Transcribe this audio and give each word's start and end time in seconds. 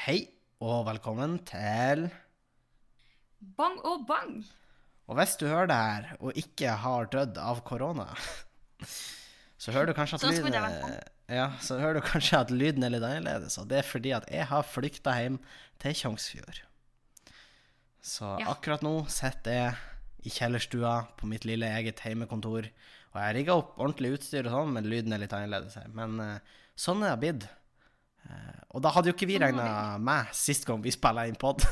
Hei, 0.00 0.20
og 0.64 0.86
velkommen 0.88 1.38
til 1.48 2.06
Bang 3.58 3.78
og 3.84 4.06
bang. 4.08 4.38
Og 5.10 5.18
hvis 5.18 5.34
du 5.40 5.46
hører 5.48 5.68
det 5.70 5.76
her 5.76 6.08
og 6.20 6.38
ikke 6.38 6.74
har 6.84 7.08
dødd 7.12 7.36
av 7.42 7.62
korona, 7.66 8.06
så 9.60 9.74
hører 9.74 9.90
du 9.90 9.94
kanskje 9.98 10.20
at 10.20 10.26
lyden 10.30 10.56
ja, 11.30 11.46
så 11.62 11.78
hører 11.80 11.98
du 12.00 12.06
kanskje 12.06 12.40
at 12.40 12.50
lyden 12.54 12.86
er 12.86 12.94
litt 12.94 13.04
annerledes, 13.06 13.58
og 13.60 13.68
det 13.70 13.80
er 13.82 13.86
fordi 13.86 14.12
at 14.16 14.26
jeg 14.32 14.48
har 14.50 14.66
flykta 14.66 15.14
hjem 15.20 15.36
til 15.82 15.94
Tjongsfjord. 16.00 16.62
Så 18.00 18.32
Ja. 18.40 18.50
akkurat 18.54 18.82
nå 18.82 18.94
sitter 19.12 19.52
jeg 19.58 19.76
i 20.24 20.32
kjellerstua 20.32 20.94
på 21.20 21.28
mitt 21.30 21.44
lille 21.44 21.68
eget 21.76 22.00
heimekontor, 22.06 22.66
og 23.12 23.16
jeg 23.20 23.26
har 23.26 23.36
rigga 23.36 23.56
opp 23.60 23.76
ordentlig 23.78 24.16
utstyr 24.16 24.48
og 24.48 24.56
sånn, 24.56 24.72
men 24.74 24.88
lyden 24.90 25.12
er 25.12 25.22
litt 25.22 25.36
annerledes 25.36 25.76
her. 25.78 25.88
Men 25.92 26.18
eh, 26.24 26.38
sånn 26.78 27.04
er 27.04 27.14
det 27.14 27.20
blitt. 27.24 27.48
Eh, 28.30 28.60
og 28.70 28.82
da 28.84 28.92
hadde 28.94 29.10
jo 29.10 29.14
ikke 29.16 29.26
vi 29.26 29.36
Sånn 29.38 29.46
regna 29.48 29.98
med 29.98 30.34
sist 30.36 30.66
gang 30.68 30.82
vi 30.84 30.92
spilla 30.94 31.26
inn 31.28 31.38
pod. 31.40 31.64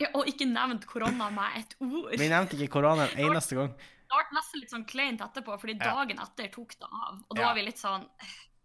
Ja, 0.00 0.08
og 0.16 0.24
ikke 0.30 0.46
nevnt 0.48 0.86
korona 0.88 1.26
med 1.34 1.58
et 1.60 1.74
ord. 1.84 2.14
Vi 2.16 2.28
nevnte 2.32 2.56
ikke 2.56 2.70
korona 2.78 3.04
en 3.10 3.18
eneste 3.26 3.58
gang. 3.58 3.74
Det 3.76 4.16
ble 4.16 4.36
nesten 4.38 4.62
litt 4.62 4.72
sånn 4.72 4.86
kleint 4.88 5.20
etterpå, 5.20 5.58
fordi 5.60 5.74
Ja. 5.76 5.90
dagen 5.92 6.18
etter 6.24 6.48
tok 6.54 6.72
det 6.80 6.88
av. 6.88 7.18
Og 7.28 7.36
da 7.36 7.42
Ja. 7.42 7.46
var 7.48 7.54
vi 7.54 7.62
litt 7.66 7.78
sånn 7.78 8.06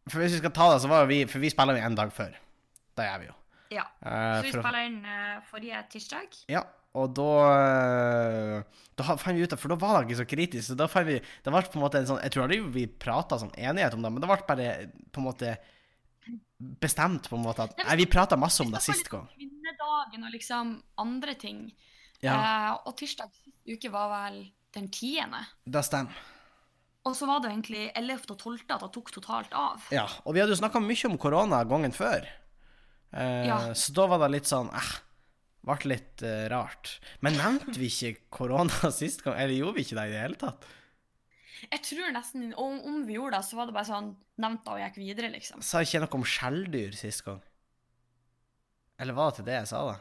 For 0.08 0.20
hvis 0.22 0.32
vi 0.32 0.38
skal 0.38 0.52
ta 0.52 0.72
det, 0.74 0.82
så 0.84 0.88
var 0.88 1.06
vi 1.08 1.26
For 1.26 1.40
vi 1.40 1.50
spiller 1.50 1.76
inn 1.76 1.84
en 1.84 1.96
dag 1.96 2.12
før. 2.14 2.32
Det 2.96 3.04
gjør 3.10 3.20
vi 3.20 3.26
jo. 3.28 3.34
Ja. 3.72 3.84
Eh, 4.06 4.42
Så 4.42 4.44
vi 4.44 4.52
spiller 4.54 4.86
inn 4.86 5.06
eh, 5.06 5.42
forrige 5.52 5.84
tirsdag. 5.90 6.46
Ja, 6.48 6.64
og 6.96 7.14
da 7.14 7.30
eh, 8.60 8.64
Da 8.96 9.04
fant 9.18 9.36
vi 9.36 9.44
ut 9.44 9.52
av 9.54 9.60
For 9.60 9.68
da 9.74 9.76
var 9.76 10.04
det 10.04 10.10
ikke 10.12 10.22
så 10.24 10.30
kritisk. 10.30 10.70
Så 10.72 10.78
da 10.78 10.88
fant 10.88 11.06
vi 11.08 11.20
Det 11.20 11.52
ble 11.52 11.62
på 11.68 11.76
en 11.76 11.84
måte 11.84 12.00
en 12.00 12.06
sånn 12.08 12.22
Jeg 12.24 12.32
tror 12.32 12.44
aldri 12.48 12.62
vi 12.72 12.88
prata 12.88 13.36
sånn 13.42 13.52
enighet 13.58 13.94
om 13.94 14.02
det, 14.06 14.12
men 14.14 14.22
det 14.22 14.30
ble 14.30 14.48
bare 14.48 14.90
på 15.12 15.20
en 15.20 15.28
måte 15.28 15.58
bestemt 16.82 17.30
på 17.30 17.36
en 17.38 17.44
måte 17.46 17.66
at 17.68 17.78
Nei, 17.84 17.96
vi 18.02 18.06
prata 18.10 18.38
masse 18.40 18.64
om 18.64 18.72
det 18.72 18.82
sist 18.86 19.10
gang. 19.12 19.28
Kvinnedagen 19.36 20.24
og 20.28 20.32
liksom 20.34 20.76
andre 21.02 21.36
ting. 21.40 21.68
Ja, 22.24 22.36
Eh, 22.36 22.70
og 22.88 22.96
tirsdag 22.98 23.30
sist 23.36 23.54
uke 23.70 23.92
var 23.92 24.10
vel 24.14 24.40
den 24.74 24.88
tiende. 24.90 25.44
det 25.66 25.84
stemmer. 25.86 26.16
Og 27.06 27.14
så 27.16 27.28
var 27.30 27.40
det 27.44 27.52
egentlig 27.52 27.92
11. 27.94 28.32
og 28.34 28.40
12. 28.40 28.64
at 28.74 28.82
det 28.82 28.92
tok 28.96 29.12
totalt 29.14 29.52
av. 29.54 29.84
Ja, 29.94 30.08
og 30.26 30.34
vi 30.34 30.40
hadde 30.42 30.56
jo 30.56 30.58
snakka 30.58 30.80
mye 30.82 31.06
om 31.12 31.18
korona 31.22 31.64
gangen 31.64 31.92
før. 31.94 32.26
Eh, 33.14 33.46
Ja. 33.46 33.74
Så 33.78 33.94
da 33.94 34.08
var 34.08 34.18
det 34.26 34.32
litt 34.40 34.50
sånn 34.50 34.72
eh, 34.74 34.94
Ble 35.66 35.78
litt 35.90 36.22
eh, 36.22 36.48
rart. 36.50 37.00
Men 37.22 37.34
nevnte 37.38 37.78
vi 37.80 37.88
ikke 37.90 38.16
korona 38.30 38.90
sist 38.94 39.24
gang? 39.26 39.38
Eller 39.38 39.54
gjorde 39.58 39.76
vi 39.80 39.82
ikke 39.86 39.96
det 39.98 40.08
i 40.10 40.14
det 40.14 40.22
hele 40.22 40.36
tatt? 40.42 40.66
Jeg 41.72 41.82
tror 41.88 42.12
nesten, 42.16 42.54
om, 42.62 42.80
om 42.88 43.02
vi 43.08 43.18
gjorde 43.18 43.38
det, 43.40 43.46
så 43.48 43.58
var 43.60 43.70
det 43.70 43.76
bare 43.76 43.88
sånn 43.90 44.10
nevnt 44.42 44.64
det 44.66 44.74
og 44.74 44.82
gikk 44.84 44.98
videre, 45.02 45.30
liksom. 45.34 45.62
Sa 45.66 45.82
jeg 45.82 45.90
ikke 45.90 46.04
noe 46.06 46.20
om 46.20 46.26
skjelldyr 46.36 46.98
sist 46.98 47.24
gang? 47.26 47.42
Eller 49.00 49.18
var 49.18 49.32
det 49.32 49.40
til 49.42 49.48
det 49.50 49.56
jeg 49.58 49.70
sa, 49.72 49.82
da? 49.90 49.96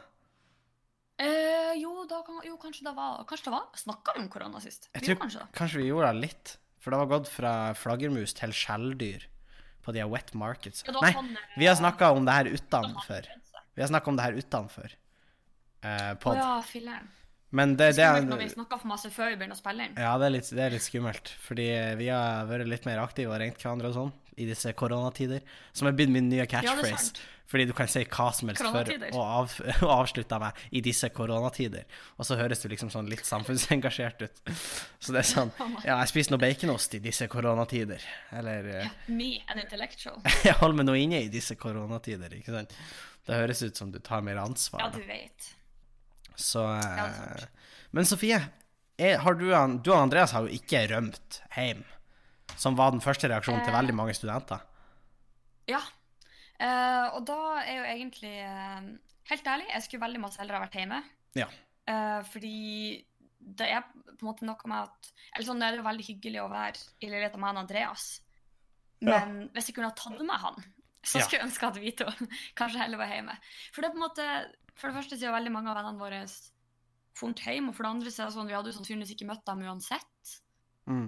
Eh, 1.25 1.73
jo, 1.79 1.93
da 2.09 2.21
kan, 2.27 2.41
jo, 2.43 2.57
kanskje 2.59 2.83
det 2.83 2.91
var 2.97 3.21
Kanskje 3.23 3.45
det 3.47 3.51
var 3.53 3.77
Snakka 3.79 4.13
vi 4.17 4.23
om 4.25 4.25
korona 4.33 4.59
sist? 4.59 4.89
Jeg 4.91 4.99
Vi 4.99 5.07
tror 5.07 5.19
kanskje 5.21 5.39
det. 5.45 5.47
kanskje 5.55 5.79
vi 5.79 5.85
gjorde 5.87 6.09
det 6.11 6.23
litt. 6.25 6.51
For 6.83 6.91
det 6.91 6.99
var 7.01 7.11
gått 7.13 7.29
fra 7.31 7.53
flaggermus 7.79 8.35
til 8.37 8.51
skjelldyr 8.53 9.23
på 9.85 9.93
de 9.95 10.03
wet 10.11 10.33
markets. 10.37 10.83
Ja, 10.85 10.93
Nei, 11.01 11.13
sånn, 11.15 11.31
eh, 11.33 11.55
vi 11.57 11.69
har 11.69 11.77
snakka 11.79 12.11
om 12.17 12.25
det 12.27 12.35
her 12.35 12.49
utenfor. 12.51 13.29
Vi 13.75 13.81
har 13.83 13.89
snakka 13.91 14.11
om 14.11 14.19
det 14.19 14.25
her 14.27 14.37
utenfor 14.39 14.91
eh, 14.91 16.13
pod. 16.21 16.37
ja, 16.39 16.59
filler'n. 16.67 17.07
Men 17.55 17.75
det, 17.77 17.91
det 17.95 18.07
Skummelt 18.07 18.31
når 18.31 18.41
vi 18.41 18.49
snakker 18.51 18.81
for 18.81 18.89
masse 18.89 19.09
før 19.13 19.29
vi 19.31 19.37
begynner 19.39 19.55
å 19.55 19.61
spille 19.61 19.85
inn. 19.87 19.93
Ja, 20.01 20.15
det 20.19 20.27
er, 20.27 20.33
litt, 20.33 20.49
det 20.57 20.63
er 20.65 20.73
litt 20.73 20.85
skummelt. 20.85 21.31
Fordi 21.45 21.67
vi 22.01 22.09
har 22.11 22.49
vært 22.49 22.67
litt 22.67 22.87
mer 22.89 23.03
aktive 23.03 23.31
og 23.35 23.39
ringt 23.41 23.61
hverandre 23.61 23.91
og 23.93 23.97
sånn 23.99 24.13
i 24.41 24.49
disse 24.49 24.73
koronatider. 24.75 25.45
Som 25.75 25.87
er 25.87 25.95
blitt 25.95 26.11
min 26.11 26.27
nye 26.31 26.43
er 26.43 26.51
catchphrase. 26.51 27.13
Ja, 27.15 27.31
Fordi 27.45 27.67
du 27.69 27.73
kan 27.77 27.87
si 27.87 28.01
hva 28.09 28.25
som 28.33 28.49
helst 28.49 28.65
før 28.65 28.89
og, 29.13 29.19
av, 29.21 29.55
og 29.85 29.91
avslutte 29.93 30.39
med 30.41 30.61
'i 30.71 30.81
disse 30.83 31.07
koronatider'. 31.13 31.85
Og 32.17 32.25
så 32.27 32.35
høres 32.41 32.63
du 32.63 32.67
liksom 32.71 32.89
sånn 32.91 33.07
litt 33.07 33.23
samfunnsengasjert 33.23 34.25
ut. 34.25 34.41
Så 35.03 35.13
det 35.13 35.21
er 35.21 35.29
sånn 35.29 35.53
Ja, 35.87 35.99
jeg 36.01 36.11
spiser 36.11 36.33
noe 36.35 36.41
baconost 36.41 36.97
i 36.97 37.03
disse 37.05 37.29
koronatider. 37.31 38.01
Eller 38.33 38.71
ja, 38.81 38.89
Me, 39.07 39.35
an 39.47 39.61
intellectual. 39.61 40.17
jeg 40.43 40.57
holder 40.59 40.81
meg 40.81 40.89
nå 40.89 40.97
inne 41.05 41.21
i 41.27 41.29
disse 41.29 41.55
koronatider, 41.55 42.33
ikke 42.41 42.57
sant. 42.57 42.73
Det 43.25 43.37
høres 43.37 43.61
ut 43.61 43.77
som 43.77 43.93
du 43.93 43.99
tar 43.99 44.25
mer 44.25 44.41
ansvar. 44.41 44.81
Ja, 44.81 44.89
du 44.89 45.05
vet. 45.05 45.53
Så 46.35 46.63
Ja, 46.63 47.07
det 47.07 47.41
eh. 47.43 47.47
Men 47.95 48.05
Sofie, 48.05 48.39
er, 48.99 49.17
har 49.23 49.33
du, 49.39 49.45
du 49.83 49.91
og 49.93 49.97
Andreas 50.01 50.31
har 50.35 50.41
jo 50.47 50.51
ikke 50.55 50.81
rømt 50.91 51.41
hjem, 51.55 51.83
som 52.59 52.75
var 52.75 52.91
den 52.91 53.01
første 53.03 53.27
reaksjonen 53.31 53.63
til 53.63 53.73
Eh. 53.73 53.77
veldig 53.79 53.95
mange 53.95 54.13
studenter. 54.17 54.59
Ja. 55.67 55.79
Eh, 56.59 57.07
og 57.15 57.25
da 57.27 57.37
er 57.65 57.75
jo 57.81 57.83
egentlig 57.83 58.35
eh, 58.43 58.81
Helt 59.25 59.47
ærlig, 59.49 59.65
jeg 59.73 59.81
skulle 59.83 60.03
veldig 60.05 60.19
masse 60.21 60.37
heller 60.37 60.53
ha 60.59 60.61
vært 60.67 60.75
hjemme. 60.77 60.99
Ja. 61.35 61.47
Eh, 61.89 62.19
fordi 62.29 63.05
det 63.39 63.65
er 63.73 63.81
på 63.89 64.21
en 64.21 64.27
måte 64.29 64.45
noe 64.45 64.69
med 64.69 64.83
at 64.85 65.09
Eller 65.35 65.47
sånn, 65.47 65.59
det 65.59 65.65
er 65.71 65.79
jo 65.79 65.87
veldig 65.87 66.05
hyggelig 66.05 66.41
å 66.43 66.51
være 66.51 66.83
i 67.01 67.09
leiligheten 67.09 67.39
med 67.41 67.49
han 67.49 67.57
Andreas. 67.63 68.05
Ja. 69.01 69.17
Men 69.25 69.49
hvis 69.55 69.67
jeg 69.71 69.75
kunne 69.75 69.89
ha 69.89 69.95
tatt 69.97 70.21
med 70.21 70.39
han, 70.43 70.61
så 71.03 71.17
Ja. 71.19 71.25
skulle 71.25 71.41
jeg 71.41 71.47
ønske 71.49 71.67
at 71.67 71.75
vi 71.81 71.91
to 71.91 72.05
kanskje 72.59 72.79
heller 72.83 72.97
var 73.01 73.07
hjemme. 73.11 73.35
For 73.73 73.81
det 73.81 73.89
er 73.89 73.95
på 73.95 73.99
en 73.99 74.05
måte 74.05 74.29
For 74.75 74.89
det 74.91 74.99
første 74.99 75.17
så 75.17 75.29
er 75.29 75.37
veldig 75.37 75.53
mange 75.55 75.71
av 75.71 75.79
vennene 75.79 76.01
våre 76.01 76.23
funnet 77.15 77.45
hjem, 77.47 77.69
og 77.71 77.77
for 77.77 77.85
det 77.85 77.93
andre 77.93 78.11
så 78.11 78.23
er 78.23 78.29
det 78.29 78.35
sånn 78.35 78.49
vi 78.49 78.57
hadde 78.57 78.71
jo 78.71 78.77
sannsynligvis 78.79 79.15
ikke 79.15 79.29
møtt 79.29 79.45
dem 79.47 79.63
uansett. 79.63 80.33
Mm. 80.91 81.07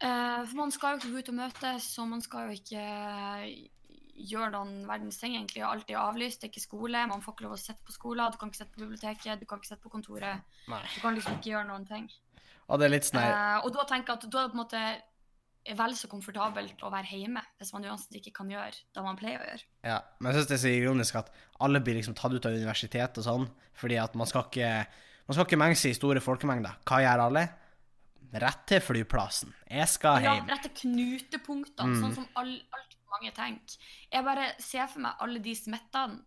Uh, 0.00 0.40
for 0.46 0.56
man 0.62 0.72
skal 0.72 0.94
jo 0.94 1.00
ikke 1.00 1.12
gå 1.12 1.24
ut 1.24 1.32
og 1.32 1.38
møtes, 1.40 1.90
og 2.00 2.08
man 2.12 2.22
skal 2.24 2.48
jo 2.48 2.60
ikke 2.60 2.84
gjøre 4.30 4.52
noen 4.54 4.72
verdens 4.88 5.18
ting. 5.20 5.34
egentlig, 5.36 5.62
Alt 5.66 5.90
er 5.90 6.00
avlyst, 6.00 6.40
det 6.40 6.48
er 6.48 6.52
ikke 6.54 6.64
skole, 6.64 7.04
man 7.10 7.22
får 7.24 7.34
ikke 7.34 7.46
lov 7.48 7.56
å 7.56 7.60
sitte 7.60 7.84
på 7.86 7.94
skolen, 7.96 8.32
du 8.32 8.38
kan 8.40 8.52
ikke 8.52 8.62
sitte 8.62 8.74
på 8.74 8.84
biblioteket, 8.84 9.40
du 9.40 9.46
kan 9.48 9.60
ikke 9.60 9.72
sitte 9.72 9.84
på 9.84 9.92
kontoret. 9.92 10.44
Nei. 10.70 10.82
Du 10.94 10.98
kan 11.02 11.16
liksom 11.16 11.38
ikke 11.38 11.54
gjøre 11.54 11.68
noen 11.70 11.86
ting. 11.88 12.10
Og 12.70 12.78
det 12.78 12.86
er 12.86 12.94
litt 12.94 13.08
snei. 13.08 13.26
Eh, 13.26 13.56
og 13.64 13.72
da 13.74 13.84
tenker 13.88 14.14
jeg 14.14 14.20
at 14.20 14.26
da 14.30 14.42
er 14.42 14.48
det 14.48 14.52
på 14.52 14.58
en 14.58 14.62
måte 14.62 14.82
vel 15.76 15.94
så 15.96 16.08
komfortabelt 16.08 16.80
å 16.82 16.90
være 16.90 17.06
hjemme, 17.20 17.42
hvis 17.58 17.72
man 17.72 17.84
uansett 17.84 18.16
ikke 18.20 18.32
kan 18.32 18.48
gjøre 18.50 18.72
det 18.94 19.02
man 19.02 19.16
pleier 19.16 19.38
å 19.40 19.46
gjøre. 19.48 19.64
Ja, 19.84 20.00
men 20.20 20.32
jeg 20.32 20.40
syns 20.40 20.48
det 20.48 20.54
er 20.58 20.62
så 20.64 20.72
ironisk 20.74 21.14
at 21.16 21.30
alle 21.60 21.80
blir 21.80 21.94
liksom 21.98 22.14
tatt 22.14 22.32
ut 22.32 22.46
av 22.46 22.52
universitet 22.52 23.18
og 23.18 23.24
sånn, 23.24 23.48
fordi 23.74 23.98
at 24.02 24.14
man 24.14 24.26
skal 24.26 24.44
ikke 24.48 24.86
Man 25.30 25.34
skal 25.36 25.44
ikke 25.46 25.58
menge 25.62 25.76
seg 25.78 25.92
i 25.92 25.94
store 25.94 26.18
folkemengder. 26.20 26.72
Hva 26.84 26.96
gjør 27.04 27.20
alle? 27.28 27.44
Rett 28.34 28.64
til 28.66 28.80
flyplassen. 28.82 29.52
Jeg 29.70 29.86
skal 29.88 30.22
Ja, 30.24 30.32
rett 30.48 30.62
til 30.62 30.90
knutepunktene, 30.90 31.86
Mm. 31.94 32.00
sånn 32.02 32.14
som 32.16 32.26
all- 32.34 32.62
altfor 32.74 33.06
mange 33.12 33.30
tenker. 33.34 33.76
Jeg 34.10 34.24
bare 34.24 34.54
ser 34.58 34.88
for 34.88 34.98
meg 35.00 35.12
alle 35.20 35.38
de 35.38 35.54
smittene, 35.54 36.22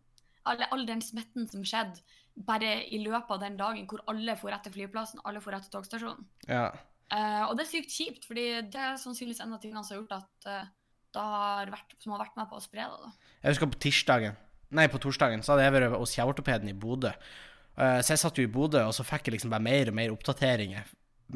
alle, 0.45 0.67
all 0.71 0.85
den 0.85 1.01
smitten 1.01 1.49
som 1.51 1.63
skjedde 1.63 1.99
bare 2.37 2.85
i 2.93 3.03
løpet 3.03 3.29
av 3.31 3.39
den 3.41 3.57
dagen 3.57 3.85
hvor 3.87 3.99
alle 4.07 4.35
for 4.37 4.49
rett 4.51 4.63
til 4.63 4.71
flyplassen, 4.73 5.19
alle 5.25 5.41
for 5.41 5.51
rett 5.51 5.63
til 5.69 5.81
togstasjonen. 5.81 6.23
Ja. 6.47 6.71
Eh, 7.13 7.43
og 7.45 7.57
det 7.57 7.65
er 7.65 7.69
sykt 7.69 7.93
kjipt, 7.93 8.25
fordi 8.29 8.47
det 8.73 8.79
er 8.79 8.97
sannsynligvis 9.01 9.43
en 9.43 9.53
av 9.53 9.61
tingene 9.61 9.83
som 9.85 9.95
har 9.95 10.01
gjort 10.01 10.15
at 10.17 10.49
uh, 10.49 10.71
det 11.13 11.25
har 11.35 11.69
vært, 11.69 11.95
som 12.01 12.15
har 12.15 12.23
vært 12.23 12.39
med 12.39 12.49
på 12.49 12.57
å 12.57 12.63
spre 12.63 12.87
det. 12.89 12.99
da. 13.05 13.33
Jeg 13.43 13.53
husker 13.53 13.71
på 13.73 13.81
tirsdagen 13.87 14.39
Nei, 14.73 14.87
på 14.89 14.97
torsdagen 14.97 15.43
så 15.45 15.53
hadde 15.53 15.67
jeg 15.67 15.73
vært 15.75 15.95
hos 16.01 16.15
kjeveortopeden 16.17 16.71
i 16.71 16.73
Bodø. 16.73 17.11
Uh, 17.77 17.99
så 18.01 18.15
jeg 18.15 18.21
satt 18.23 18.39
jo 18.41 18.47
i 18.47 18.49
Bodø, 18.49 18.81
og 18.87 18.95
så 18.97 19.05
fikk 19.05 19.29
jeg 19.29 19.35
liksom 19.35 19.53
bare 19.53 19.61
mer 19.61 19.91
og 19.91 19.97
mer 19.99 20.13
oppdateringer 20.15 20.87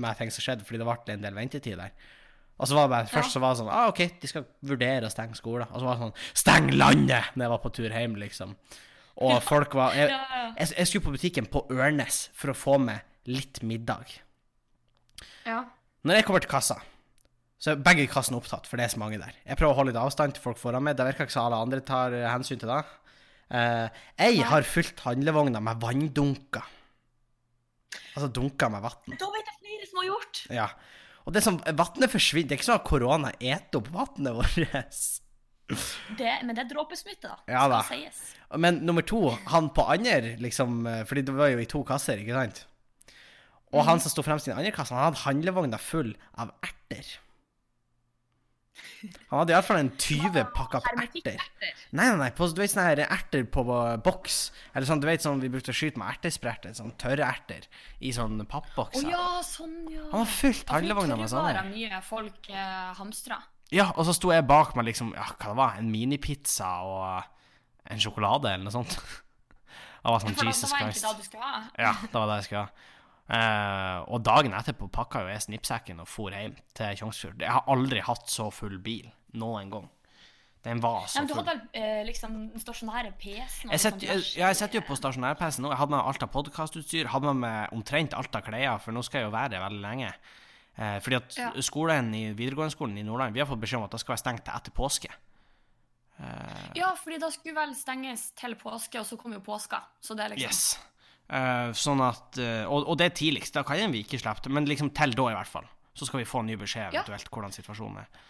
med 0.02 0.18
ting 0.18 0.34
som 0.34 0.42
skjedde, 0.42 0.66
fordi 0.66 0.82
det 0.82 0.88
ble 0.88 1.14
en 1.14 1.28
del 1.28 1.38
ventetid 1.38 1.78
der. 1.78 1.94
Og 2.58 2.66
så 2.66 2.74
var 2.74 2.88
det 2.88 2.94
bare, 2.96 3.10
Først 3.12 3.36
så 3.36 3.42
var 3.44 3.54
det 3.54 3.60
sånn 3.62 3.70
ah, 3.70 3.92
OK, 3.92 4.02
de 4.18 4.30
skal 4.32 4.48
vurdere 4.66 5.06
å 5.06 5.14
stenge 5.14 5.38
skolen. 5.38 5.70
Og 5.70 5.78
så 5.78 5.86
var 5.86 6.00
det 6.00 6.08
sånn 6.08 6.42
Steng 6.42 6.72
landet! 6.74 7.34
Når 7.36 7.46
jeg 7.46 7.54
var 7.54 7.62
på 7.62 7.74
tur 7.78 7.94
hjem, 7.94 8.16
liksom. 8.18 8.56
Og 9.28 9.38
folk 9.52 9.78
var 9.78 9.94
jeg, 9.98 10.10
Ja, 10.10 10.24
ja. 10.34 10.48
jeg, 10.56 10.74
jeg 10.80 10.90
skulle 10.90 11.06
på 11.06 11.14
butikken 11.20 11.50
på 11.54 11.68
Ørnes 11.70 12.24
for 12.38 12.54
å 12.54 12.58
få 12.58 12.80
med 12.82 13.06
litt 13.30 13.62
middag. 13.62 14.18
Ja. 15.48 15.64
Når 16.08 16.20
jeg 16.20 16.28
kommer 16.28 16.44
til 16.44 16.52
kassa, 16.52 16.78
så 17.58 17.74
er 17.74 17.82
begge 17.82 18.06
kassene 18.12 18.38
opptatt, 18.38 18.68
for 18.70 18.78
det 18.78 18.86
er 18.86 18.94
så 18.94 19.02
mange 19.02 19.18
der. 19.22 19.34
Jeg 19.48 19.58
prøver 19.58 19.74
å 19.74 19.78
holde 19.80 19.94
litt 19.94 20.02
avstand 20.02 20.36
til 20.38 20.44
folk 20.44 20.60
foran 20.62 20.86
meg. 20.86 20.98
Det 21.00 21.08
virker 21.08 21.26
ikke 21.26 21.34
som 21.34 21.48
alle 21.50 21.62
andre 21.66 21.82
tar 21.86 22.14
eh, 22.14 22.28
hensyn 22.30 22.62
til 22.62 22.70
det. 22.70 22.82
Eh, 23.48 24.02
jeg 24.20 24.42
Nei. 24.42 24.50
har 24.52 24.68
fylt 24.68 25.02
handlevogna 25.08 25.62
med 25.64 25.82
vanndunker. 25.82 26.68
Altså 28.14 28.30
dunker 28.34 28.70
med 28.74 28.86
vann. 28.86 29.18
Da 29.18 29.30
vet 29.34 29.50
jeg 29.50 29.60
flere 29.64 29.90
som 29.90 30.02
har 30.04 30.10
gjort! 30.12 30.44
Ja. 30.54 30.68
Og 31.28 31.34
det 31.36 31.44
som 31.44 31.58
Vannet 31.60 32.12
forsvinner. 32.12 32.48
Det 32.48 32.56
er 32.56 32.60
ikke 32.62 32.70
sånn 32.70 32.80
at 32.80 32.88
korona 32.88 33.32
eter 33.36 33.82
opp 33.82 33.90
vannet 33.94 34.38
vårt. 34.38 34.60
Det, 35.68 36.30
men 36.48 36.56
det 36.56 36.62
er 36.62 36.68
dråpesmitte, 36.70 37.28
da. 37.28 37.42
Ja 37.52 37.66
da. 37.68 37.82
Skal 37.84 38.06
sies. 38.06 38.20
Men 38.56 38.78
nummer 38.88 39.04
to, 39.04 39.20
han 39.52 39.66
på 39.76 39.84
andre, 39.84 40.38
liksom 40.40 40.86
eh, 40.88 41.02
Fordi 41.04 41.26
det 41.28 41.34
var 41.36 41.50
jo 41.52 41.60
i 41.60 41.66
to 41.68 41.82
kasser, 41.84 42.22
ikke 42.24 42.38
sant? 42.38 42.62
Og 43.76 43.84
han 43.84 44.00
som 44.00 44.12
sto 44.14 44.24
fremst 44.24 44.48
i 44.48 44.54
den 44.54 44.60
andre 44.62 44.74
kassen, 44.76 44.96
han 44.96 45.10
hadde 45.10 45.26
handlevogna 45.26 45.80
full 45.82 46.14
av 46.40 46.54
erter. 46.64 47.18
Han 49.30 49.42
hadde 49.42 49.54
iallfall 49.54 49.80
en 49.82 49.90
20 50.00 50.48
pakka 50.56 50.80
på 50.86 50.94
erter. 51.04 51.42
Nei, 51.92 52.06
nei, 52.08 52.16
nei, 52.22 52.30
på, 52.36 52.48
du 52.54 52.62
vet 52.62 52.72
sånne 52.72 52.86
her 52.88 53.02
erter 53.06 53.44
på 53.52 53.66
boks. 54.06 54.38
Eller 54.72 54.90
sånn, 54.90 55.02
du 55.04 55.08
vet 55.10 55.26
sånn 55.26 55.42
vi 55.44 55.52
brukte 55.54 55.74
å 55.74 55.78
skyte 55.78 56.00
med 56.02 56.10
ertespretter. 56.16 56.74
Sånn 56.78 56.96
tørre 57.02 57.28
erter 57.28 57.68
i 58.00 58.14
sånn 58.16 58.40
pappbokser. 58.46 59.04
pappbokser. 59.04 59.12
ja, 59.12 59.44
sånn, 59.46 59.78
ja. 59.94 60.08
Han 60.14 60.24
var 60.24 60.34
fullt 60.38 60.74
handlevogna 60.78 61.20
med 61.20 61.32
sånne. 61.34 61.54
tørrvarer 61.54 61.72
mye 61.76 62.02
folk 62.08 62.52
eh. 62.54 63.46
Ja, 63.76 63.90
og 63.98 64.08
så 64.08 64.16
sto 64.16 64.32
jeg 64.32 64.48
bak 64.48 64.78
med 64.80 64.88
liksom, 64.88 65.12
ja, 65.18 65.28
hva 65.34 65.52
det 65.52 65.60
var, 65.60 65.80
en 65.82 65.90
minipizza 65.92 66.70
og 66.88 67.90
en 67.92 68.04
sjokolade 68.04 68.54
eller 68.54 68.70
noe 68.70 68.76
sånt. 68.76 68.98
Det 70.08 70.14
var 70.14 70.22
sånn 70.24 70.38
Jesus 70.38 70.62
da, 70.62 70.68
det 70.68 70.72
var 70.72 70.84
egentlig 70.86 71.02
det 71.04 71.18
du 71.20 71.26
skulle 71.26 71.44
ha. 71.44 71.58
Ja, 71.76 71.90
det 72.00 72.16
var 72.16 72.30
det 72.30 72.36
jeg 72.38 72.46
skulle 72.46 72.62
ha. 72.64 72.92
Eh, 73.28 73.98
og 74.08 74.22
dagen 74.24 74.54
etterpå 74.56 74.88
pakka 74.94 75.26
jo 75.26 75.32
jeg 75.34 75.44
snippsekken 75.44 76.00
og 76.00 76.08
for 76.08 76.32
hjem 76.32 76.56
til 76.78 76.96
Tjongsfjord. 77.02 77.42
Jeg 77.44 77.52
har 77.52 77.68
aldri 77.68 78.00
hatt 78.06 78.32
så 78.32 78.48
full 78.56 78.78
bil 78.80 79.10
noen 79.36 79.72
gang. 79.74 79.90
Den 80.64 80.80
var 80.84 81.04
Ja, 81.04 81.22
men 81.22 81.28
du 81.30 81.36
hadde 81.36 81.54
vel 81.54 81.84
uh, 81.84 82.06
liksom 82.08 82.34
den 82.54 82.64
stasjonære 82.64 83.12
PC-en? 83.20 83.72
Jeg 83.72 83.84
sitter, 83.84 84.18
liksom, 84.18 84.40
jeg 84.42 84.58
sitter 84.60 84.80
jo 84.80 84.86
på 84.88 84.98
stasjonær-PC 85.00 85.62
nå. 85.64 85.70
Jeg 85.72 85.80
hadde 85.80 85.94
med 85.94 86.10
alt 86.10 86.26
av 86.26 86.32
podkastutstyr. 86.34 87.12
Hadde 87.14 87.30
med 87.32 87.44
meg 87.44 87.76
omtrent 87.76 88.16
alt 88.18 88.36
av 88.36 88.44
klær, 88.48 88.80
for 88.84 88.96
nå 88.96 89.04
skal 89.06 89.22
jeg 89.22 89.30
jo 89.30 89.36
være 89.36 89.54
det 89.54 89.62
veldig 89.64 89.84
lenge. 89.84 90.10
Uh, 90.80 90.98
fordi 91.04 91.20
at 91.20 91.38
Ja. 91.40 91.52
skolen 91.64 92.10
i 92.16 92.26
videregående 92.38 92.76
skolen 92.76 92.98
i 93.00 93.06
Nordland 93.06 93.34
Vi 93.34 93.40
har 93.42 93.48
fått 93.50 93.62
beskjed 93.62 93.80
om 93.80 93.88
at 93.88 93.96
det 93.96 94.02
skal 94.04 94.14
være 94.16 94.24
stengt 94.24 94.44
til 94.48 94.60
etter 94.60 94.76
påske. 94.76 95.14
Ja, 96.74 96.96
fordi 96.98 97.20
da 97.22 97.28
skulle 97.30 97.54
vel 97.54 97.76
stenges 97.78 98.32
til 98.34 98.56
påske, 98.58 98.98
og 98.98 99.06
så 99.06 99.18
kom 99.22 99.36
jo 99.36 99.40
påska. 99.46 99.84
Så 100.02 100.16
det 100.18 100.26
er 100.26 100.34
liksom 100.34 100.50
Yes. 100.50 100.80
Eh, 101.28 101.74
sånn 101.76 102.00
at 102.06 102.40
uh, 102.40 102.64
og, 102.72 102.86
og 102.88 102.96
det 103.00 103.10
er 103.10 103.18
tidligst. 103.20 103.58
Da 103.58 103.66
kan 103.68 103.92
vi 103.92 104.06
ikke 104.06 104.20
slippe 104.22 104.46
det, 104.46 104.54
men 104.56 104.68
liksom 104.70 104.94
til 104.96 105.16
da, 105.18 105.28
i 105.34 105.38
hvert 105.38 105.52
fall. 105.52 105.68
Så 105.98 106.08
skal 106.08 106.22
vi 106.22 106.30
få 106.30 106.44
en 106.44 106.52
ny 106.52 106.56
beskjed 106.60 106.94
Ja. 106.94 107.02
eventuelt 107.02 107.32
hvordan 107.34 107.56
situasjonen 107.56 108.04
er. 108.04 108.26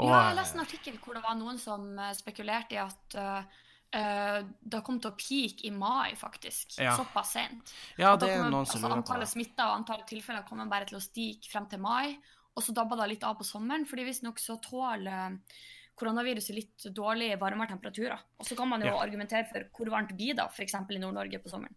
Og, 0.00 0.08
Ja, 0.08 0.30
jeg 0.30 0.32
eh, 0.32 0.38
leste 0.40 0.58
en 0.58 0.64
artikkel 0.64 0.96
hvor 1.02 1.18
det 1.18 1.22
var 1.22 1.36
noen 1.38 1.58
som 1.60 1.86
spekulerte 2.16 2.74
i 2.74 2.80
at 2.82 3.16
uh, 3.20 3.62
eh, 3.94 4.40
det 4.42 4.82
kom 4.86 4.98
til 5.02 5.12
å 5.12 5.18
peake 5.18 5.68
i 5.68 5.72
mai, 5.74 6.16
faktisk. 6.18 6.78
Ja. 6.80 6.96
Såpass 6.98 7.34
sent. 7.36 7.74
ja, 8.00 8.16
det 8.16 8.32
er 8.32 8.42
noen 8.42 8.66
som 8.66 8.78
altså, 8.78 8.82
lurer 8.82 8.94
på 8.96 9.02
Antallet 9.04 9.34
smitta 9.34 9.70
og 9.70 9.80
antallet 9.82 10.10
tilfeller 10.10 10.46
kommer 10.48 10.70
bare 10.70 10.90
til 10.90 10.98
å 10.98 11.04
stige 11.04 11.50
frem 11.52 11.68
til 11.70 11.82
mai. 11.84 12.16
Og 12.58 12.64
så 12.66 12.74
dabba 12.74 12.98
det 12.98 13.12
litt 13.12 13.26
av 13.26 13.36
på 13.38 13.46
sommeren, 13.46 13.86
fordi 13.86 14.08
visstnok 14.08 14.40
så 14.42 14.58
tåler 14.62 15.38
koronaviruset 16.00 16.56
litt 16.56 16.86
dårlig 16.96 17.28
varmere 17.40 17.70
temperaturer. 17.74 18.18
Og 18.40 18.48
så 18.48 18.56
kan 18.58 18.68
man 18.70 18.80
jo 18.82 18.88
Ja. 18.88 18.96
argumentere 19.02 19.46
for 19.50 19.66
hvor 19.76 19.90
varmt 19.92 20.14
blir 20.16 20.34
det 20.38 20.46
f.eks. 20.48 20.74
i 20.74 20.98
Nord-Norge 21.02 21.38
på 21.42 21.52
sommeren. 21.52 21.76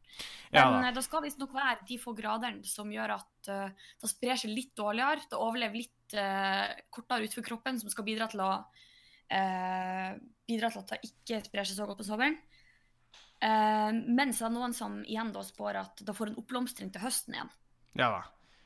Ja, 0.51 0.69
Men 0.71 0.81
da. 0.81 0.87
eh, 0.87 0.93
det 0.95 1.03
skal 1.03 1.23
visstnok 1.25 1.53
være 1.53 1.85
de 1.87 1.97
få 1.99 2.15
gradene 2.17 2.63
som 2.65 2.89
gjør 2.91 3.17
at 3.19 3.49
uh, 3.51 3.69
det 4.01 4.09
sprer 4.09 4.39
seg 4.39 4.55
litt 4.55 4.73
dårligere. 4.79 5.27
Det 5.29 5.37
overlever 5.39 5.75
litt 5.83 6.15
uh, 6.17 6.71
kortere 6.89 7.27
utenfor 7.27 7.45
kroppen, 7.51 7.79
som 7.79 7.91
skal 7.91 8.07
bidra 8.07 8.27
til 8.31 8.41
å 8.45 8.51
uh, 8.63 10.09
bidra 10.47 10.69
til 10.71 10.83
at 10.83 10.93
det 10.95 11.01
ikke 11.09 11.41
sprer 11.47 11.67
seg 11.67 11.77
så 11.77 11.87
godt 11.89 12.01
på 12.01 12.07
sommeren. 12.07 12.39
Uh, 13.43 13.91
mens 14.07 14.39
det 14.39 14.45
er 14.47 14.53
noen 14.55 14.73
som 14.75 15.01
igjen 15.03 15.33
da 15.35 15.41
spår 15.43 15.81
at 15.81 16.03
det 16.07 16.15
får 16.15 16.31
en 16.31 16.39
oppblomstring 16.39 16.93
til 16.93 17.03
høsten 17.03 17.35
igjen. 17.35 17.51
Ja 17.99 18.07
da. 18.15 18.21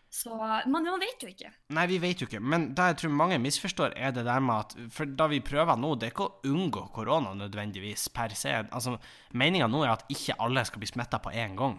Så 0.10 0.32
man, 0.32 0.86
man 0.86 1.02
vet 1.02 1.24
jo 1.24 1.30
ikke. 1.30 1.50
Nei, 1.76 1.84
vi 1.92 1.98
vet 2.02 2.22
jo 2.22 2.28
ikke. 2.30 2.40
Men 2.40 2.70
det 2.76 2.86
jeg 2.94 3.00
tror 3.02 3.16
mange 3.20 3.40
misforstår, 3.44 3.96
er 4.00 4.14
det 4.16 4.24
der 4.28 4.40
med 4.44 4.56
at 4.56 4.94
For 4.94 5.10
da 5.20 5.28
vi 5.32 5.42
prøver 5.44 5.78
nå, 5.80 5.96
det 6.00 6.08
er 6.08 6.16
ikke 6.16 6.30
å 6.30 6.54
unngå 6.54 6.88
korona 6.96 7.34
nødvendigvis 7.38 8.08
per 8.16 8.34
se. 8.38 8.54
Altså, 8.72 8.96
Meninga 9.38 9.68
nå 9.72 9.84
er 9.84 9.98
at 9.98 10.08
ikke 10.14 10.38
alle 10.44 10.64
skal 10.68 10.84
bli 10.84 10.90
smitta 10.90 11.20
på 11.24 11.36
én 11.36 11.58
gang. 11.60 11.78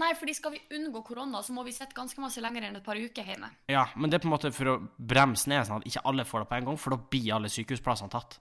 Nei, 0.00 0.10
fordi 0.18 0.34
skal 0.34 0.54
vi 0.54 0.62
unngå 0.74 1.02
korona, 1.06 1.42
så 1.44 1.54
må 1.54 1.62
vi 1.66 1.74
sitte 1.74 1.96
ganske 1.96 2.20
masse 2.22 2.42
lenger 2.42 2.66
enn 2.66 2.78
et 2.78 2.86
par 2.86 2.98
uker 2.98 3.26
hjemme. 3.28 3.50
Ja, 3.70 3.84
men 3.94 4.10
det 4.10 4.18
er 4.18 4.24
på 4.24 4.30
en 4.30 4.34
måte 4.34 4.50
for 4.54 4.72
å 4.72 4.78
bremse 4.96 5.50
ned, 5.50 5.66
sånn 5.68 5.82
at 5.82 5.88
ikke 5.90 6.02
alle 6.08 6.24
får 6.26 6.44
det 6.44 6.50
på 6.50 6.58
en 6.58 6.70
gang, 6.70 6.80
for 6.80 6.96
da 6.96 7.10
blir 7.14 7.34
alle 7.36 7.52
sykehusplassene 7.52 8.12
tatt. 8.14 8.38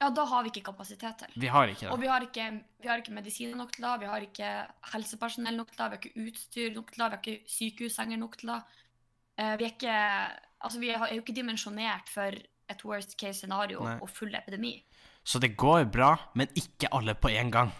Ja, 0.00 0.08
da 0.10 0.24
har 0.26 0.42
vi 0.42 0.50
ikke 0.52 0.64
kapasitet 0.72 1.18
til. 1.22 1.34
Vi 1.40 1.46
har 1.46 1.70
ikke 1.70 1.90
Og 1.90 1.98
det. 1.98 2.02
vi 2.02 2.08
har 2.10 2.20
ikke, 2.26 2.46
vi 2.82 2.88
har 2.88 2.98
ikke 3.02 3.12
medisiner 3.14 3.56
nok 3.56 3.72
til 3.72 3.84
det, 3.86 3.92
vi 4.00 4.06
har 4.10 4.24
ikke 4.26 4.48
helsepersonell 4.92 5.56
nok 5.56 5.70
til 5.70 5.78
det, 5.78 5.86
vi 5.90 5.96
har 5.96 6.02
ikke 6.02 6.24
utstyr 6.28 6.74
nok 6.74 6.90
til 6.92 7.02
det, 7.04 7.10
vi 7.10 7.14
har 7.14 7.22
ikke 7.22 7.54
sykehussenger 7.58 8.16
nok 8.18 8.36
til 8.40 8.48
det. 8.54 8.58
Eh, 9.38 9.54
vi 9.58 9.64
er 9.64 9.72
ikke 9.74 10.00
Altså, 10.64 10.78
vi 10.80 10.88
er 10.88 10.98
jo 11.12 11.20
ikke 11.20 11.34
dimensjonert 11.36 12.08
for 12.08 12.32
et 12.72 12.84
worst 12.88 13.18
case 13.20 13.42
scenario 13.42 13.82
Nei. 13.84 13.98
og 14.00 14.08
full 14.08 14.32
epidemi. 14.34 14.78
Så 15.24 15.38
det 15.38 15.50
går 15.60 15.84
bra, 15.92 16.14
men 16.34 16.48
ikke 16.56 16.88
alle 16.92 17.12
på 17.14 17.28
en 17.28 17.50
gang. 17.52 17.72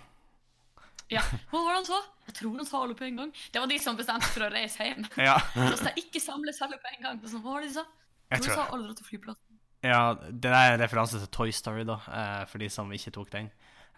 Ja. 1.12 1.22
Hva 1.50 1.62
var 1.64 1.70
det 1.70 1.78
han 1.78 1.87
sa? 1.88 2.00
Jeg 2.28 2.34
tror 2.40 2.56
han 2.58 2.69
sa 2.69 2.82
alle 2.82 2.96
på 2.99 3.05
en 3.08 3.16
gang. 3.22 3.32
Det 3.52 3.61
var 3.62 3.70
de 3.70 3.78
som 3.81 3.96
bestemte 3.96 4.28
for 4.32 4.44
å 4.46 4.50
reise 4.52 4.84
hjem. 4.84 5.05
Ja, 5.16 5.38
Så 5.55 5.76
skal 5.81 6.00
ikke 6.00 6.20
samles 6.20 6.61
alle 6.64 6.76
på 6.81 6.93
en 6.93 7.02
gang. 7.06 7.20
Så, 7.25 7.40
hva 7.40 7.56
var 7.56 7.64
det 7.64 7.72
de 7.72 7.78
sa? 7.78 7.84
jeg 8.32 8.40
De 8.43 8.46
tror 8.49 8.55
sa 8.61 8.69
alle 8.75 8.88
dra 8.88 8.94
til 9.00 9.08
flyplassen. 9.08 9.53
Ja, 9.84 10.14
det 10.16 10.50
er 10.50 10.75
en 10.75 10.81
referanse 10.81 11.20
til 11.20 11.31
Toy 11.34 11.52
Story, 11.54 11.84
da, 11.88 11.98
eh, 12.08 12.42
for 12.48 12.62
de 12.62 12.70
som 12.72 12.92
ikke 12.94 13.12
tok 13.14 13.32
den. 13.34 13.50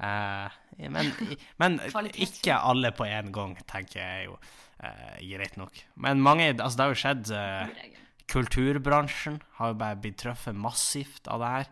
Eh, 0.02 0.56
men, 0.92 1.12
men 1.62 1.78
ikke 2.12 2.58
alle 2.58 2.90
på 2.96 3.06
én 3.08 3.30
gang, 3.34 3.54
tenker 3.70 4.02
jeg 4.02 4.26
jo 4.26 4.34
eh, 4.82 5.20
greit 5.30 5.56
nok. 5.60 5.78
Men 6.02 6.24
mange 6.24 6.50
Altså, 6.56 6.74
det 6.76 6.84
har 6.84 6.92
jo 6.94 7.02
skjedd 7.04 7.32
Kulturbransjen 8.26 9.38
har 9.60 9.70
jo 9.70 9.78
bare 9.78 9.98
blitt 10.02 10.18
truffet 10.18 10.56
massivt 10.58 11.28
av 11.30 11.44
det 11.44 11.52
her. 11.52 11.68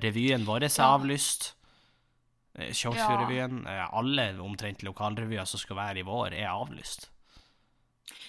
Revyen 0.00 0.46
vår 0.48 0.64
er 0.64 0.72
avlyst. 0.86 1.50
Eh, 2.58 3.84
alle 3.92 4.26
omtrent 4.40 4.82
lokalrevyer 4.82 5.44
som 5.44 5.60
skal 5.60 5.78
være 5.78 6.02
i 6.02 6.06
vår, 6.06 6.34
er 6.34 6.50
avlyst. 6.50 7.10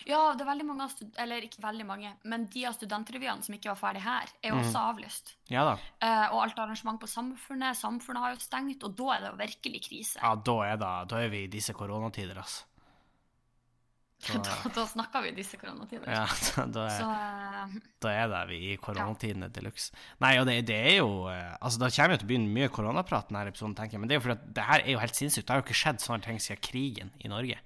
Ja, 0.09 0.21
det 0.33 0.41
er 0.41 0.49
veldig 0.49 0.65
mange 0.65 0.87
Eller 1.21 1.45
ikke 1.45 1.61
veldig 1.61 1.85
mange, 1.85 2.11
men 2.25 2.47
de 2.49 2.63
av 2.65 2.73
studentrevyene 2.73 3.45
som 3.45 3.53
ikke 3.55 3.69
var 3.69 3.77
ferdig 3.83 4.01
her, 4.01 4.31
er 4.41 4.49
jo 4.49 4.55
Mm. 4.57 4.63
også 4.65 4.81
avlyst. 4.89 5.35
Ja 5.53 5.63
da. 5.67 5.75
Eh, 6.01 6.25
og 6.33 6.41
alt 6.47 6.57
arrangement 6.59 6.99
på 6.99 7.07
Samfunnet. 7.11 7.77
Samfunnet 7.77 8.23
har 8.23 8.33
jo 8.33 8.41
stengt, 8.41 8.83
og 8.83 8.95
da 8.97 9.11
er 9.15 9.19
det 9.21 9.29
jo 9.31 9.37
virkelig 9.45 9.83
krise. 9.89 10.17
Ja, 10.23 10.33
da 10.35 10.57
er, 10.65 10.75
det, 10.81 10.95
da 11.13 11.21
er 11.21 11.29
vi 11.29 11.43
i 11.45 11.51
disse 11.53 11.73
koronatider, 11.77 12.35
altså. 12.41 12.65
Så, 14.27 14.35
da, 14.43 14.51
da 14.75 14.83
snakker 14.83 15.21
vi 15.23 15.29
disse 15.37 15.55
koronatider. 15.55 16.09
ja, 16.11 16.25
da 16.75 16.81
er, 16.89 16.97
Så 16.97 17.05
eh, 17.07 17.75
Da 18.03 18.09
er 18.11 18.27
det 18.33 18.41
vi 18.49 18.57
i 18.73 18.77
koronatidene 18.81 19.47
de 19.55 19.61
luxe. 19.63 19.93
Nei, 20.19 20.33
og 20.41 20.47
det, 20.49 20.57
det 20.67 20.75
er 20.89 20.97
jo 20.97 21.29
eh, 21.31 21.53
Altså, 21.61 21.79
det 21.79 21.93
kommer 21.95 22.17
jo 22.17 22.19
til 22.19 22.27
å 22.27 22.31
begynne 22.33 22.51
mye 22.57 22.67
koronaprat 22.73 23.29
denne 23.31 23.45
episoden, 23.47 23.77
tenker 23.77 23.95
jeg, 23.95 24.01
men 24.03 24.09
det 24.11 24.17
er 24.17 24.19
jo 24.19 24.25
fordi 24.27 24.35
at 24.41 24.49
det 24.57 24.65
her 24.67 24.83
er 24.83 24.91
jo 24.91 24.99
helt 25.05 25.15
sinnssykt. 25.21 25.47
Det 25.47 25.55
har 25.55 25.61
jo 25.61 25.67
ikke 25.69 25.79
skjedd 25.85 26.03
sånne 26.03 26.25
ting 26.27 26.41
siden 26.43 26.59
krigen 26.67 27.13
i 27.23 27.31
Norge. 27.31 27.61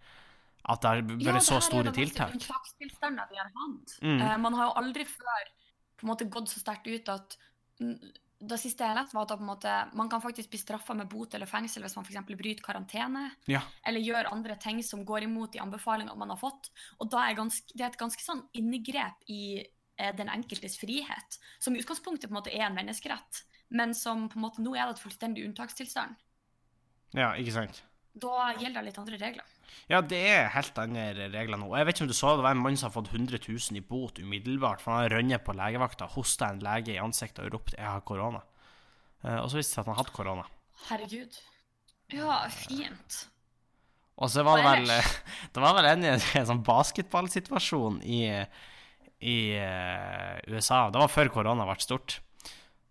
At 0.64 0.84
det 0.84 0.90
har 0.90 1.02
ja, 1.02 1.34
vært 1.34 1.44
så 1.44 1.58
er 1.58 1.66
store 1.66 1.84
jo 1.84 1.92
det 1.92 2.06
meste 2.06 2.28
tiltak. 2.30 3.30
vi 3.32 3.40
har 3.40 3.50
hatt. 3.52 3.96
Mm. 4.00 4.22
Uh, 4.22 4.36
man 4.46 4.56
har 4.60 4.70
jo 4.70 4.76
aldri 4.80 5.06
før 5.08 5.50
på 6.00 6.06
en 6.08 6.12
måte 6.14 6.28
gått 6.32 6.52
så 6.52 6.62
sterkt 6.62 6.88
ut 6.88 7.12
at 7.12 7.36
Det 8.44 8.58
siste 8.60 8.84
jeg 8.84 8.96
leste, 8.96 9.16
var 9.16 9.24
at 9.24 9.38
på 9.38 9.44
en 9.44 9.48
måte, 9.48 9.74
man 9.96 10.10
kan 10.12 10.20
faktisk 10.24 10.50
bli 10.52 10.60
straffa 10.60 10.96
med 11.00 11.08
bot 11.08 11.32
eller 11.36 11.48
fengsel 11.48 11.84
hvis 11.86 11.96
man 11.96 12.04
f.eks. 12.04 12.26
bryter 12.28 12.64
karantene. 12.64 13.30
Ja. 13.48 13.62
eller 13.88 14.04
gjør 14.04 14.32
andre 14.34 14.58
ting 14.60 14.82
som 14.84 15.06
går 15.08 15.30
imot 15.30 15.54
de 15.54 15.62
anbefalingene 15.64 16.20
man 16.20 16.34
har 16.34 16.40
fått. 16.42 16.68
Og 17.00 17.08
da 17.12 17.24
er 17.24 17.38
ganske, 17.40 17.72
det 17.72 17.86
er 17.86 17.94
et 17.94 18.00
ganske 18.00 18.24
sånn 18.24 18.44
inngrep 18.60 19.24
i 19.32 19.64
eh, 19.64 20.12
den 20.16 20.32
enkeltes 20.32 20.76
frihet, 20.82 21.40
som 21.64 21.76
i 21.76 21.80
utgangspunktet 21.80 22.28
på 22.28 22.36
en 22.36 22.40
måte 22.42 22.52
er 22.52 22.68
en 22.68 22.76
menneskerett, 22.76 23.46
men 23.72 23.96
som 23.96 24.28
på 24.28 24.40
en 24.40 24.46
måte 24.50 24.64
nå 24.64 24.76
er 24.76 24.90
det 24.90 24.98
et 24.98 25.06
fullstendig 25.06 25.48
unntakstilstand. 25.48 26.20
ja, 27.16 27.32
ikke 27.40 27.56
sant? 27.56 27.84
Da 28.14 28.52
gjelder 28.60 28.82
det 28.82 28.90
litt 28.92 29.00
andre 29.02 29.24
regler. 29.24 29.54
Ja, 29.92 30.00
det 30.00 30.20
er 30.32 30.52
helt 30.54 30.78
andre 30.80 31.28
regler 31.34 31.60
nå. 31.60 31.68
Og 31.72 31.78
jeg 31.78 31.88
vet 31.88 31.98
ikke 31.98 32.06
om 32.06 32.12
du 32.12 32.18
så 32.18 32.34
det, 32.38 32.46
var 32.46 32.56
en 32.56 32.64
mann 32.64 32.78
som 32.80 32.90
har 32.90 32.96
fått 32.96 33.12
100 33.12 33.42
000 33.46 33.80
i 33.80 33.84
bot 33.84 34.20
umiddelbart, 34.22 34.82
for 34.84 34.96
han 34.96 35.06
har 35.06 35.18
rønnet 35.18 35.46
på 35.46 35.56
legevakta, 35.58 36.08
hosta 36.16 36.50
en 36.52 36.64
lege 36.64 36.96
i 36.96 37.02
ansiktet 37.04 37.44
og 37.46 37.58
ropt 37.58 37.76
'jeg 37.78 37.86
har 37.86 38.02
korona'. 38.02 38.44
Eh, 39.24 39.40
og 39.40 39.50
så 39.52 39.60
viste 39.60 39.72
det 39.72 39.76
seg 39.76 39.84
at 39.84 39.92
han 39.92 40.00
hadde 40.02 40.16
korona. 40.16 40.46
Herregud. 40.90 41.40
Ja, 42.14 42.44
fint. 42.50 43.24
Og 44.16 44.30
så 44.30 44.44
var 44.46 44.60
det 44.60 44.66
vel? 44.68 44.92
Det 45.54 45.62
var 45.64 45.74
vel 45.78 45.90
en, 45.90 46.04
en 46.06 46.50
sånn 46.50 46.64
basketballsituasjon 46.66 48.02
i, 48.06 48.22
i 49.20 49.38
eh, 49.58 50.38
USA. 50.54 50.90
Det 50.94 51.02
var 51.02 51.12
før 51.12 51.32
korona 51.34 51.66
ble 51.66 51.80
stort. 51.82 52.20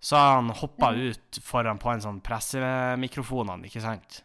Så 0.03 0.19
han 0.19 0.51
hoppa 0.59 0.91
ut 0.99 1.39
foran 1.47 1.79
på 1.79 1.93
en 1.93 2.03
sånn 2.03 2.19
pressemikrofon, 2.27 3.53
han, 3.53 3.67
ikke 3.69 3.85
sant? 3.85 4.25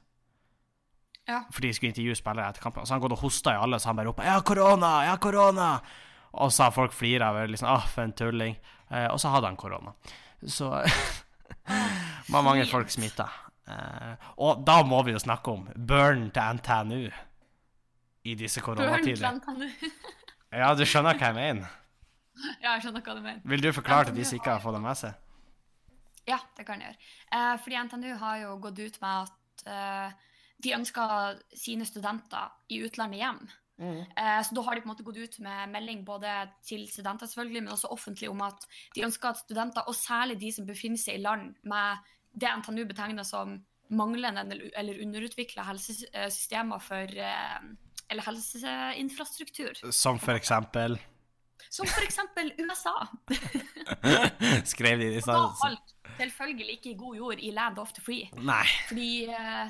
Ja. 1.28 1.42
Fordi 1.52 1.68
de 1.68 1.74
skulle 1.76 1.92
intervjue 1.92 2.16
spillere 2.16 2.50
etter 2.50 2.64
kampen. 2.64 2.86
Så 2.86 2.96
han 2.96 3.02
gått 3.04 3.18
og 3.18 3.24
hosta 3.26 3.54
i 3.56 3.60
alle, 3.60 3.80
så 3.80 3.90
han 3.90 3.98
bare 4.00 4.08
ropa 4.08 4.24
'Jeg 4.24 4.34
har 4.34 4.42
korona! 4.42 4.92
Jeg 5.04 5.10
har 5.10 5.18
korona!' 5.18 5.82
Og 6.34 6.52
så 6.52 6.64
har 6.64 6.72
folk 6.72 6.94
flira 6.94 7.32
over 7.32 7.48
liksom 7.48 7.68
'Å, 7.68 7.88
for 7.88 8.02
en 8.04 8.14
tulling'. 8.14 8.56
Eh, 8.92 9.08
og 9.12 9.20
så 9.20 9.30
hadde 9.30 9.48
han 9.48 9.56
korona. 9.56 9.92
Så 10.48 10.70
var 12.32 12.42
mange 12.42 12.66
folk 12.66 12.90
smitta. 12.90 13.28
Eh, 13.68 14.16
og 14.38 14.66
da 14.66 14.84
må 14.84 15.04
vi 15.04 15.12
jo 15.12 15.20
snakke 15.20 15.52
om 15.52 15.68
burn 15.76 16.32
til 16.32 16.60
NTNU 16.60 17.12
i 18.24 18.36
disse 18.36 18.62
koronatider. 18.62 19.32
Burn 19.32 19.40
kan 19.40 19.56
NTNU? 19.56 19.92
Ja, 20.52 20.74
du 20.74 20.86
skjønner 20.88 21.18
hva 21.18 21.32
jeg 21.32 21.36
mener. 21.36 21.68
Ja, 22.62 22.76
jeg 22.76 22.86
skjønner 22.86 23.04
hva 23.04 23.16
du 23.18 23.22
mener. 23.22 23.42
Vil 23.44 23.64
du 23.64 23.72
forklare 23.76 24.06
til 24.06 24.16
de 24.16 24.24
som 24.24 24.40
ikke 24.40 24.54
har 24.56 24.64
fått 24.64 24.78
det 24.78 24.84
med 24.84 25.00
seg? 25.00 25.14
Ja, 26.28 26.38
det 26.58 26.66
kan 26.68 26.80
jeg 26.80 26.92
gjøre. 26.92 27.12
Eh, 27.36 27.54
fordi 27.64 27.84
NTNU 27.88 28.10
har 28.22 28.40
jo 28.44 28.56
gått 28.64 28.80
ut 28.80 29.02
med 29.02 29.28
at 29.28 29.68
eh, 29.68 30.12
de 30.64 30.74
ønsker 30.74 31.40
sine 31.56 31.86
studenter 31.86 32.50
i 32.70 32.80
utlandet 32.88 33.20
hjem. 33.22 33.42
Eh, 33.80 34.42
så 34.42 34.56
da 34.58 34.62
har 34.66 34.74
de 34.76 34.82
på 34.82 34.88
en 34.90 34.94
måte 34.96 35.04
gått 35.06 35.18
ut 35.22 35.36
med 35.46 35.70
melding 35.70 36.00
både 36.06 36.32
til 36.66 36.88
studenter 36.90 37.30
selvfølgelig, 37.30 37.62
men 37.64 37.74
også 37.76 37.92
offentlig 37.94 38.30
om 38.32 38.42
at 38.42 38.66
de 38.96 39.04
ønsker 39.06 39.30
at 39.30 39.38
studenter, 39.44 39.86
og 39.88 39.94
særlig 39.96 40.40
de 40.42 40.50
som 40.56 40.66
befinner 40.66 40.98
seg 40.98 41.20
i 41.20 41.22
land 41.22 41.52
med 41.64 41.98
det 42.34 42.50
NTNU 42.58 42.86
betegner 42.90 43.24
som 43.26 43.60
manglende 43.90 44.42
eller- 44.42 44.72
eller 44.76 45.04
underutvikla 45.06 45.64
helsesystemer 45.70 46.80
for 46.82 47.06
eh, 47.18 47.60
Eller 48.10 48.24
helseinfrastruktur. 48.24 49.74
Som 49.92 50.18
for 50.20 50.32
eksempel 50.34 50.98
Som 51.70 51.86
for 51.88 52.02
eksempel 52.02 52.52
USA. 52.60 52.94
Skrev 54.74 55.00
de 55.00 55.10
i 55.12 55.16
Da 55.16 55.22
stedet? 55.22 55.58
falt 55.62 55.94
selvfølgelig 56.18 56.70
ikke 56.78 56.90
i 56.92 56.98
god 56.98 57.16
jord 57.16 57.40
i 57.40 57.52
Land 57.52 57.78
of 57.80 57.92
the 57.94 58.02
Free. 58.02 58.30
Nei. 58.42 58.64
Fordi 58.88 59.26
eh, 59.30 59.68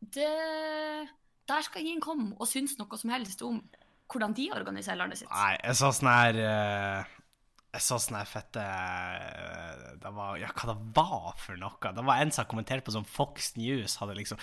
det 0.00 1.08
Der 1.50 1.62
skal 1.66 1.82
ingen 1.84 2.00
komme 2.00 2.32
og 2.38 2.48
synes 2.48 2.76
noe 2.78 2.98
som 2.98 3.12
helst 3.12 3.42
om 3.46 3.60
hvordan 4.10 4.34
de 4.34 4.48
organiserer 4.54 4.98
landet 4.98 5.20
sitt. 5.20 5.30
Nei, 5.30 5.54
jeg 5.60 5.76
sa 5.78 5.90
sånn 5.94 6.10
her 6.10 6.38
eh, 6.42 7.10
Jeg 7.76 7.84
så 7.86 7.98
sånn 8.02 8.18
her 8.18 8.26
fette 8.26 8.64
eh, 8.64 9.84
Det 10.02 10.12
var 10.16 10.40
Ja, 10.40 10.50
hva 10.50 10.72
det 10.72 10.78
var 10.96 11.38
for 11.38 11.60
noe? 11.60 11.94
Det 11.94 12.06
var 12.08 12.22
en 12.22 12.34
som 12.34 12.48
kommenterte 12.50 12.86
på 12.88 12.96
sånn 12.96 13.06
Fox 13.06 13.54
News 13.60 14.00
hadde 14.02 14.18
liksom 14.18 14.40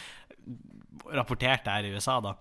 rapportert 1.12 1.66
det 1.66 1.74
her 1.74 1.86
i 1.88 1.92
USA, 1.92 2.22
da. 2.24 2.38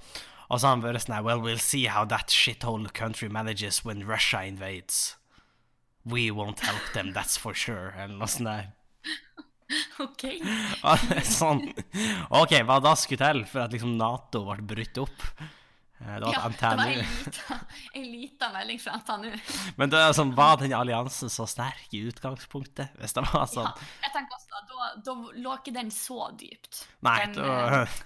Og 0.46 0.60
så 0.60 0.68
har 0.68 0.76
han 0.76 0.84
vært 0.84 1.02
sånn 1.02 1.16
her 1.16 1.26
Well, 1.26 1.42
we'll 1.42 1.62
see 1.62 1.86
how 1.90 2.04
that 2.06 2.30
shithole 2.30 2.92
country 2.94 3.28
manages 3.28 3.84
when 3.84 4.06
Russia 4.06 4.44
invades. 4.46 5.16
We 6.04 6.30
won't 6.30 6.60
help 6.62 6.92
them, 6.94 7.12
that's 7.12 7.36
for 7.36 7.54
sure. 7.54 7.90
Eller 7.98 8.14
noe 8.14 8.30
sånt 8.30 8.46
der. 8.46 8.70
OK. 10.04 10.24
Sånn 11.26 11.62
OK, 12.30 12.52
hva 12.68 12.80
da 12.84 12.92
skulle 12.98 13.22
til 13.22 13.44
for 13.50 13.64
at 13.66 13.72
liksom 13.74 13.96
Nato 13.98 14.44
ble 14.46 14.62
brutt 14.74 15.00
opp? 15.02 15.24
Eh, 15.40 16.18
Det 16.18 16.26
var 16.26 16.34
Ja, 16.34 16.42
det 16.52 16.60
var 16.76 16.90
en 16.92 18.04
liten, 18.12 18.46
en 18.46 18.52
melding 18.58 18.80
fra 18.82 18.98
NTNU. 19.00 19.30
Men 19.80 19.90
det 19.94 20.02
sånn, 20.18 20.34
var 20.36 20.58
den 20.60 20.74
alliansen 20.76 21.32
så 21.32 21.46
sterk 21.48 21.94
i 21.96 22.04
utgangspunktet? 22.10 22.92
Hvis 23.00 23.16
det 23.16 23.24
var 23.32 23.46
sånn 23.50 23.70
Ja, 23.70 23.88
jeg 24.04 24.12
tenker 24.18 24.36
også, 24.36 24.60
da, 24.74 24.90
da 25.08 25.16
lå 25.46 25.56
ikke 25.56 25.74
den 25.78 25.90
så 25.94 26.28
dypt. 26.36 26.84
Nei, 27.06 27.16
den, 27.24 27.38
da, 27.40 27.80
eh, 27.82 27.98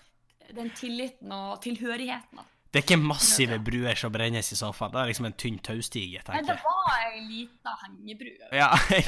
den 0.55 0.71
tilliten 0.79 1.35
og 1.35 1.59
tilhørigheten. 1.67 2.41
da. 2.41 2.47
Det 2.71 2.79
er 2.79 2.85
ikke 2.87 3.01
massive 3.03 3.57
bruer 3.67 3.99
som 3.99 4.13
brennes 4.15 4.53
i 4.55 4.57
sofaen. 4.59 4.93
Det 4.95 5.01
er 5.03 5.09
liksom 5.11 5.27
en 5.27 5.35
tynn 5.43 5.57
taustige, 5.67 6.21
Nei, 6.29 6.43
det 6.47 6.55
var 6.63 6.91
ei 7.01 7.23
lita 7.27 7.73
hengebru. 7.85 8.31
Ja, 8.61 8.69
ei, 8.95 9.01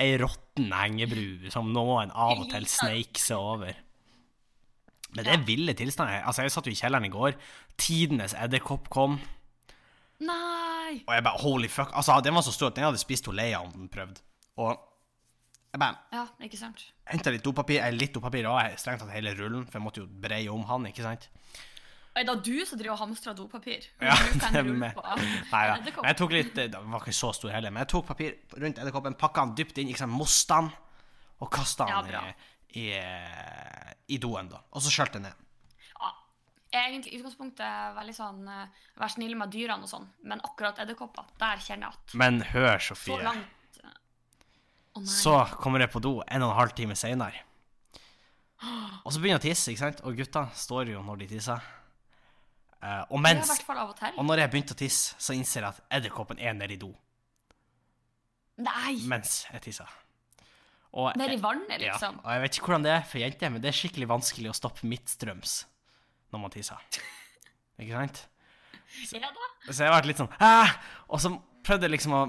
ei 0.00 0.14
råtten 0.22 0.70
hengebru 0.72 1.50
som 1.52 1.68
noen 1.76 2.10
av 2.14 2.38
og 2.40 2.48
til 2.52 2.64
sneik 2.72 3.20
seg 3.20 3.36
over. 3.36 3.76
Men 5.12 5.26
det 5.26 5.34
er 5.34 5.44
ville 5.44 5.74
tilstander. 5.76 6.22
Altså, 6.24 6.46
jeg 6.46 6.54
satt 6.54 6.70
jo 6.70 6.72
i 6.72 6.78
kjelleren 6.78 7.04
i 7.04 7.12
går. 7.12 7.36
Tidenes 7.76 8.32
edderkopp 8.32 8.88
kom. 8.92 9.18
Nei! 10.24 11.02
Og 11.04 11.12
jeg 11.12 11.24
bare 11.26 11.42
holy 11.42 11.68
fuck. 11.68 11.92
Altså, 11.92 12.16
den 12.24 12.32
var 12.36 12.44
så 12.46 12.54
stor 12.54 12.70
at 12.70 12.78
den 12.78 12.86
hadde 12.86 13.00
spist 13.00 13.28
Leia 13.28 13.60
om 13.60 13.72
den 13.74 13.90
prøvde. 13.92 14.22
Og 14.56 14.72
jeg 15.72 15.80
bare 15.80 15.98
Ja, 16.12 16.24
ikke 16.44 16.56
sant? 16.60 16.86
henta 17.08 17.32
litt 17.32 17.44
dopapir, 17.44 17.80
eller 17.82 17.98
litt 17.98 18.14
dopapir 18.14 18.46
og 18.48 18.78
strengt 18.80 19.00
tatt 19.04 19.12
hele 19.12 19.32
rullen, 19.36 19.64
for 19.66 19.78
jeg 19.80 19.84
måtte 19.84 20.00
jo 20.00 20.06
breie 20.06 20.48
om 20.52 20.64
han, 20.68 20.86
ikke 20.88 21.04
sant? 21.04 21.28
Er 22.12 22.26
det 22.28 22.34
du 22.44 22.58
som 22.68 22.76
driver 22.76 22.92
og 22.92 23.00
hamstrer 23.06 23.36
dopapir? 23.36 23.86
Ja, 24.02 24.12
det 24.52 24.62
med. 24.68 24.98
Nei 24.98 25.62
da. 25.70 25.76
Ja. 25.80 25.92
Jeg 26.10 26.16
tok 26.18 26.34
litt 26.34 26.50
Det 26.58 26.66
var 26.76 27.00
ikke 27.00 27.14
så 27.16 27.30
stor 27.36 27.54
heller, 27.54 27.72
men 27.72 27.86
jeg 27.86 27.92
tok 27.94 28.04
papir 28.10 28.34
rundt 28.60 28.80
edderkoppen, 28.82 29.16
pakka 29.20 29.46
den 29.46 29.54
dypt 29.62 29.80
inn, 29.80 29.88
ikke 29.92 30.02
sant, 30.04 30.12
moste 30.12 30.58
den, 30.58 30.68
og 31.40 31.50
kasta 31.52 31.88
den 31.88 32.12
ja, 32.12 32.20
i, 32.76 32.84
i, 32.84 34.12
i 34.12 34.20
doen, 34.20 34.50
da. 34.52 34.60
Og 34.76 34.84
så 34.84 34.92
skjølte 34.92 35.22
jeg 35.22 35.24
ned. 35.30 35.48
Ja. 35.96 36.12
Jeg 36.74 36.82
er 36.82 36.92
egentlig 36.92 37.16
i 37.16 37.22
utgangspunktet 37.22 37.96
veldig 37.96 38.16
sånn 38.16 38.46
uh, 38.48 38.86
Vær 39.00 39.16
snill 39.16 39.34
med 39.40 39.52
dyrene 39.52 39.88
og 39.88 39.90
sånn, 39.90 40.06
men 40.28 40.44
akkurat 40.44 40.84
edderkopper, 40.84 41.32
der 41.40 41.64
kjenner 41.64 41.88
jeg 41.88 41.96
at 41.96 42.16
Men 42.20 42.44
hør, 42.52 42.76
så 42.76 42.92
Sofie. 42.92 43.20
langt 43.24 43.80
eh, 43.80 44.00
Å 44.92 45.00
nei. 45.00 45.12
Så 45.16 45.38
kommer 45.56 45.80
jeg 45.80 45.92
på 45.96 46.04
do 46.04 46.18
en 46.28 46.44
og 46.44 46.52
en 46.52 46.60
halv 46.60 46.76
time 46.76 46.96
seinere. 46.98 47.46
Og 49.04 49.08
så 49.08 49.16
begynner 49.16 49.40
jeg 49.40 49.42
å 49.42 49.48
tisse, 49.48 49.72
ikke 49.72 49.88
sant? 49.88 50.04
Og 50.04 50.20
gutta 50.20 50.50
står 50.54 50.92
jo 50.92 51.00
når 51.08 51.24
de 51.24 51.36
tisser. 51.38 51.72
Eh, 52.82 53.02
og 53.14 53.20
mens 53.22 53.50
og. 53.68 53.94
Og 54.18 54.24
når 54.26 54.42
jeg 54.42 54.50
begynte 54.50 54.74
å 54.74 54.78
tisse, 54.80 55.14
så 55.22 55.34
innser 55.36 55.62
jeg 55.62 55.68
at 55.70 55.82
edderkoppen 56.00 56.40
er 56.42 56.56
nede 56.58 56.74
i 56.74 56.80
do 56.80 56.90
Nei! 58.62 58.96
mens 59.08 59.44
jeg 59.52 59.62
tisser. 59.68 59.88
Nede 61.16 61.38
i 61.38 61.40
vannet, 61.40 61.70
Ja, 61.80 61.94
liksom. 61.94 62.18
og 62.20 62.28
jeg 62.34 62.42
vet 62.42 62.56
ikke 62.58 62.66
hvordan 62.68 62.84
det 62.84 62.90
er 62.92 63.04
for 63.08 63.18
jenter, 63.22 63.48
men 63.54 63.62
det 63.64 63.70
er 63.70 63.76
skikkelig 63.78 64.08
vanskelig 64.10 64.50
å 64.50 64.56
stoppe 64.58 64.84
midtstrøms 64.90 65.54
når 66.34 66.42
man 66.42 66.52
tisser. 66.52 66.82
Ikke 67.80 67.96
sant? 67.96 68.20
Ja 69.16 69.30
da. 69.32 69.46
Så 69.72 69.86
jeg 69.86 69.92
ble 69.94 70.10
litt 70.10 70.18
sånn 70.20 70.28
Hæ? 70.36 70.50
Og 71.08 71.22
så 71.22 71.30
prøvde 71.64 71.86
jeg 71.88 71.94
liksom 71.94 72.12
å 72.12 72.20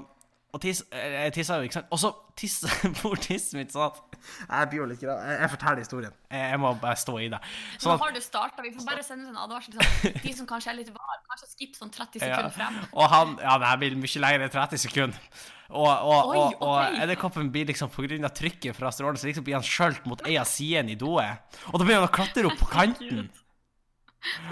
og 0.54 0.62
tisse, 0.62 0.86
jeg 0.94 1.34
tissa 1.34 1.56
jo, 1.58 1.66
ikke 1.66 1.80
sant? 1.80 1.88
Og 1.90 1.98
så 1.98 2.12
tisse, 2.38 2.70
hvor 3.00 3.18
tissen 3.22 3.58
mitt 3.58 3.74
sånn 3.74 3.88
at 3.88 4.18
Jeg 4.44 4.70
blir 4.70 4.84
jo 4.84 4.86
litt 4.92 5.02
glad. 5.02 5.24
Jeg, 5.26 5.40
jeg 5.42 5.52
forteller 5.56 5.82
historien. 5.82 6.14
Jeg, 6.30 6.52
jeg 6.52 6.62
må 6.62 6.74
bare 6.84 7.00
stå 7.02 7.16
i 7.24 7.30
det. 7.34 7.40
Nå 7.42 7.82
Sånn 7.82 8.04
har 8.04 8.14
du 8.14 8.20
starta. 8.22 8.66
Vi 8.66 8.74
får 8.76 8.86
bare 8.86 9.06
sende 9.06 9.26
ut 9.26 9.32
en 9.34 9.40
advarsel. 9.48 9.80
Sånn. 9.80 10.20
De 10.22 10.36
som 10.38 10.50
kanskje 10.50 10.70
er 10.76 10.78
litt 10.78 10.92
var, 10.94 11.18
kanskje 11.32 11.50
skipp 11.56 11.80
sånn 11.80 11.92
30 11.96 12.22
ja, 12.22 12.30
sekunder 12.30 12.54
frem. 12.54 12.78
og 12.94 13.10
han 13.16 13.36
Ja, 13.42 13.58
det 13.64 13.72
her 13.72 13.82
blir 13.82 13.98
mye 14.04 14.24
lenger 14.28 14.46
enn 14.46 14.54
30 14.54 14.84
sekunder. 14.86 15.26
Og, 15.74 15.90
og, 15.90 16.30
Oi, 16.30 16.38
og, 16.38 16.64
og 16.68 17.00
edderkoppen 17.02 17.50
blir 17.54 17.66
liksom 17.72 17.90
av 17.90 18.34
trykket 18.38 18.78
fra 18.78 18.92
strålen, 18.94 19.18
så 19.18 19.26
liksom 19.26 19.46
blir 19.48 19.58
han 19.58 19.66
skjølt 19.66 20.06
mot 20.06 20.22
ei 20.28 20.36
av 20.38 20.46
sidene 20.46 20.94
i 20.94 21.00
doet. 21.00 21.58
Og 21.72 21.80
da 21.80 21.88
begynner 21.88 22.06
han 22.06 22.12
å 22.12 22.14
klatre 22.14 22.46
opp 22.52 22.60
på 22.62 22.70
kanten. 22.70 23.32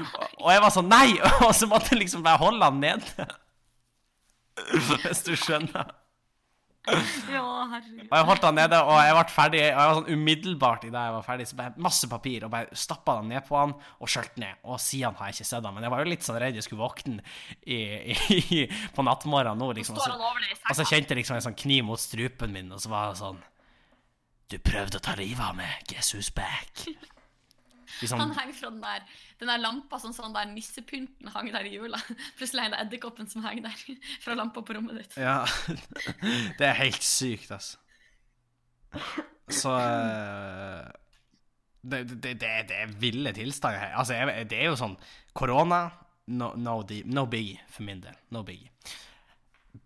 Og, 0.01 0.17
og 0.41 0.49
jeg 0.51 0.63
var 0.65 0.73
sånn 0.73 0.89
Nei! 0.91 1.13
Og 1.45 1.53
så 1.55 1.69
måtte 1.69 1.93
jeg 1.93 2.01
liksom 2.01 2.25
bare 2.25 2.41
holde 2.41 2.67
han 2.67 2.81
nede. 2.81 3.27
Hvis 5.05 5.25
du 5.27 5.35
skjønner. 5.39 5.97
Ja, 7.29 7.43
herregud. 7.69 8.07
Og 8.07 8.15
jeg 8.15 8.25
holdt 8.25 8.45
han 8.47 8.55
nede, 8.57 8.77
og 8.81 8.95
jeg 9.05 9.13
ble 9.13 9.25
ferdig. 9.29 9.59
Og 9.61 9.67
jeg 9.67 9.75
var 9.77 9.97
sånn 9.99 10.15
umiddelbart 10.15 10.87
idet 10.87 11.03
jeg 11.05 11.15
var 11.15 11.27
ferdig, 11.27 11.45
så 11.49 11.59
bare 11.59 11.85
masse 11.85 12.09
papir, 12.09 12.45
og 12.47 12.53
bare 12.55 12.79
stappa 12.83 13.19
den 13.19 13.29
ned 13.35 13.45
på 13.45 13.59
han 13.59 13.75
og 13.77 14.11
skjølte 14.11 14.41
ned. 14.41 14.63
Og 14.65 14.81
siden 14.81 15.19
har 15.19 15.29
jeg 15.29 15.39
ikke 15.39 15.49
sett 15.51 15.69
han, 15.69 15.77
men 15.77 15.85
jeg 15.85 15.93
var 15.93 16.01
jo 16.01 16.09
litt 16.09 16.25
sånn 16.25 16.41
redd 16.41 16.57
jeg 16.57 16.65
skulle 16.65 16.81
våkne 16.81 17.21
i, 17.61 17.79
i, 18.33 18.65
på 18.95 19.05
nattmorgenen 19.05 19.61
nå, 19.61 19.71
liksom. 19.77 20.01
Og 20.01 20.09
så, 20.09 20.17
i 20.17 20.57
og 20.57 20.81
så 20.81 20.87
kjente 20.89 21.13
jeg 21.13 21.21
liksom 21.21 21.37
en 21.37 21.47
sånn 21.51 21.61
kniv 21.61 21.85
mot 21.91 22.01
strupen 22.01 22.57
min, 22.57 22.73
og 22.73 22.81
så 22.81 22.93
var 22.93 23.11
det 23.13 23.21
sånn 23.21 23.41
Du 24.51 24.57
prøvde 24.59 24.97
å 24.99 25.05
ta 25.05 25.15
livet 25.19 25.45
av 25.45 25.55
meg. 25.61 25.95
Who's 26.11 26.33
back? 26.33 26.87
Liksom, 28.01 28.19
Han 28.19 28.31
henger 28.37 28.53
fra 28.57 28.69
den 28.73 28.81
der, 28.81 29.03
den 29.39 29.51
der 29.51 29.61
lampa, 29.61 29.99
sånn 30.01 30.15
sånn 30.15 30.33
der 30.33 30.47
nissepynten 30.49 31.29
hang 31.35 31.51
der 31.53 31.67
i 31.69 31.75
jula. 31.75 31.99
Plutselig 32.39 32.63
er 32.65 32.73
det 32.73 32.79
edderkoppen 32.85 33.29
som 33.29 33.45
henger 33.45 33.67
der 33.69 33.99
fra 34.23 34.35
lampa 34.39 34.63
på 34.65 34.73
rommet 34.77 34.97
ditt. 35.03 35.17
Ja. 35.21 35.43
Det 36.59 36.65
er 36.67 36.77
helt 36.81 37.03
sykt, 37.05 37.51
altså. 37.53 37.77
Så 39.51 39.71
eh, 39.79 40.89
det, 41.81 42.01
det, 42.23 42.33
det, 42.41 42.49
det 42.69 42.77
er 42.83 42.91
ville 43.01 43.31
tilstander 43.35 43.79
her. 43.79 43.93
Altså, 43.99 44.17
det 44.49 44.57
er 44.57 44.69
jo 44.71 44.75
sånn 44.79 44.97
Korona, 45.37 45.85
no, 46.31 46.51
no, 46.59 46.81
no 47.05 47.23
biggie 47.31 47.61
for 47.71 47.87
min 47.87 48.01
del. 48.03 48.17
No 48.35 48.43
biggie. 48.47 48.69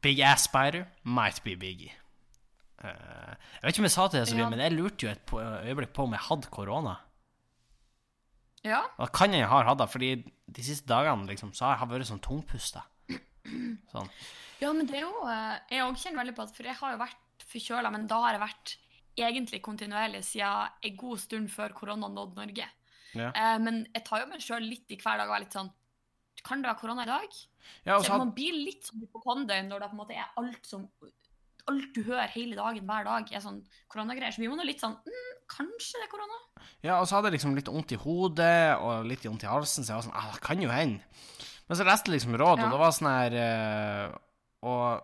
Big 0.01 0.21
ass 0.25 0.47
spider 0.49 0.87
might 1.03 1.41
be 1.45 1.55
biggie. 1.61 1.93
Eh, 2.83 3.33
jeg 3.61 3.63
vet 3.63 3.73
ikke 3.75 3.83
om 3.83 3.89
jeg 3.89 3.95
sa 3.95 4.07
til 4.09 4.23
deg, 4.25 4.37
Ja. 4.41 4.49
men 4.49 4.61
jeg 4.63 4.73
lurte 4.75 5.05
jo 5.07 5.11
et 5.13 5.35
øyeblikk 5.69 5.93
på 5.95 6.07
om 6.07 6.15
jeg 6.17 6.25
hadde 6.29 6.51
korona. 6.53 6.95
Ja, 8.65 8.81
Og 8.97 9.05
det 9.05 9.13
kan 9.13 9.33
jeg 9.35 9.45
ha 9.45 9.61
hatt 9.67 9.77
det, 9.77 9.85
fordi 9.93 10.09
de 10.25 10.63
siste 10.65 10.89
dagene 10.89 11.27
liksom, 11.29 11.51
så 11.53 11.67
har 11.69 11.83
jeg 11.83 11.91
vært 11.91 12.09
sånn 12.09 12.23
tungpusta. 12.25 12.81
Sånn. 13.91 14.07
ja 14.57 14.71
men 14.73 14.87
det 14.89 14.95
er 14.97 15.03
jo 15.03 15.27
eh, 15.29 15.59
Jeg 15.69 15.83
òg 15.85 15.99
kjenner 16.01 16.23
veldig 16.23 16.33
på 16.33 16.41
at 16.47 16.53
For 16.55 16.65
jeg 16.65 16.73
har 16.79 16.95
jo 16.95 16.97
vært 17.03 17.43
forkjøla, 17.45 17.91
men 17.93 18.07
da 18.09 18.17
har 18.23 18.33
jeg 18.33 18.41
vært 18.41 18.71
egentlig 19.15 19.59
kontinuerlig 19.63 20.23
siden 20.25 20.73
en 20.89 20.95
god 20.97 21.21
stund 21.21 21.51
før 21.53 21.75
korona 21.77 22.09
nådde 22.11 22.35
Norge. 22.41 22.65
Ja. 23.13 23.29
Eh, 23.29 23.57
men 23.61 23.83
jeg 23.93 24.03
tar 24.07 24.23
jo 24.23 24.31
meg 24.31 24.41
sjøl 24.43 24.65
litt 24.65 24.89
i 24.91 24.97
hver 24.99 25.21
dag 25.21 25.29
og 25.29 25.37
er 25.37 25.45
litt 25.45 25.55
sånn 25.55 25.69
Kan 26.45 26.63
det 26.63 26.71
være 26.71 26.81
korona 26.81 27.05
i 27.05 27.11
dag? 27.13 27.37
Ja, 27.85 27.99
så 27.99 28.09
Så 28.09 28.17
man 28.19 28.33
blir 28.35 28.57
litt 28.57 28.89
sånn 28.89 29.05
hypokonder 29.05 29.61
når 29.69 29.85
det 29.85 29.91
på 29.91 29.95
en 29.95 30.01
måte 30.01 30.17
er 30.17 30.33
alt 30.41 30.67
som 30.67 30.89
Alt 31.71 31.95
du 31.95 32.03
hører 32.05 32.29
hele 32.35 32.55
dagen, 32.59 32.85
hver 32.85 33.05
dag, 33.07 33.31
er 33.33 33.41
sånn 33.41 33.61
koronagreier. 33.89 34.31
Så 34.35 34.41
blir 34.43 34.51
man 34.53 34.59
jo 34.61 34.67
litt 34.69 34.83
sånn 34.83 34.97
mm, 35.01 35.31
Kanskje 35.49 35.99
det 36.01 36.05
er 36.07 36.11
korona? 36.11 36.37
ja, 36.85 36.95
og 36.99 37.05
så 37.07 37.15
hadde 37.17 37.29
jeg 37.29 37.35
liksom 37.39 37.55
litt 37.57 37.67
vondt 37.69 37.91
i 37.93 37.97
hodet 38.01 38.77
og 38.81 39.05
litt 39.05 39.25
vondt 39.25 39.43
i 39.45 39.49
halsen, 39.49 39.83
så 39.85 39.91
jeg 39.93 39.97
var 39.99 40.05
sånn 40.07 40.15
ah, 40.17 40.29
Det 40.33 40.41
kan 40.45 40.61
jo 40.61 40.69
hende. 40.73 41.01
Men 41.67 41.77
så 41.77 41.85
leste 41.85 42.09
jeg 42.11 42.19
liksom 42.19 42.37
råd, 42.37 42.59
Ja. 42.61 42.65
og 42.65 42.71
det 42.75 42.79
var 42.81 42.91
sånn 42.93 43.09
her 43.09 43.35
eh, 43.41 44.15
Og 44.65 45.01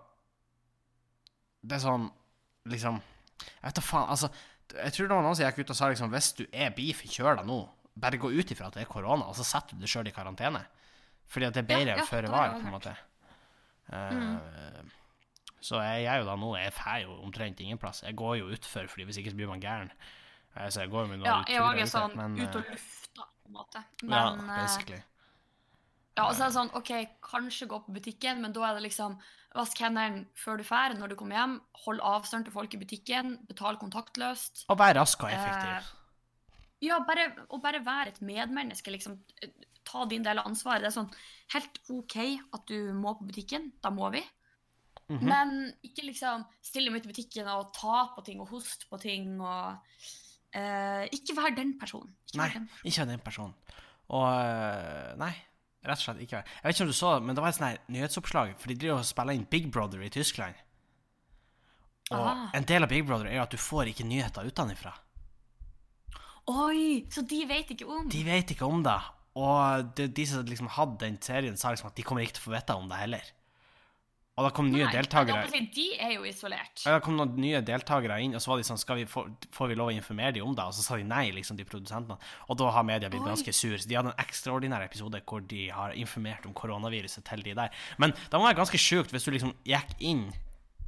det 1.61 1.77
er 1.77 1.83
sånn 1.83 2.07
Liksom 2.69 2.97
Jeg 3.41 3.65
vet 3.65 3.77
da 3.79 3.83
faen, 3.85 4.09
altså 4.13 4.29
Jeg 4.75 4.93
tror 4.95 5.07
det 5.09 5.15
var 5.17 5.25
noen 5.25 5.37
som 5.37 5.45
gikk 5.47 5.59
ut 5.63 5.73
og 5.73 5.77
sa 5.81 5.89
liksom 5.89 6.13
Hvis 6.13 6.29
du 6.37 6.43
er 6.53 6.73
blir 6.77 6.93
forkjøla 6.97 7.45
nå, 7.45 7.59
bare 8.01 8.17
gå 8.21 8.29
ut 8.33 8.53
ifra 8.53 8.69
at 8.69 8.77
det 8.77 8.85
er 8.85 8.89
korona, 8.93 9.25
og 9.29 9.35
så 9.37 9.43
setter 9.45 9.75
du 9.75 9.81
deg 9.83 9.89
sjøl 9.91 10.07
i 10.07 10.13
karantene. 10.15 10.61
Fordi 11.27 11.45
at 11.49 11.57
det 11.57 11.63
er 11.65 11.69
bedre 11.73 11.95
Ja, 11.97 11.97
ja, 11.99 12.05
føre 12.07 12.29
var, 12.31 12.53
på 12.55 12.65
en 12.69 12.75
måte. 12.77 12.93
Eh, 13.91 14.81
Så 15.61 15.77
jeg 15.83 16.07
gjør 16.07 16.23
jo 16.23 16.25
da 16.25 16.35
nå 16.41 16.49
Jeg 16.57 16.73
får 16.73 17.03
jo 17.03 17.15
omtrent 17.21 17.59
ingen 17.61 17.77
plass. 17.81 18.01
Jeg 18.01 18.15
går 18.17 18.39
jo 18.39 18.49
utfor, 18.55 18.87
fordi 18.89 19.05
hvis 19.09 19.21
ikke 19.21 19.33
så 19.33 19.37
blir 19.37 19.51
man 19.51 19.61
gæren. 19.61 19.91
Eh, 20.55 20.69
Så 20.69 20.81
jeg 20.81 20.89
går 20.89 21.05
jo 21.05 21.11
med 21.11 21.21
noen 21.21 21.29
Ja, 21.29 21.43
jeg 21.47 21.61
òg 21.61 21.75
er 21.75 21.83
ute, 21.85 21.91
sånn 21.91 22.15
men, 22.17 22.39
ut 22.41 22.55
og 22.55 22.65
eh, 22.65 22.71
lufta, 22.71 23.27
på 23.43 23.51
en 23.51 23.57
måte. 23.59 23.83
Men 24.01 24.17
ja, 24.17 24.55
basically. 24.63 25.03
ja, 26.17 26.25
og 26.25 26.33
så 26.33 26.43
er 26.43 26.49
det 26.49 26.57
sånn 26.57 26.73
OK, 26.81 26.91
kanskje 27.29 27.69
gå 27.71 27.79
på 27.85 27.95
butikken, 27.99 28.41
men 28.41 28.53
da 28.57 28.65
er 28.69 28.79
det 28.79 28.87
liksom 28.89 29.19
Vask 29.51 29.81
hendene 29.83 30.29
før 30.39 30.61
du 30.61 30.63
drar, 30.63 30.93
når 30.95 31.11
du 31.11 31.15
kommer 31.19 31.35
hjem. 31.35 31.57
Hold 31.83 31.99
avstand 32.07 32.45
til 32.47 32.53
folk 32.55 32.71
i 32.71 32.77
butikken. 32.79 33.33
Betal 33.49 33.75
kontaktløst. 33.81 34.61
Og 34.71 34.77
være 34.79 34.95
rask 35.01 35.25
og 35.25 35.27
effektiv. 35.27 35.89
Ja, 36.79 37.01
bare, 37.03 37.25
og 37.49 37.59
bare 37.61 37.81
være 37.83 38.13
et 38.13 38.21
medmenneske, 38.23 38.93
liksom. 38.95 39.17
Ta 39.83 40.05
din 40.07 40.23
del 40.23 40.39
av 40.39 40.47
ansvaret. 40.47 40.85
Det 40.85 40.87
er 40.93 40.95
sånn 40.95 41.11
helt 41.51 41.81
OK 41.91 42.15
at 42.55 42.63
du 42.71 42.93
må 42.95 43.11
på 43.19 43.27
butikken. 43.27 43.73
Da 43.83 43.91
må 43.91 44.07
vi. 44.15 44.23
Mhm. 45.11 45.27
Men 45.27 45.53
ikke 45.83 46.05
liksom 46.07 46.45
stille 46.63 46.91
midt 46.93 47.05
i 47.05 47.11
butikken 47.11 47.47
og 47.51 47.73
ta 47.75 48.07
på 48.15 48.23
ting 48.25 48.39
og 48.39 48.49
hoste 48.53 48.87
på 48.89 48.99
ting 49.01 49.33
og 49.41 49.77
uh, 50.55 51.03
ikke 51.11 51.35
vær 51.35 51.55
den 51.57 51.75
personen. 51.79 52.13
Ikke 52.29 52.39
Nei, 52.39 52.47
vær 52.47 52.57
den 52.59 52.67
personen. 52.71 52.91
ikke 52.91 53.07
den 53.11 53.23
personen. 53.25 53.55
Og 54.11 54.27
øh, 54.27 55.11
Nei, 55.21 55.31
rett 55.87 55.99
og 56.01 56.03
slett 56.03 56.23
ikke. 56.25 56.41
Jeg 56.43 56.65
vet 56.65 56.75
ikke 56.75 56.83
om 56.83 56.89
du 56.91 56.97
så 56.97 57.13
det, 57.15 57.23
men 57.23 57.35
det 57.37 57.43
var 57.43 57.53
et 57.53 57.55
sånt 57.55 57.91
nyhetsoppslag, 57.95 58.49
for 58.59 58.67
de 58.67 58.75
driver 58.75 58.99
og 58.99 59.07
spiller 59.07 59.37
inn 59.37 59.45
Big 59.47 59.69
Brother 59.71 60.01
i 60.03 60.09
Tyskland. 60.11 60.57
Og 62.11 62.25
Aha. 62.27 62.49
en 62.59 62.67
del 62.67 62.83
av 62.83 62.91
Big 62.91 63.05
Brother 63.07 63.29
er 63.29 63.37
jo 63.37 63.45
at 63.45 63.53
du 63.55 63.61
får 63.61 63.93
ikke 63.93 64.03
nyheter 64.03 64.49
utenfra. 64.51 64.91
Oi, 66.51 67.05
så 67.13 67.23
de 67.23 67.39
vet 67.47 67.71
ikke 67.71 67.87
om. 67.87 68.09
De 68.11 68.23
vet 68.25 68.51
ikke 68.51 68.67
om 68.67 68.83
det. 68.83 68.97
Og 69.39 69.93
de, 69.95 70.09
de 70.11 70.25
som 70.27 70.43
liksom 70.43 70.67
hadde 70.75 70.97
den 71.05 71.15
serien, 71.23 71.55
sa 71.55 71.71
liksom 71.71 71.87
at 71.87 71.95
de 71.95 72.03
kommer 72.03 72.25
ikke 72.25 72.35
til 72.35 72.43
å 72.43 72.49
få 72.49 72.55
vite 72.57 72.75
om 72.75 72.89
det 72.91 72.99
heller. 72.99 73.31
Og 74.39 74.45
da 74.47 74.51
kom 74.55 74.69
nye 74.71 74.85
Nei, 74.85 74.93
deltakere 74.95 75.43
si, 75.51 75.59
De 75.75 75.87
er 75.99 76.13
jo 76.15 76.23
isolert. 76.25 76.85
Ja, 76.85 76.93
da 76.95 77.01
kom 77.03 77.17
noen 77.19 77.33
nye 77.41 77.59
deltakere 77.67 78.15
inn, 78.23 78.35
og 78.37 78.41
så 78.43 78.53
var 78.53 78.61
de 78.61 78.67
sånn 78.67 78.79
skal 78.79 79.01
vi 79.01 79.07
få, 79.09 79.25
Får 79.51 79.71
vi 79.73 79.75
lov 79.75 79.91
å 79.91 79.95
informere 79.95 80.37
dem 80.37 80.47
om 80.47 80.55
det? 80.55 80.63
Og 80.71 80.77
så 80.77 80.85
sa 80.85 80.99
de 80.99 81.07
nei, 81.07 81.25
liksom, 81.35 81.57
de 81.59 81.67
produsentene. 81.67 82.15
Og 82.47 82.59
da 82.61 82.69
har 82.71 82.87
media 82.87 83.11
blitt 83.11 83.25
Oi. 83.25 83.33
ganske 83.33 83.53
sur. 83.55 83.75
Så 83.75 83.89
de 83.91 83.97
hadde 83.99 84.13
en 84.13 84.23
ekstraordinær 84.23 84.85
episode 84.87 85.19
hvor 85.27 85.43
de 85.51 85.65
har 85.75 85.97
informert 85.99 86.47
om 86.47 86.55
koronaviruset 86.55 87.27
til 87.27 87.43
de 87.43 87.57
der. 87.59 87.83
Men 87.99 88.15
det 88.15 88.39
må 88.39 88.47
være 88.47 88.61
ganske 88.63 88.79
sjukt 88.79 89.11
hvis 89.11 89.27
du 89.27 89.35
liksom 89.35 89.53
gikk 89.67 89.93
inn 89.99 90.29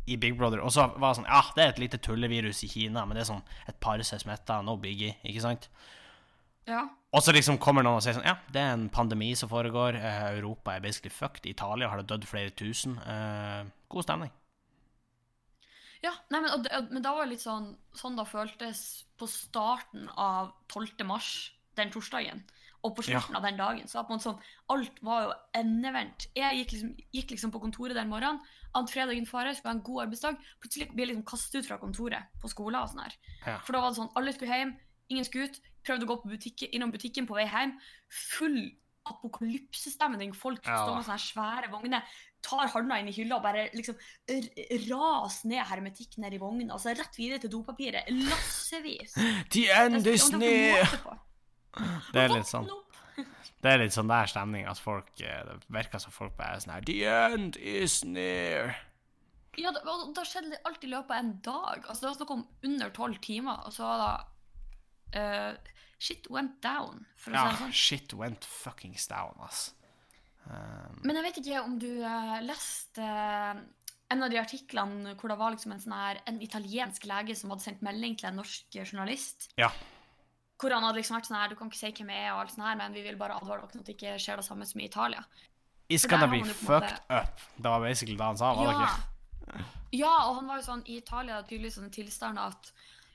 i 0.08 0.18
Big 0.20 0.36
Brother, 0.40 0.60
og 0.60 0.72
så 0.76 0.90
var 0.98 1.14
det 1.14 1.22
sånn 1.22 1.30
Ja, 1.30 1.44
det 1.56 1.64
er 1.64 1.70
et 1.72 1.80
lite 1.80 2.00
tullevirus 2.04 2.64
i 2.66 2.72
Kina, 2.72 3.06
men 3.08 3.16
det 3.16 3.24
er 3.24 3.30
sånn 3.30 3.46
et 3.72 3.78
par 3.84 4.02
som 4.04 4.18
er 4.18 4.24
smitta, 4.24 4.60
no 4.66 4.76
biggie, 4.80 5.16
ikke 5.24 5.44
sant? 5.46 5.70
Ja. 6.68 6.90
Og 7.14 7.22
så 7.22 7.34
liksom 7.36 7.60
kommer 7.62 7.86
noen 7.86 8.00
og 8.00 8.06
sier 8.06 8.16
sånn 8.18 8.26
Ja, 8.26 8.40
det 8.54 8.62
er 8.62 8.72
en 8.74 8.88
pandemi 8.94 9.34
som 9.38 9.52
foregår. 9.52 9.98
Eh, 10.00 10.24
Europa 10.40 10.74
er 10.74 10.86
basically 10.86 11.14
fucked. 11.14 11.46
Italia 11.50 11.92
har 11.92 12.02
det 12.02 12.10
dødd 12.10 12.26
flere 12.30 12.54
tusen. 12.58 12.98
Eh, 12.98 13.70
god 13.94 14.08
stemning. 14.08 14.32
ja 16.04 16.12
nei, 16.34 16.42
men, 16.42 16.50
og, 16.52 16.66
men 16.92 17.04
da 17.06 17.14
var 17.16 17.24
det 17.24 17.36
litt 17.36 17.46
sånn 17.46 17.70
Sånn 17.96 18.18
da 18.18 18.26
føltes 18.28 19.06
på 19.22 19.28
starten 19.30 20.10
av 20.20 20.50
12. 20.74 21.06
mars, 21.08 21.54
den 21.78 21.94
torsdagen, 21.94 22.42
og 22.84 22.96
på 22.98 23.06
slutten 23.06 23.38
av 23.38 23.46
den 23.46 23.60
dagen. 23.62 23.86
Så 23.88 24.00
var 24.00 24.08
på 24.10 24.18
en 24.18 24.24
sånn 24.24 24.42
Alt 24.74 24.98
var 25.06 25.28
jo 25.28 25.36
endevendt. 25.62 26.28
Jeg 26.36 26.64
gikk 26.64 26.74
liksom, 26.74 26.96
gikk 27.14 27.36
liksom 27.36 27.54
på 27.54 27.62
kontoret 27.62 27.96
den 28.00 28.10
morgenen. 28.10 28.42
Ant 28.74 28.90
fredagen 28.90 29.30
fare, 29.30 29.54
skulle 29.54 29.70
ha 29.70 29.78
en 29.78 29.86
god 29.86 30.08
arbeidsdag. 30.08 30.42
Plutselig 30.64 30.90
ble 30.90 31.06
jeg 31.06 31.12
liksom 31.12 31.28
kastet 31.30 31.62
ut 31.62 31.70
fra 31.70 31.78
kontoret 31.78 32.34
på 32.42 32.50
skolen 32.50 32.82
og 32.82 32.90
sånn 32.90 33.06
her. 33.06 33.16
Ja. 33.46 33.60
For 33.62 33.78
da 33.78 33.84
var 33.84 33.94
det 33.94 34.00
sånn, 34.02 34.10
alle 34.18 34.34
skulle 34.34 34.58
hjem, 34.58 34.74
ingen 35.14 35.26
skulle 35.28 35.50
ut. 35.52 35.60
Prøvde 35.84 36.06
å 36.08 36.12
gå 36.14 36.18
på 36.24 36.32
butikken, 36.32 36.72
innom 36.76 36.92
butikken 36.94 37.28
på 37.28 37.36
vei 37.38 37.46
hjem. 37.50 37.76
Full 38.38 38.60
apokalypsestemning. 39.10 40.34
Folk 40.36 40.66
Ja. 40.66 40.78
står 40.86 40.96
med 40.96 41.06
sånne 41.06 41.20
svære 41.20 41.70
vogner, 41.72 42.04
tar 42.42 42.68
handa 42.72 43.00
inn 43.00 43.08
i 43.10 43.12
hylla 43.12 43.36
og 43.38 43.44
bare 43.44 43.70
liksom 43.74 43.96
ras 44.90 45.44
ned 45.46 45.66
hermetikk 45.68 46.18
ned 46.18 46.34
i 46.34 46.38
vogna. 46.40 46.74
Altså 46.74 46.94
rett 46.96 47.18
videre 47.18 47.40
til 47.40 47.50
dopapiret. 47.52 48.08
Lassevis. 48.10 49.14
The 49.52 49.70
end 49.72 50.08
is 50.08 50.30
near! 50.32 50.88
Det 52.14 52.22
er 52.22 52.30
litt 52.30 52.46
sånn 52.48 52.68
Det 53.64 53.72
er 53.72 53.78
litt 53.80 53.94
sånn 53.96 54.08
der 54.08 54.28
stemning 54.30 54.68
at 54.70 54.78
folk 54.78 55.08
eh, 55.22 55.40
Det 55.48 55.56
virker 55.72 55.98
som 56.00 56.12
folk 56.12 56.36
bare 56.38 56.58
er 56.58 56.60
sånn 56.60 56.74
her 56.76 56.82
The 56.86 56.98
end 57.06 57.58
is 57.58 58.04
near. 58.04 58.76
Ja, 59.58 59.72
det, 59.72 59.82
og 59.86 60.14
da 60.16 60.22
skjedde 60.26 60.58
alt 60.66 60.84
i 60.84 60.88
løpet 60.90 61.12
av 61.14 61.18
en 61.22 61.40
dag. 61.46 61.84
Altså, 61.88 62.02
det 62.02 62.10
var 62.10 62.16
snakk 62.18 62.32
om 62.32 62.48
under 62.64 62.90
tolv 62.90 63.20
timer, 63.22 63.60
og 63.68 63.74
så 63.74 63.84
var 63.86 63.98
det 64.02 64.33
eh, 65.14 65.54
Shit 66.04 66.26
went 66.30 66.58
down, 66.62 67.06
for 67.16 67.32
å 67.32 67.34
Ja, 67.34 67.44
si 67.44 67.52
det 67.54 67.60
sånn. 67.62 67.72
shit 67.74 68.14
went 68.14 68.44
fuckings 68.44 69.08
down, 69.08 69.38
ass. 69.46 69.74
Um, 70.50 71.00
Men 71.04 71.16
jeg 71.16 71.24
vet 71.24 71.38
ikke 71.40 71.62
om 71.64 71.78
du 71.80 71.88
uh, 72.04 72.42
leste 72.44 73.00
uh, 73.00 73.62
en 74.12 74.24
av 74.26 74.30
de 74.30 74.38
artiklene 74.42 75.14
hvor 75.16 75.30
det 75.32 75.38
var 75.40 75.54
liksom 75.56 75.72
en, 75.72 75.80
sånn 75.80 75.96
her, 75.96 76.20
en 76.28 76.42
italiensk 76.44 77.06
lege 77.08 77.38
som 77.40 77.54
hadde 77.54 77.64
sendt 77.64 77.82
melding 77.82 78.18
til 78.20 78.28
en 78.28 78.36
norsk 78.42 78.76
journalist. 78.84 79.50
ja. 79.58 79.70
Hvor 80.60 80.72
han 80.72 80.84
hadde 80.86 81.00
liksom 81.02 81.16
vært 81.18 81.26
sånn 81.28 81.36
her, 81.40 81.50
du 81.50 81.56
kan 81.60 81.68
ikke 81.72 81.80
si 81.80 81.90
hvem 81.92 82.10
jeg 82.14 82.24
er, 82.24 82.34
og 82.36 82.42
alt 82.44 82.52
sånt 82.54 82.68
her, 82.68 82.76
men 82.80 82.94
vi 82.96 83.02
vil 83.04 83.16
bare 83.20 83.36
advare 83.36 83.64
dere 83.66 83.80
at 83.82 83.86
det 83.88 83.96
ikke 83.98 84.14
skjer 84.22 84.38
det 84.40 84.46
samme 84.46 84.66
som 84.68 84.80
i 84.80 84.86
Italia. 84.86 85.24
It's 85.90 86.06
gonna 86.08 86.28
be 86.32 86.44
fucked 86.44 86.94
måte- 86.94 87.18
up. 87.24 87.40
Det 87.58 87.66
var 87.74 87.82
basically 87.82 88.16
det 88.16 88.24
han 88.26 88.38
sa, 88.38 88.54
var 88.56 88.66
det 88.70 88.76
Ja. 88.80 88.86
ikke? 88.88 89.66
ja, 89.92 90.14
og 90.30 90.36
han 90.36 90.48
var 90.48 90.60
jo 90.62 90.68
sånn, 90.68 90.84
i 90.88 90.98
Italia 91.02 91.38
er 91.38 91.42
det 91.44 91.50
tydeligvis 91.50 91.76
sånn 91.80 91.92
tilstand 91.92 92.40
at 92.40 92.72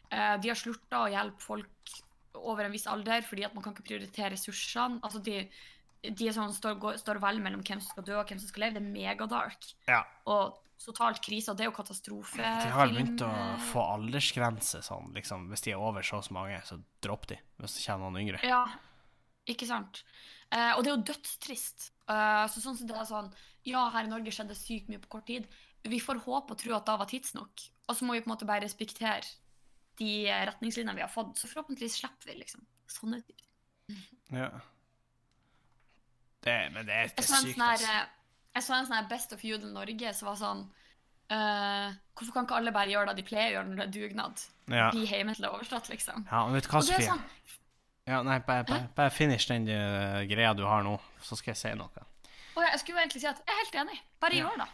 de 0.09 0.49
har 0.49 0.57
slutta 0.57 1.03
å 1.05 1.11
hjelpe 1.13 1.43
folk 1.45 1.97
over 2.39 2.65
en 2.65 2.73
viss 2.73 2.87
alder, 2.91 3.25
fordi 3.27 3.45
at 3.47 3.57
man 3.57 3.65
kan 3.65 3.75
ikke 3.75 3.89
prioritere 3.91 4.33
ressursene. 4.35 5.01
Altså, 5.05 5.21
de, 5.25 5.43
de 6.07 6.29
er 6.29 6.37
sånn, 6.37 6.55
står, 6.55 6.79
går, 6.81 6.97
står 7.01 7.21
vel 7.23 7.43
mellom 7.45 7.65
hvem 7.67 7.83
som 7.83 7.93
skal 7.93 8.07
dø 8.07 8.17
og 8.21 8.31
hvem 8.31 8.41
som 8.41 8.51
skal 8.51 8.67
leve. 8.67 8.79
Det 8.79 8.85
er 8.85 8.95
megadark. 8.95 9.69
Ja. 9.91 10.03
Og 10.31 10.59
totalt 10.79 11.21
krise, 11.25 11.51
og 11.51 11.59
det 11.59 11.67
er 11.67 11.71
jo 11.73 11.77
katastrofe. 11.77 12.43
De 12.43 12.73
har 12.75 12.93
begynt 12.93 13.23
å 13.27 13.31
få 13.73 13.83
aldersgrense 13.97 14.83
sånn, 14.87 15.11
liksom. 15.17 15.49
Hvis 15.51 15.67
de 15.67 15.75
er 15.75 15.83
over 15.83 16.07
så 16.07 16.21
og 16.21 16.29
så 16.29 16.37
mange, 16.37 16.61
så 16.69 16.79
dropp 17.05 17.27
de. 17.33 17.41
Hvis 17.59 17.79
det 17.81 17.87
kommer 17.89 18.13
noen 18.13 18.23
yngre. 18.23 18.43
Ja, 18.47 18.63
ikke 19.51 19.67
sant. 19.69 20.05
Eh, 20.55 20.73
og 20.77 20.85
det 20.85 20.93
er 20.93 20.95
jo 20.95 21.09
dødstrist. 21.11 21.91
Eh, 22.09 22.45
så 22.53 22.63
sånn 22.63 22.79
som 22.79 22.89
det 22.89 22.97
er 22.97 23.09
sånn 23.09 23.33
Ja, 23.69 23.89
her 23.93 24.07
i 24.07 24.13
Norge 24.13 24.33
skjedde 24.33 24.55
sykt 24.57 24.89
mye 24.89 25.03
på 25.03 25.11
kort 25.19 25.27
tid. 25.29 25.49
Vi 25.85 25.99
får 26.01 26.23
håpe 26.25 26.55
og 26.55 26.61
tro 26.61 26.73
at 26.77 26.87
da 26.89 26.95
var 27.01 27.11
tidsnok. 27.11 27.67
Og 27.89 27.97
så 27.97 28.07
må 28.07 28.15
vi 28.15 28.23
på 28.23 28.31
en 28.31 28.37
måte 28.37 28.49
bare 28.49 28.65
respektere 28.65 29.27
de 29.99 30.11
retningslinjene 30.51 30.97
vi 30.97 31.05
har 31.05 31.13
fått. 31.13 31.37
Så 31.41 31.51
forhåpentligvis 31.51 31.99
slipper 32.01 32.31
vi, 32.31 32.39
liksom. 32.43 32.65
Sånne 32.91 33.21
typer 33.23 33.45
ting. 33.45 34.03
Ja. 34.39 34.51
Det, 36.45 36.57
men 36.75 36.87
det 36.87 36.95
er, 36.95 37.09
det 37.17 37.25
er 37.25 37.29
sykt, 37.29 37.59
eh, 37.59 38.03
jeg 38.55 38.65
så 38.65 38.75
en 38.77 38.87
sånn 38.87 38.97
her 39.01 39.09
Best 39.11 39.33
of 39.35 39.43
Judel 39.45 39.73
Norge 39.75 40.13
som 40.17 40.31
var 40.33 40.39
sånn 40.41 40.69
Uh, 41.29 41.93
Hvorfor 42.17 42.33
kan 42.33 42.47
ikke 42.47 42.57
alle 42.57 42.73
bare 42.73 42.89
gjøre 42.89 43.11
det 43.13 43.19
de 43.21 43.25
pleier 43.29 43.51
å 43.51 43.55
gjøre 43.59 43.69
når 43.69 43.77
det 43.77 43.85
er 43.85 43.91
dugnad? 43.93 44.45
Ja. 44.73 44.87
Bli 44.95 45.03
hjemme 45.05 45.35
til 45.37 45.45
det 45.45 45.51
er 45.51 45.57
overstått, 45.59 45.91
liksom. 45.93 46.23
ja, 46.25 46.39
men 46.47 46.57
vet 46.57 46.65
du 46.65 46.71
hva, 46.73 46.81
Sofie? 46.87 47.05
sånn 47.05 47.21
Ja, 48.09 48.23
nei, 48.25 48.39
bare, 48.47 48.65
bare, 48.65 48.87
bare 48.97 49.13
finish 49.13 49.45
den 49.51 49.69
uh, 49.69 50.23
greia 50.31 50.55
du 50.57 50.63
har 50.65 50.87
nå, 50.87 50.95
så 51.21 51.37
skal 51.37 51.53
jeg 51.53 51.61
si 51.61 51.75
noe. 51.77 52.07
Og 52.57 52.65
jeg 52.65 52.81
skulle 52.81 53.05
egentlig 53.05 53.21
si 53.21 53.29
at 53.29 53.43
jeg 53.45 53.53
er 53.53 53.61
helt 53.61 53.77
enig. 53.83 53.99
Bare 54.25 54.39
Ja. 54.39 54.47
gjør 54.49 54.63
det. 54.63 54.69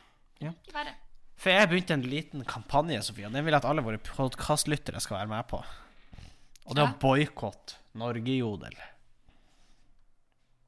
Ja. 0.46 0.52
Ikke 0.62 0.76
verre. 0.78 0.94
For 1.40 1.52
jeg 1.52 1.70
begynte 1.70 1.96
en 1.96 2.04
liten 2.08 2.44
kampanje, 2.48 3.00
Sofie, 3.04 3.26
og 3.28 3.34
den 3.34 3.44
vil 3.44 3.52
jeg 3.54 3.62
at 3.62 3.68
alle 3.68 3.84
våre 3.84 4.00
podkastlyttere 4.00 5.02
skal 5.02 5.20
være 5.20 5.32
med 5.32 5.48
på. 5.50 5.60
Og 6.64 6.76
det 6.76 6.84
er 6.84 6.92
å 6.92 7.00
boikotte 7.00 7.80
Norgejodel. 8.00 8.76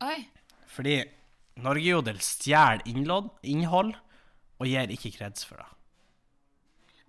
Oi. 0.05 0.19
Fordi 0.69 0.99
Norgejodel 1.65 2.19
stjeler 2.21 2.83
innhold 2.85 3.95
og 4.57 4.69
gir 4.69 4.93
ikke 4.93 5.15
kreds 5.15 5.47
for 5.49 5.63
det. 5.63 5.71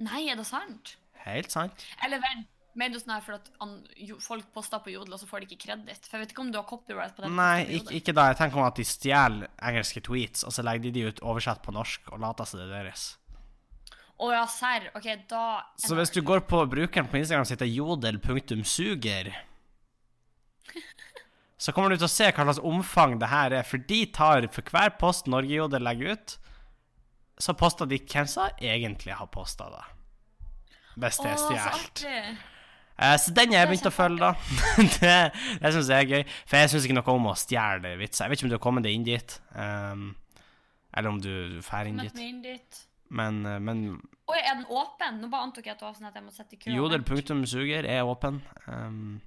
Nei, 0.07 0.27
er 0.29 0.37
det 0.39 0.45
sant? 0.47 0.95
Helt 1.25 1.51
sant. 1.51 1.83
Eller 2.05 2.21
vent, 2.23 2.47
mener 2.77 2.95
du 2.95 3.01
sånn 3.01 3.15
her 3.17 3.23
for 3.25 3.39
at 3.39 3.49
an, 3.63 3.77
jo, 3.99 4.19
folk 4.23 4.47
poster 4.55 4.79
på 4.85 4.93
Jodel, 4.93 5.15
og 5.17 5.21
så 5.21 5.27
får 5.27 5.43
de 5.43 5.49
ikke 5.49 5.65
kreditt? 5.65 6.05
For 6.05 6.17
jeg 6.17 6.27
vet 6.27 6.35
ikke 6.35 6.45
om 6.45 6.51
du 6.53 6.59
har 6.61 6.67
copyright 6.69 7.15
på 7.17 7.25
det. 7.25 7.31
Nei, 7.35 7.65
ikke, 7.79 7.95
ikke 7.99 8.15
da. 8.15 8.29
Jeg 8.31 8.39
tenker 8.43 8.61
om 8.61 8.67
at 8.67 8.79
de 8.79 8.85
stjeler 8.87 9.49
engelske 9.71 10.03
tweets, 10.05 10.45
og 10.47 10.55
så 10.55 10.65
legger 10.65 10.87
de 10.87 10.93
de 10.99 11.07
ut 11.09 11.23
oversett 11.25 11.63
på 11.65 11.73
norsk 11.75 12.13
og 12.13 12.21
later 12.23 12.47
som 12.47 12.61
det 12.61 12.69
er 12.69 12.75
deres. 12.77 13.09
Å 14.17 14.31
ja, 14.33 14.45
serr. 14.49 14.87
OK, 14.97 15.05
da 15.29 15.43
Så 15.77 15.93
hvis 15.97 16.13
du 16.13 16.23
går 16.25 16.41
på 16.49 16.63
brukeren 16.69 17.09
på 17.09 17.19
Instagram 17.19 17.45
og 17.45 17.51
heter 17.53 17.69
jodel.suger, 17.69 19.29
så 21.63 21.73
kommer 21.75 21.93
du 21.93 21.99
til 21.99 22.07
å 22.07 22.11
se 22.11 22.31
hva 22.31 22.47
slags 22.47 22.63
omfang 22.65 23.17
det 23.21 23.29
her 23.29 23.59
er, 23.59 23.67
for 23.67 23.83
de 23.89 24.01
tar 24.13 24.49
for 24.53 24.73
hver 24.73 24.95
post 24.97 25.29
Norgejodel 25.29 25.85
legger 25.85 26.17
ut, 26.17 26.37
så 27.37 27.53
poster 27.53 27.85
de 27.85 28.01
hvem 28.01 28.25
som 28.29 28.49
egentlig 28.57 29.13
har 29.13 29.29
posta 29.29 29.69
det. 29.69 29.85
Hvis 30.97 31.19
det 31.21 31.29
er 31.29 31.41
stjålet. 31.43 32.05
Eh, 32.97 33.15
så 33.21 33.33
den 33.37 33.53
har 33.53 33.59
jeg 33.59 33.67
Det 33.67 33.67
er 33.67 33.69
begynt 33.69 33.89
å 33.91 33.93
følge, 33.93 34.25
da. 34.25 34.31
det 34.97 35.17
det 35.61 35.73
syns 35.75 35.91
jeg 35.93 36.07
er 36.07 36.09
gøy. 36.09 36.23
For 36.49 36.57
jeg 36.57 36.71
syns 36.71 36.87
ikke 36.87 36.97
noe 36.97 37.13
om 37.13 37.27
å 37.29 37.35
stjele 37.37 37.93
vitser. 38.01 38.25
Jeg 38.25 38.33
vet 38.33 38.39
ikke 38.39 38.47
om 38.47 38.53
du 38.53 38.57
har 38.57 38.63
kommet 38.63 38.87
deg 38.87 38.97
inn 38.97 39.05
dit, 39.05 39.41
Um, 39.57 40.15
eller 40.97 41.09
om 41.09 41.19
du, 41.21 41.29
drar 41.61 41.85
inn 41.89 41.99
dit. 42.01 42.81
Men, 43.09 43.45
eh, 43.45 43.59
men 43.59 44.01
Oi, 44.27 44.37
er 44.41 44.57
den 44.59 44.65
åpen? 44.67 45.21
Nå 45.21 45.29
bare 45.31 45.47
antok 45.47 45.65
jeg 45.65 45.77
at 45.77 45.79
det 45.79 45.87
var 45.87 45.95
sånn 45.95 46.09
at 46.09 46.17
jeg 46.19 46.25
må 46.25 46.33
sette 46.35 46.57
i 46.57 46.59
kø. 46.59 46.71
jodel.suger 46.75 47.87
er 47.87 48.03
åpen. 48.03 48.41
Um, 48.67 49.21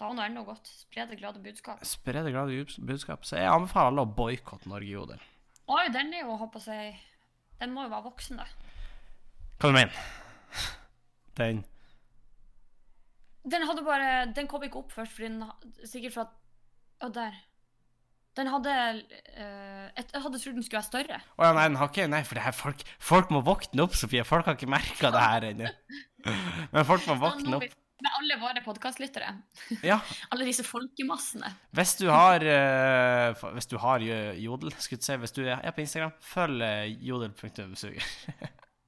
Da 0.00 0.08
er 0.10 0.16
det 0.18 0.24
enda 0.24 0.42
godt. 0.42 0.66
Spre 0.66 1.06
det 1.06 1.18
glade 1.20 1.38
budskap. 1.42 1.84
Spre 1.86 2.24
det 2.24 2.32
glade 2.34 2.64
budskap. 2.82 3.24
Så 3.24 3.36
jeg 3.38 3.46
anbefaler 3.46 3.92
alle 3.92 4.02
å 4.02 4.14
boikotte 4.18 4.66
Norgejodel. 4.68 5.20
Oi, 5.70 5.84
den 5.94 6.10
er 6.12 6.24
jo, 6.24 6.36
håper 6.40 6.64
jeg 6.66 6.96
Den 7.60 7.70
må 7.70 7.84
jo 7.84 7.92
være 7.92 8.08
voksen, 8.08 8.40
da. 8.42 8.46
Hva 9.60 9.70
du 9.70 9.76
mener 9.76 9.94
Den 11.38 11.62
Den 13.46 13.66
hadde 13.68 13.84
bare 13.86 14.32
Den 14.34 14.48
kom 14.50 14.64
ikke 14.66 14.82
opp 14.82 14.90
først, 14.92 15.14
fordi 15.14 15.30
den 15.30 15.86
Sikkert 15.86 16.16
for 16.16 16.26
at 16.26 17.06
Å, 17.06 17.12
der. 17.14 17.38
Den 18.38 18.48
hadde 18.48 18.72
eh, 18.72 19.88
et, 19.92 20.08
Jeg 20.08 20.22
hadde 20.24 20.38
trodd 20.40 20.56
den 20.56 20.64
skulle 20.64 20.80
være 20.80 20.88
større. 20.88 21.20
Å 21.36 21.44
ja, 21.44 21.52
nei, 21.56 21.66
den 21.68 21.76
har 21.80 21.90
ikke 21.92 22.08
Nei, 22.08 22.22
for 22.24 22.38
det 22.38 22.46
her 22.46 22.56
folk 22.56 22.80
Folk 23.02 23.32
må 23.34 23.42
våkne 23.44 23.84
opp, 23.84 23.96
Sofie. 23.98 24.24
Folk 24.24 24.48
har 24.48 24.56
ikke 24.56 24.70
merka 24.72 25.12
det 25.12 25.24
her 25.26 25.46
ennå. 25.50 25.70
Men 26.72 26.88
folk 26.88 27.04
må 27.10 27.18
våkne 27.20 27.58
opp. 27.58 27.78
Med 28.02 28.14
alle 28.18 28.36
våre 28.40 28.62
podkastlyttere. 28.64 29.28
Ja. 29.86 30.00
Alle 30.34 30.46
disse 30.48 30.64
folkemassene. 30.66 31.52
Hvis 31.76 31.92
du 32.00 32.08
har 32.10 32.42
eh, 32.42 33.44
Hvis 33.54 33.70
du 33.70 33.76
har 33.78 34.02
jodel, 34.02 34.72
skulle 34.82 34.98
jeg 34.98 35.06
si, 35.06 35.18
hvis 35.22 35.36
du 35.36 35.44
er 35.44 35.70
på 35.70 35.84
Instagram, 35.84 36.16
følg 36.32 36.64
uh, 36.66 36.88
jodel.suger. 37.12 38.02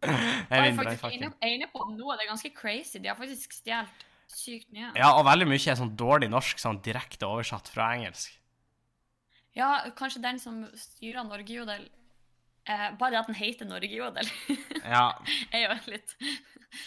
Jeg 0.04 0.16
Jeg 0.50 0.72
er 0.72 0.74
faktisk 0.76 1.14
inne, 1.14 1.30
inne 1.48 1.68
på 1.72 1.80
nå, 1.88 2.10
det 2.12 2.26
er 2.26 2.28
ganske 2.28 2.50
crazy. 2.52 2.98
De 3.00 3.08
har 3.08 3.16
faktisk 3.16 3.54
stjålet 3.56 4.02
sykt 4.34 4.72
mye. 4.74 4.90
Ja, 4.98 5.14
og 5.16 5.24
veldig 5.28 5.46
mye 5.48 5.62
er 5.62 5.78
sånn 5.78 5.94
dårlig 5.96 6.28
norsk, 6.32 6.60
sånn 6.60 6.82
direkte 6.84 7.28
oversatt 7.30 7.70
fra 7.72 7.92
engelsk. 7.96 8.34
Ja, 9.54 9.68
kanskje 9.96 10.22
den 10.22 10.40
som 10.42 10.64
styrer 10.78 11.22
Norgejodel 11.26 11.84
eh, 12.66 12.88
Bare 12.98 13.12
det 13.14 13.20
at 13.20 13.28
den 13.30 13.38
heter 13.38 13.68
Norgejodel, 13.70 14.30
Ja, 14.94 15.12
er 15.54 15.68
jo 15.68 15.76
litt 15.92 16.16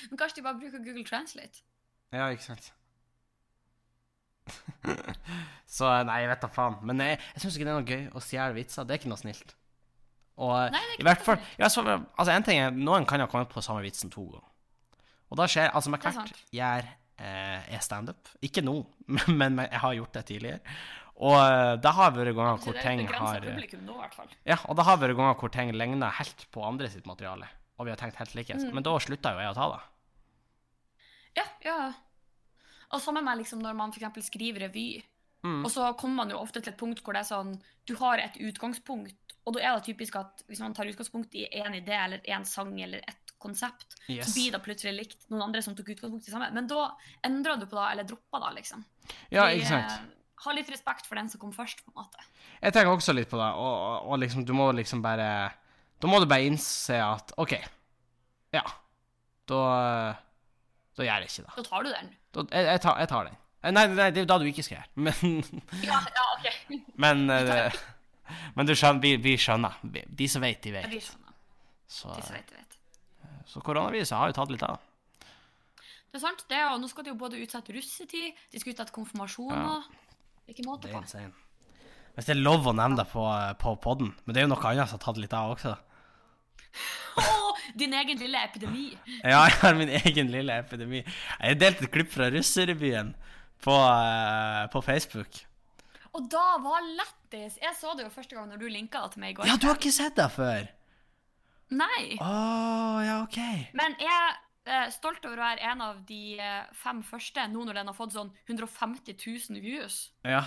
Men 0.09 0.19
kanskje 0.19 0.41
de 0.41 0.47
bare 0.49 0.59
bruker 0.59 0.83
Google 0.83 1.05
Translate? 1.07 1.63
ja 2.11 2.27
ikke 2.31 2.43
sant. 2.43 2.73
Så 5.77 5.89
nei, 6.07 6.21
jeg 6.23 6.29
vet 6.31 6.43
da 6.43 6.49
faen. 6.51 6.77
Men 6.87 7.01
jeg, 7.03 7.17
jeg 7.35 7.43
syns 7.43 7.57
ikke 7.57 7.67
det 7.67 7.73
er 7.73 7.79
noe 7.81 7.87
gøy 7.87 8.03
å 8.15 8.23
stjele 8.23 8.55
vitser. 8.55 8.87
Det 8.87 8.95
er 8.95 9.01
ikke 9.01 9.11
noe 9.11 9.19
snilt. 9.19 9.55
Og 10.37 10.53
Nei, 10.71 10.79
er 10.79 10.93
ikke 10.93 11.01
i 11.01 11.07
hvert 11.07 11.25
fall 11.25 11.39
ja, 11.57 11.67
så, 11.73 11.81
Altså, 11.81 12.29
en 12.29 12.45
ting 12.45 12.59
er 12.61 12.75
Noen 12.75 13.07
kan 13.09 13.23
ha 13.23 13.25
kommet 13.31 13.49
på 13.49 13.63
samme 13.65 13.81
vitsen 13.85 14.11
to 14.13 14.27
ganger. 14.29 14.51
Og 15.31 15.39
da 15.39 15.47
skjer 15.49 15.73
Altså, 15.73 15.91
er 15.97 16.31
jeg 16.53 16.83
er, 16.83 16.91
eh, 17.17 17.71
er 17.73 17.81
standup 17.83 18.29
Ikke 18.45 18.61
nå, 18.61 18.77
men, 19.39 19.57
men 19.57 19.65
jeg 19.65 19.81
har 19.83 19.97
gjort 19.97 20.19
det 20.19 20.25
tidligere. 20.29 20.77
Og 21.17 21.33
eh, 21.33 21.75
det 21.81 21.91
har 21.97 22.11
vært 22.13 22.35
ganger 22.37 22.59
hvor 22.61 22.75
ting 22.81 23.07
har 23.09 23.39
publikum 23.41 23.85
nå. 23.87 23.95
Ja, 24.45 24.57
og 24.69 24.77
det 24.77 24.85
har 24.85 24.97
vært 25.01 25.17
ganger 25.17 25.37
hvor 25.41 25.53
ting 25.53 25.71
ligner 25.73 26.13
helt 26.19 26.45
på 26.53 26.65
andre 26.65 26.89
sitt 26.93 27.07
materiale. 27.09 27.47
Og 27.77 27.85
vi 27.87 27.93
har 27.93 27.97
tenkt 27.97 28.17
helt 28.21 28.35
likens. 28.37 28.63
Mm. 28.65 28.73
Men 28.77 28.85
da 28.85 28.93
slutta 29.01 29.33
jo 29.33 29.41
jeg 29.41 29.53
å 29.53 29.57
ta 29.57 29.67
det. 29.73 29.81
Ja, 31.37 31.45
ja. 31.65 31.77
Og 32.93 33.01
sammen 33.03 33.25
med 33.25 33.41
liksom 33.41 33.61
når 33.61 33.75
man 33.77 33.93
eksempel 33.93 34.25
skriver 34.25 34.67
revy, 34.67 35.03
Mm. 35.45 35.61
og 35.63 35.69
så 35.69 35.91
kommer 35.95 36.15
man 36.25 36.31
jo 36.33 36.39
ofte 36.41 36.59
til 36.63 36.73
et 36.73 36.79
punkt 36.79 36.99
hvor 37.05 37.13
det 37.13 37.19
er 37.21 37.27
sånn 37.29 37.51
Du 37.85 37.91
har 37.99 38.17
et 38.17 38.39
utgangspunkt, 38.41 39.35
og 39.45 39.53
da 39.53 39.59
er 39.61 39.75
det 39.77 39.85
typisk 39.85 40.15
at 40.17 40.41
hvis 40.49 40.59
man 40.59 40.73
tar 40.73 40.89
utgangspunkt 40.89 41.35
i 41.37 41.45
én 41.61 41.77
idé 41.77 41.93
eller 41.93 42.25
én 42.25 42.43
sang 42.43 42.73
eller 42.81 43.05
et 43.07 43.31
konsept, 43.37 43.95
Yes. 44.09 44.25
så 44.25 44.33
blir 44.33 44.51
det 44.51 44.63
plutselig 44.65 44.95
likt 44.97 45.29
noen 45.29 45.43
andre 45.45 45.61
som 45.61 45.75
tok 45.77 45.93
utgangspunkt 45.93 46.27
i 46.27 46.31
samme. 46.33 46.49
Men 46.51 46.65
da 46.67 46.89
endrer 47.23 47.59
du 47.61 47.67
på 47.67 47.77
det, 47.77 47.85
eller 47.91 48.03
dropper 48.09 48.39
det, 48.47 48.55
liksom. 48.57 48.83
Ja, 49.29 49.45
ikke 49.53 49.67
sant. 49.69 50.09
Eh, 50.37 50.43
har 50.45 50.53
litt 50.53 50.69
respekt 50.69 51.05
for 51.09 51.15
den 51.17 51.29
som 51.29 51.39
kom 51.41 51.51
først, 51.53 51.83
på 51.85 51.91
en 51.95 52.03
måte. 52.03 52.25
Jeg 52.61 52.73
tenker 52.73 52.91
også 52.93 53.13
litt 53.13 53.29
på 53.29 53.37
det, 53.37 53.49
og, 53.57 54.05
og, 54.11 54.19
liksom, 54.21 54.45
du 54.45 54.53
må 54.53 54.71
liksom 54.73 55.01
bare 55.01 55.51
Da 56.01 56.07
må 56.07 56.19
du 56.21 56.25
bare 56.29 56.45
innse 56.45 56.93
at 57.01 57.31
OK, 57.37 57.55
ja, 58.53 58.61
da 59.49 59.59
Da 60.97 61.03
gjør 61.05 61.21
jeg 61.25 61.29
ikke 61.29 61.43
det. 61.45 61.53
Da 61.57 61.63
tar 61.67 61.83
du 61.85 61.89
den. 61.91 62.09
Da, 62.33 62.43
jeg, 62.51 62.65
jeg, 62.71 62.81
tar, 62.81 62.97
jeg 62.99 63.09
tar 63.11 63.27
den. 63.29 63.35
Eh, 63.63 63.71
Nei, 63.73 63.85
nei, 63.89 64.09
det 64.13 64.21
er 64.21 64.25
jo 64.25 64.29
da 64.29 64.37
du 64.41 64.45
ikke 64.49 64.63
skal 64.65 64.77
gjøre 64.77 64.89
men, 65.07 65.61
Ja, 65.83 65.99
ja, 66.15 66.25
OK. 66.37 66.77
men, 67.01 67.29
eh, 67.33 67.77
men 68.55 68.65
du 68.69 68.73
skjønner, 68.77 69.01
vi, 69.01 69.15
vi 69.21 69.33
skjønner. 69.41 69.77
Vi- 69.83 70.05
De 70.21 70.27
som 70.29 70.41
vet, 70.45 70.61
de 70.63 70.71
vet. 70.75 70.85
Ja, 70.85 70.89
vi. 70.89 71.01
Så, 71.87 72.11
De 72.13 72.21
som 72.25 72.35
vet, 72.35 72.49
de 72.49 72.55
vet. 72.61 72.77
så 73.47 73.61
koronaviruset 73.63 74.17
har 74.17 74.29
jo 74.31 74.37
tatt 74.37 74.51
litt 74.53 74.63
av. 74.67 74.77
Det 76.07 76.19
er 76.21 76.23
sant, 76.23 76.43
det, 76.49 76.59
og 76.71 76.79
nå 76.81 76.87
skal 76.89 77.03
de 77.05 77.11
jo 77.13 77.17
både 77.19 77.39
utsette 77.43 77.73
russetid, 77.75 78.33
de 78.53 78.59
skal 78.61 78.73
utsette 78.73 78.93
konfirmasjoner. 78.95 79.83
Er 79.83 80.06
ikke 80.53 80.65
måte 80.67 80.87
Det 80.87 80.93
på. 80.95 81.01
insane. 81.03 81.33
Hvis 82.17 82.25
det 82.29 82.33
er 82.33 82.41
lov 82.41 82.65
å 82.65 82.73
nevne 82.73 82.97
det 83.03 83.07
på, 83.11 83.23
på 83.61 83.75
podden, 83.83 84.13
men 84.25 84.33
det 84.33 84.41
er 84.41 84.47
jo 84.47 84.53
noe 84.55 84.69
annet 84.71 84.89
som 84.89 84.97
har 84.97 85.03
tatt 85.05 85.19
litt 85.21 85.33
av 85.37 85.51
også. 85.53 85.75
Din 87.77 87.93
egen 87.93 88.17
lille 88.21 88.39
epidemi. 88.47 88.87
Ja, 89.27 89.43
jeg 89.47 89.57
har 89.61 89.75
min 89.77 89.91
egen 89.99 90.31
lille 90.33 90.55
epidemi. 90.63 91.03
Jeg 91.41 91.59
delte 91.59 91.85
et 91.85 91.93
klipp 91.93 92.09
fra 92.13 92.29
russerevyen 92.33 93.11
på, 93.65 93.75
eh, 93.75 94.63
på 94.73 94.81
Facebook. 94.85 95.43
Og 96.17 96.25
da 96.31 96.45
var 96.63 96.81
lættis. 96.87 97.57
Jeg 97.61 97.75
så 97.77 97.93
det 97.97 98.07
jo 98.07 98.13
første 98.13 98.37
gang 98.37 98.47
når 98.49 98.61
du 98.63 98.67
linka 98.71 99.03
det 99.03 99.13
til 99.13 99.21
meg 99.25 99.35
i 99.35 99.37
går. 99.37 99.49
Ja, 99.51 99.57
du 99.61 99.67
har 99.69 99.77
ikke 99.77 99.93
sett 99.93 100.15
det 100.17 100.29
før? 100.33 100.67
Nei. 101.77 102.03
Å, 102.23 102.31
ja, 103.03 103.17
OK. 103.25 103.37
Men 103.77 103.97
jeg 103.99 104.37
stolt 104.93 105.25
over 105.25 105.39
å 105.39 105.45
være 105.47 105.71
en 105.71 105.81
av 105.85 105.99
de 106.07 106.21
eh, 106.39 106.63
fem 106.83 107.03
første, 107.05 107.47
nå 107.51 107.65
når 107.67 107.81
den 107.81 107.91
har 107.91 107.97
fått 107.97 108.15
sånn 108.15 108.31
150 108.49 109.15
000 109.49 109.61
views. 109.63 110.07
Ja. 110.27 110.43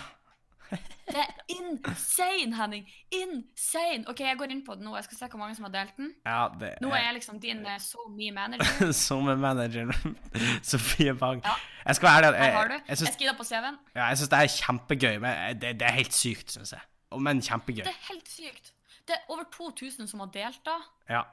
Det 0.71 1.19
er 1.19 1.31
insane, 1.51 2.55
Henning! 2.55 2.85
Insane! 3.11 4.05
OK, 4.07 4.21
jeg 4.23 4.39
går 4.39 4.53
inn 4.55 4.61
på 4.67 4.77
den 4.79 4.87
nå. 4.87 4.93
Jeg 4.95 5.09
skal 5.09 5.19
se 5.19 5.29
hvor 5.33 5.41
mange 5.43 5.57
som 5.59 5.65
har 5.67 5.73
delt 5.75 5.97
den. 5.99 6.13
ja 6.23 6.45
det 6.61 6.69
Nå 6.85 6.93
er 6.95 7.09
jeg 7.09 7.17
liksom 7.17 7.41
din 7.43 7.65
uh, 7.67 7.73
so 7.83 8.05
me 8.15 8.29
manager. 8.37 8.93
Sommermanageren 9.07 10.15
Sofie 10.71 11.15
Bang. 11.19 11.43
Ja. 11.43 11.57
Jeg 11.89 11.99
skal 11.99 12.09
være 12.13 12.29
ærlig, 12.31 12.45
jeg, 12.45 12.55
har 12.55 12.69
du. 12.71 12.75
jeg, 12.77 12.85
Jeg 12.93 13.01
syns, 13.03 13.15
skriver 13.19 13.35
på 13.41 13.49
CV-en. 13.51 13.81
ja, 13.97 14.05
jeg 14.13 14.21
syns 14.21 14.31
det 14.31 14.39
er 14.45 14.53
kjempegøy, 14.61 15.19
men 15.27 15.61
det, 15.65 15.75
det 15.81 15.89
er 15.89 15.97
helt 15.99 16.15
sykt, 16.15 16.55
syns 16.55 16.73
jeg. 16.77 16.87
Men 17.19 17.43
kjempegøy. 17.43 17.83
Det 17.83 17.91
er 17.97 18.07
helt 18.13 18.31
sykt. 18.31 18.73
Det 19.11 19.17
er 19.19 19.27
over 19.35 19.49
2000 19.57 20.07
som 20.07 20.23
har 20.23 20.31
delt 20.37 20.63
da. 20.69 20.77
Ja. 21.11 21.25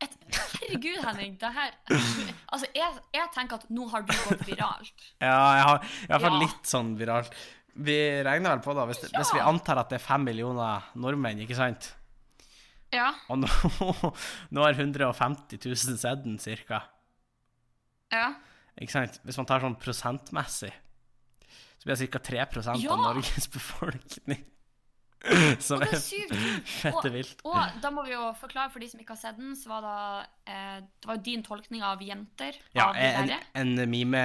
Et, 0.00 0.12
herregud, 0.30 0.98
Henning. 1.02 1.32
Det 1.40 1.48
her 1.56 1.72
Altså, 1.90 2.68
jeg, 2.76 2.98
jeg 3.16 3.30
tenker 3.34 3.58
at 3.58 3.68
nå 3.74 3.86
har 3.90 4.04
du 4.06 4.12
gått 4.14 4.44
viralt. 4.46 5.06
Ja, 5.20 5.38
jeg 5.58 5.64
har 5.68 5.78
i 5.84 6.10
hvert 6.12 6.24
fall 6.26 6.36
Ja. 6.36 6.42
litt 6.44 6.68
sånn 6.70 6.92
viralt. 7.00 7.34
Vi 7.78 7.96
regner 8.26 8.56
vel 8.56 8.62
på 8.64 8.74
det, 8.74 8.84
hvis, 8.90 9.04
hvis 9.14 9.32
vi 9.36 9.42
antar 9.42 9.78
at 9.82 9.90
det 9.90 9.98
er 10.00 10.04
fem 10.06 10.24
millioner 10.26 10.86
nordmenn, 10.98 11.42
ikke 11.44 11.54
sant? 11.58 11.92
Ja. 12.94 13.10
Og 13.28 13.38
nå, 13.42 13.48
nå 14.54 14.62
har 14.64 14.74
150 14.78 15.58
000 15.66 15.98
sett 16.00 16.22
den, 16.24 16.38
cirka. 16.42 16.82
ja. 18.14 18.30
Ikke 18.78 18.94
sant? 18.94 19.16
Hvis 19.26 19.34
man 19.40 19.46
tar 19.50 19.58
sånn 19.64 19.74
prosentmessig, 19.82 20.70
så 21.50 21.82
blir 21.88 21.96
det 21.98 22.06
ca. 22.14 22.20
3 22.22 22.36
Ja. 22.38 22.92
av 22.94 23.00
Norges 23.02 23.48
befolkning. 23.56 24.44
Som 25.60 25.80
Og 25.80 25.86
er 25.88 25.96
er 25.98 26.62
fette 26.64 27.10
vilt. 27.12 27.40
Og 27.44 27.80
da 27.82 27.90
må 27.90 28.04
vi 28.06 28.12
jo 28.12 28.28
forklare 28.38 28.70
for 28.70 28.78
de 28.78 28.88
som 28.88 29.00
ikke 29.02 29.16
har 29.16 29.20
sett 29.20 29.36
den, 29.36 29.54
så 29.58 29.68
var 29.72 29.82
det 29.82 30.54
eh, 30.54 30.80
Det 31.00 31.08
var 31.10 31.16
jo 31.18 31.22
din 31.26 31.42
tolkning 31.42 31.82
av 31.82 32.00
jenter. 32.06 32.54
Ja, 32.76 32.90
av 32.90 32.96
en, 32.96 33.32
en 33.54 33.90
mime, 33.90 34.22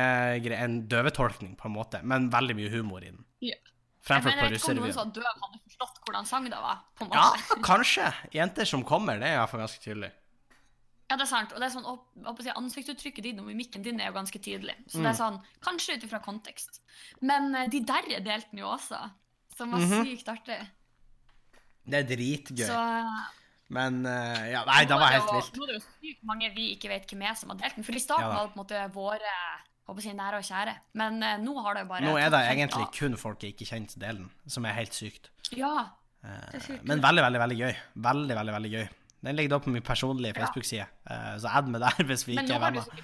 En 0.57 0.87
døvetolkning, 0.87 1.55
på 1.57 1.65
en 1.69 1.73
måte, 1.73 2.03
men 2.03 2.29
veldig 2.29 2.55
mye 2.55 2.69
humor 2.69 3.01
i 3.03 3.09
den. 3.09 3.23
Ja. 3.41 3.55
Fremført 4.03 4.35
Men 4.35 4.39
på 4.39 4.45
jeg 4.45 4.51
vet 4.51 4.59
ikke 4.61 4.71
om 4.71 4.77
noen 4.77 4.89
russerevyen. 4.91 4.99
som 4.99 5.11
døv 5.15 5.45
hadde 5.45 5.59
forstått 5.63 5.99
hvordan 6.05 6.25
sang 6.27 6.49
det 6.51 6.59
var. 6.59 6.81
på 6.99 7.05
en 7.07 7.15
Ja, 7.15 7.29
kanskje. 7.71 8.09
Jenter 8.35 8.65
som 8.69 8.83
kommer, 8.83 9.17
det 9.21 9.29
er 9.31 9.37
iallfall 9.39 9.63
ganske 9.63 9.79
tydelig. 9.81 10.11
Ja, 11.09 11.17
det 11.17 11.23
er 11.25 11.29
sant. 11.29 11.51
Og 11.53 11.59
det 11.61 11.67
er 11.67 11.73
sånn, 11.73 11.85
opp, 11.87 12.05
opp, 12.25 12.39
ansiktsuttrykket 12.55 13.23
ditt 13.23 13.39
og 13.39 13.45
mimikken 13.47 13.83
din 13.85 13.99
er 14.01 14.09
jo 14.11 14.15
ganske 14.17 14.39
tydelig. 14.43 14.75
Så 14.87 14.97
Mm. 14.99 15.03
det 15.03 15.09
er 15.13 15.17
sånn, 15.19 15.41
kanskje 15.63 15.97
ut 15.97 16.03
ifra 16.07 16.19
kontekst. 16.23 16.81
Men 17.21 17.53
eh, 17.55 17.67
de 17.69 17.79
derre 17.81 18.19
delte 18.23 18.49
den 18.51 18.59
jo 18.63 18.67
også, 18.75 18.99
som 19.57 19.71
var 19.71 19.79
Mhm. 19.79 20.03
sykt 20.05 20.27
artig. 20.31 20.59
Det 21.85 21.99
er 21.99 22.07
dritgøy. 22.07 22.65
Så 22.67 22.81
Men 23.73 24.03
uh, 24.05 24.43
ja, 24.51 24.61
nei, 24.67 24.83
det 24.87 24.97
var 25.01 25.13
helt 25.15 25.31
vilt. 25.33 25.55
Nå 25.57 25.65
er 25.65 25.71
det 25.71 25.77
jo 25.79 25.83
sykt 25.87 26.23
mange 26.29 26.49
vi 26.55 26.69
ikke 26.75 26.91
vet 26.91 27.07
hvem 27.09 27.23
er 27.27 27.35
som 27.39 27.53
har 27.53 27.59
delt 27.63 27.75
den. 27.79 27.85
For 27.87 27.97
i 27.97 28.01
starten 28.03 28.27
Ja 28.27 28.33
var 28.37 28.47
det 28.47 28.53
på 28.53 28.59
en 28.59 28.63
måte 28.63 28.83
våre 28.95 29.35
håper 29.89 30.05
jeg 30.07 30.15
nære 30.15 30.39
og 30.39 30.45
kjære. 30.47 30.75
Men 30.99 31.17
uh, 31.23 31.33
nå 31.43 31.55
har 31.65 31.75
det 31.75 31.83
jo 31.85 31.89
bare 31.91 32.05
Nå 32.07 32.15
er 32.21 32.29
det 32.31 32.41
egentlig 32.53 32.85
av. 32.87 32.91
kun 32.95 33.17
folk 33.19 33.43
jeg 33.43 33.55
ikke 33.55 33.67
kjenner 33.71 33.91
til 33.95 34.03
delen, 34.05 34.29
som 34.47 34.65
er 34.69 34.77
helt 34.77 34.95
sykt. 34.95 35.31
Ja. 35.51 35.73
Eh, 36.23 36.43
Det 36.53 36.61
er 36.61 36.67
sykt 36.69 36.85
Men 36.87 37.01
veldig, 37.03 37.23
veldig 37.25 37.41
veldig 37.43 37.57
gøy. 37.59 37.73
Veldig, 38.07 38.37
veldig, 38.39 38.53
veldig 38.59 38.71
gøy. 38.77 38.85
Den 39.23 39.35
ligger 39.39 39.55
da 39.55 39.59
på 39.63 39.71
min 39.71 39.83
personlige 39.83 40.35
Facebook-side, 40.35 40.85
eh, 41.09 41.33
så 41.39 41.51
add 41.59 41.67
meg 41.71 41.83
der 41.83 42.03
hvis 42.07 42.25
vi 42.27 42.35
Men 42.35 42.45
ikke 42.47 42.55
er 42.59 42.63
venner. 42.63 43.03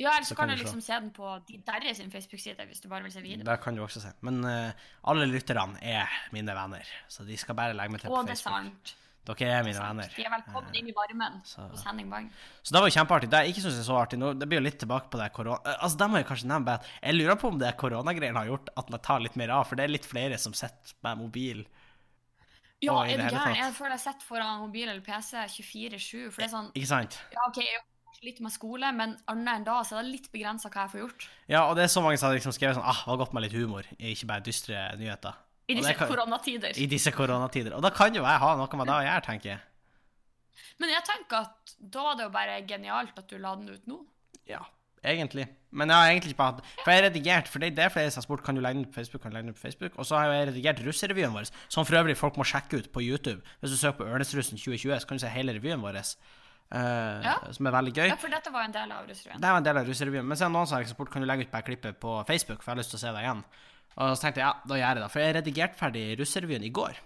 Ja, 0.00 0.10
eller 0.16 0.26
Så 0.26 0.34
kan 0.34 0.48
kan 0.48 0.56
du 0.56 0.58
se. 0.58 0.64
liksom 0.64 0.80
se 0.82 0.92
den 1.00 1.10
på 1.14 1.28
de 1.46 1.58
derre 1.66 1.94
sin 1.94 2.10
Facebook-side, 2.10 2.66
hvis 2.66 2.80
du 2.82 2.88
bare 2.88 3.02
vil 3.04 3.12
se 3.12 3.20
video. 3.22 3.44
Det 3.46 3.60
kan 3.62 3.76
du 3.76 3.82
også 3.84 4.00
se. 4.02 4.10
Men 4.26 4.40
uh, 4.44 4.72
alle 5.06 5.26
lytterne 5.30 5.78
er 5.82 6.08
mine 6.34 6.54
venner, 6.56 6.82
så 7.08 7.22
de 7.26 7.36
skal 7.38 7.54
bare 7.54 7.74
legge 7.78 7.92
meg 7.94 8.00
til 8.02 8.10
Å, 8.10 8.16
på 8.16 8.24
det 8.26 8.34
er 8.34 8.40
sant. 8.42 8.94
Dere 9.24 9.46
er 9.54 9.62
mine 9.64 9.80
venner. 9.80 10.10
De 10.16 10.24
er 10.26 10.28
velkommen 10.34 10.74
inn 10.76 10.88
i 10.90 10.92
varmen 10.92 11.38
så- 11.48 11.68
hos 11.70 11.84
Henning 11.86 12.10
Bang. 12.10 12.26
Så 12.62 12.74
det 12.74 12.80
var 12.82 12.90
jo 12.90 12.96
kjempeartig. 12.98 13.30
Det 13.30 13.38
jeg 13.46 13.54
ikke 13.54 13.62
syns 13.64 13.78
er 13.80 13.86
så 13.86 13.96
artig 14.02 14.18
nå, 14.18 14.32
det 14.38 14.48
blir 14.50 14.58
jo 14.60 14.64
litt 14.66 14.78
tilbake 14.82 15.08
på 15.14 15.16
det 15.22 15.30
korona... 15.32 15.60
eh, 15.64 15.78
Altså, 15.80 15.96
det 16.02 16.10
må 16.10 16.16
jeg 16.20 16.26
kanskje 16.28 16.50
nevne, 16.50 16.74
at 16.74 16.84
jeg 17.00 17.14
lurer 17.14 17.36
på 17.40 17.48
om 17.48 17.58
det 17.62 17.70
koronagreiene 17.80 18.36
har 18.36 18.50
gjort 18.50 18.68
at 18.76 18.90
man 18.90 19.00
tar 19.00 19.20
litt 19.24 19.36
mer 19.40 19.48
av, 19.56 19.64
for 19.70 19.76
det 19.80 19.84
er 19.86 19.94
litt 19.94 20.04
flere 20.04 20.36
som 20.42 20.52
sitter 20.52 20.92
med 21.06 21.18
mobil. 21.22 21.64
Ja, 22.82 22.98
er 23.06 23.16
du 23.16 23.24
gæren? 23.30 23.56
Jeg 23.56 23.72
føler 23.78 23.94
jeg 23.96 24.00
sitter 24.00 24.26
foran 24.28 24.60
mobil 24.60 24.88
eller 24.90 25.00
PC 25.00 25.38
24-7, 25.48 26.30
for 26.34 26.42
det 26.42 26.50
er 26.50 26.52
sånn 26.52 26.68
Ikke 26.74 26.90
sant? 26.90 27.16
Ja, 27.32 27.46
OK, 27.48 27.62
jeg 27.64 27.80
litt 28.24 28.40
med 28.44 28.52
skole, 28.54 28.90
men 28.96 29.16
annet 29.30 29.60
enn 29.60 29.64
da 29.66 29.78
så 29.84 29.98
er 29.98 30.06
det 30.06 30.12
litt 30.16 30.30
begrensa 30.32 30.70
hva 30.72 30.84
jeg 30.86 30.92
får 30.94 31.00
gjort. 31.04 31.26
Ja, 31.48 31.62
og 31.68 31.76
det 31.76 31.84
er 31.84 31.92
så 31.92 32.02
mange 32.04 32.18
som 32.20 32.30
har 32.30 32.36
liksom 32.38 32.54
skrevet 32.56 32.78
sånn 32.78 32.84
Ah, 32.88 33.02
det 33.04 33.12
var 33.12 33.20
godt 33.24 33.34
med 33.36 33.46
litt 33.46 33.56
humor, 33.58 33.84
ikke 33.98 34.26
bare 34.30 34.44
dystre 34.46 34.86
nyheter. 35.00 35.34
I 35.68 35.74
disse 35.78 35.94
kan- 35.96 36.08
koronatider. 36.10 36.72
I 36.76 36.86
disse 36.86 37.10
koronatider. 37.12 37.72
Og 37.76 37.82
da 37.82 37.90
kan 37.90 38.12
jo 38.14 38.22
jeg 38.22 38.38
ha 38.42 38.54
noe 38.56 38.76
med 38.76 38.86
det 38.90 38.94
å 38.98 39.04
gjøre, 39.06 39.24
tenker 39.24 39.50
jeg. 39.54 39.60
Men 40.78 40.90
jeg 40.90 41.04
tenker 41.06 41.36
at 41.46 41.74
da 41.78 42.02
var 42.02 42.16
det 42.18 42.24
jo 42.26 42.32
bare 42.34 42.62
genialt 42.66 43.18
at 43.18 43.28
du 43.30 43.38
la 43.38 43.54
den 43.56 43.68
ut 43.70 43.86
nå. 43.86 44.00
Ja, 44.50 44.60
egentlig. 45.04 45.46
Men 45.74 45.88
jeg 45.90 45.96
har 45.96 46.10
egentlig 46.12 46.34
ikke 46.34 46.46
hatt 46.46 46.60
For 46.84 46.90
jeg 46.92 47.00
har 47.02 47.10
redigert, 47.10 47.48
for 47.50 47.58
det 47.58 47.74
det 47.74 47.84
er 47.84 47.88
flere 47.94 48.10
som 48.10 48.20
har 48.20 48.26
spurt 48.28 48.44
kan 48.46 48.54
du 48.54 48.60
legge 48.60 48.78
den 48.82 48.86
på 48.86 48.94
Facebook, 49.00 49.22
kan 49.22 49.30
du 49.32 49.36
legge 49.38 49.46
den 49.50 49.54
på 49.56 49.64
Facebook. 49.64 49.96
Og 49.98 50.06
så 50.06 50.18
har 50.18 50.30
jeg 50.32 50.48
redigert 50.52 50.82
russerevyen 50.86 51.32
vår, 51.34 51.50
som 51.68 51.84
for 51.86 51.96
øvrig 51.98 52.16
folk 52.16 52.36
må 52.36 52.44
sjekke 52.46 52.78
ut 52.82 52.92
på 52.92 53.02
YouTube. 53.02 53.42
Hvis 53.60 53.70
du 53.74 53.76
søker 53.76 53.98
på 54.04 54.06
Ørnesrussen 54.10 54.58
2020, 54.58 55.00
så 55.00 55.06
kan 55.08 55.16
du 55.18 55.24
se 55.24 55.28
hele 55.32 55.54
revyen 55.56 55.82
vår, 55.82 55.98
eh, 56.72 57.22
Ja. 57.24 57.34
som 57.52 57.66
er 57.66 57.72
veldig 57.72 57.92
gøy. 57.94 58.08
Ja, 58.08 58.16
for 58.16 58.28
dette 58.28 58.50
var 58.52 58.62
en 58.64 58.72
del 58.72 58.90
av 58.92 59.06
russrevyen. 59.06 59.40
Det 59.40 59.50
var 59.50 59.56
en 59.56 59.62
del 59.68 59.76
av 59.78 59.86
russerevyen. 59.86 60.24
Men 60.26 60.36
så 60.36 60.48
har 60.74 60.84
spurt 60.84 61.10
kan 61.10 61.22
du 61.22 61.26
legge 61.28 61.42
ut 61.46 61.50
bare 61.52 61.62
klippet 61.62 61.98
på 62.00 62.24
Facebook, 62.26 62.62
for 62.62 62.70
jeg 62.72 62.76
har 62.76 62.82
lyst 62.82 62.90
til 62.90 62.98
å 62.98 63.04
se 63.04 63.12
det 63.12 63.22
igjen. 63.24 63.44
Og 63.96 64.16
så 64.16 64.22
tenkte 64.22 64.40
jeg 64.42 64.46
ja, 64.48 64.54
da 64.66 64.74
gjør 64.74 64.86
jeg 64.94 64.96
det. 65.02 65.10
For 65.12 65.20
jeg 65.20 65.34
redigerte 65.36 65.78
ferdig 65.78 66.18
russerevyen 66.18 66.64
i 66.64 66.70
går. 66.70 66.96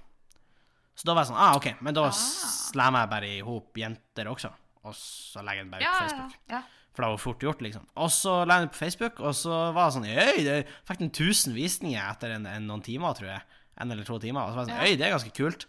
Så 0.99 1.05
da 1.07 1.15
var 1.15 1.23
jeg 1.23 1.31
sånn 1.31 1.39
ah, 1.39 1.55
OK, 1.57 1.69
men 1.81 1.95
da 1.95 2.07
Ah. 2.09 2.11
slammer 2.11 3.01
jeg 3.05 3.11
bare 3.11 3.29
i 3.37 3.41
hop 3.41 3.77
jenter 3.77 4.27
også. 4.27 4.51
Og 4.85 4.95
så 4.95 5.43
legger 5.45 5.63
jeg 5.63 5.65
den 5.67 5.71
bare 5.71 5.83
Ja, 5.83 5.93
på 5.93 6.09
Facebook. 6.09 6.33
ja. 6.51 6.63
For 6.95 7.03
det 7.05 7.11
var 7.13 7.19
fort 7.23 7.39
gjort, 7.41 7.61
liksom. 7.63 7.85
Og 7.97 8.09
så 8.11 8.33
la 8.49 8.55
jeg 8.59 8.63
den 8.67 8.73
på 8.75 8.81
Facebook, 8.83 9.21
og 9.21 9.35
så 9.35 9.73
var 9.73 9.91
det 9.91 9.95
sånn 9.95 10.09
Øy, 10.09 10.43
det 10.43 10.67
fikk 10.89 10.99
den 10.99 11.11
1000 11.13 11.55
visninger 11.55 12.03
etter 12.11 12.33
en, 12.35 12.47
en, 12.47 12.67
noen 12.67 12.83
timer, 12.83 13.15
tror 13.15 13.29
jeg. 13.31 13.43
En 13.79 13.93
eller 13.93 14.03
to 14.09 14.19
timer. 14.19 14.41
Og 14.41 14.51
så 14.51 14.57
var 14.57 14.65
det 14.67 14.73
sånn. 14.75 14.83
Øy, 14.83 14.97
det 14.99 15.07
er 15.07 15.15
ganske 15.15 15.35
kult. 15.37 15.67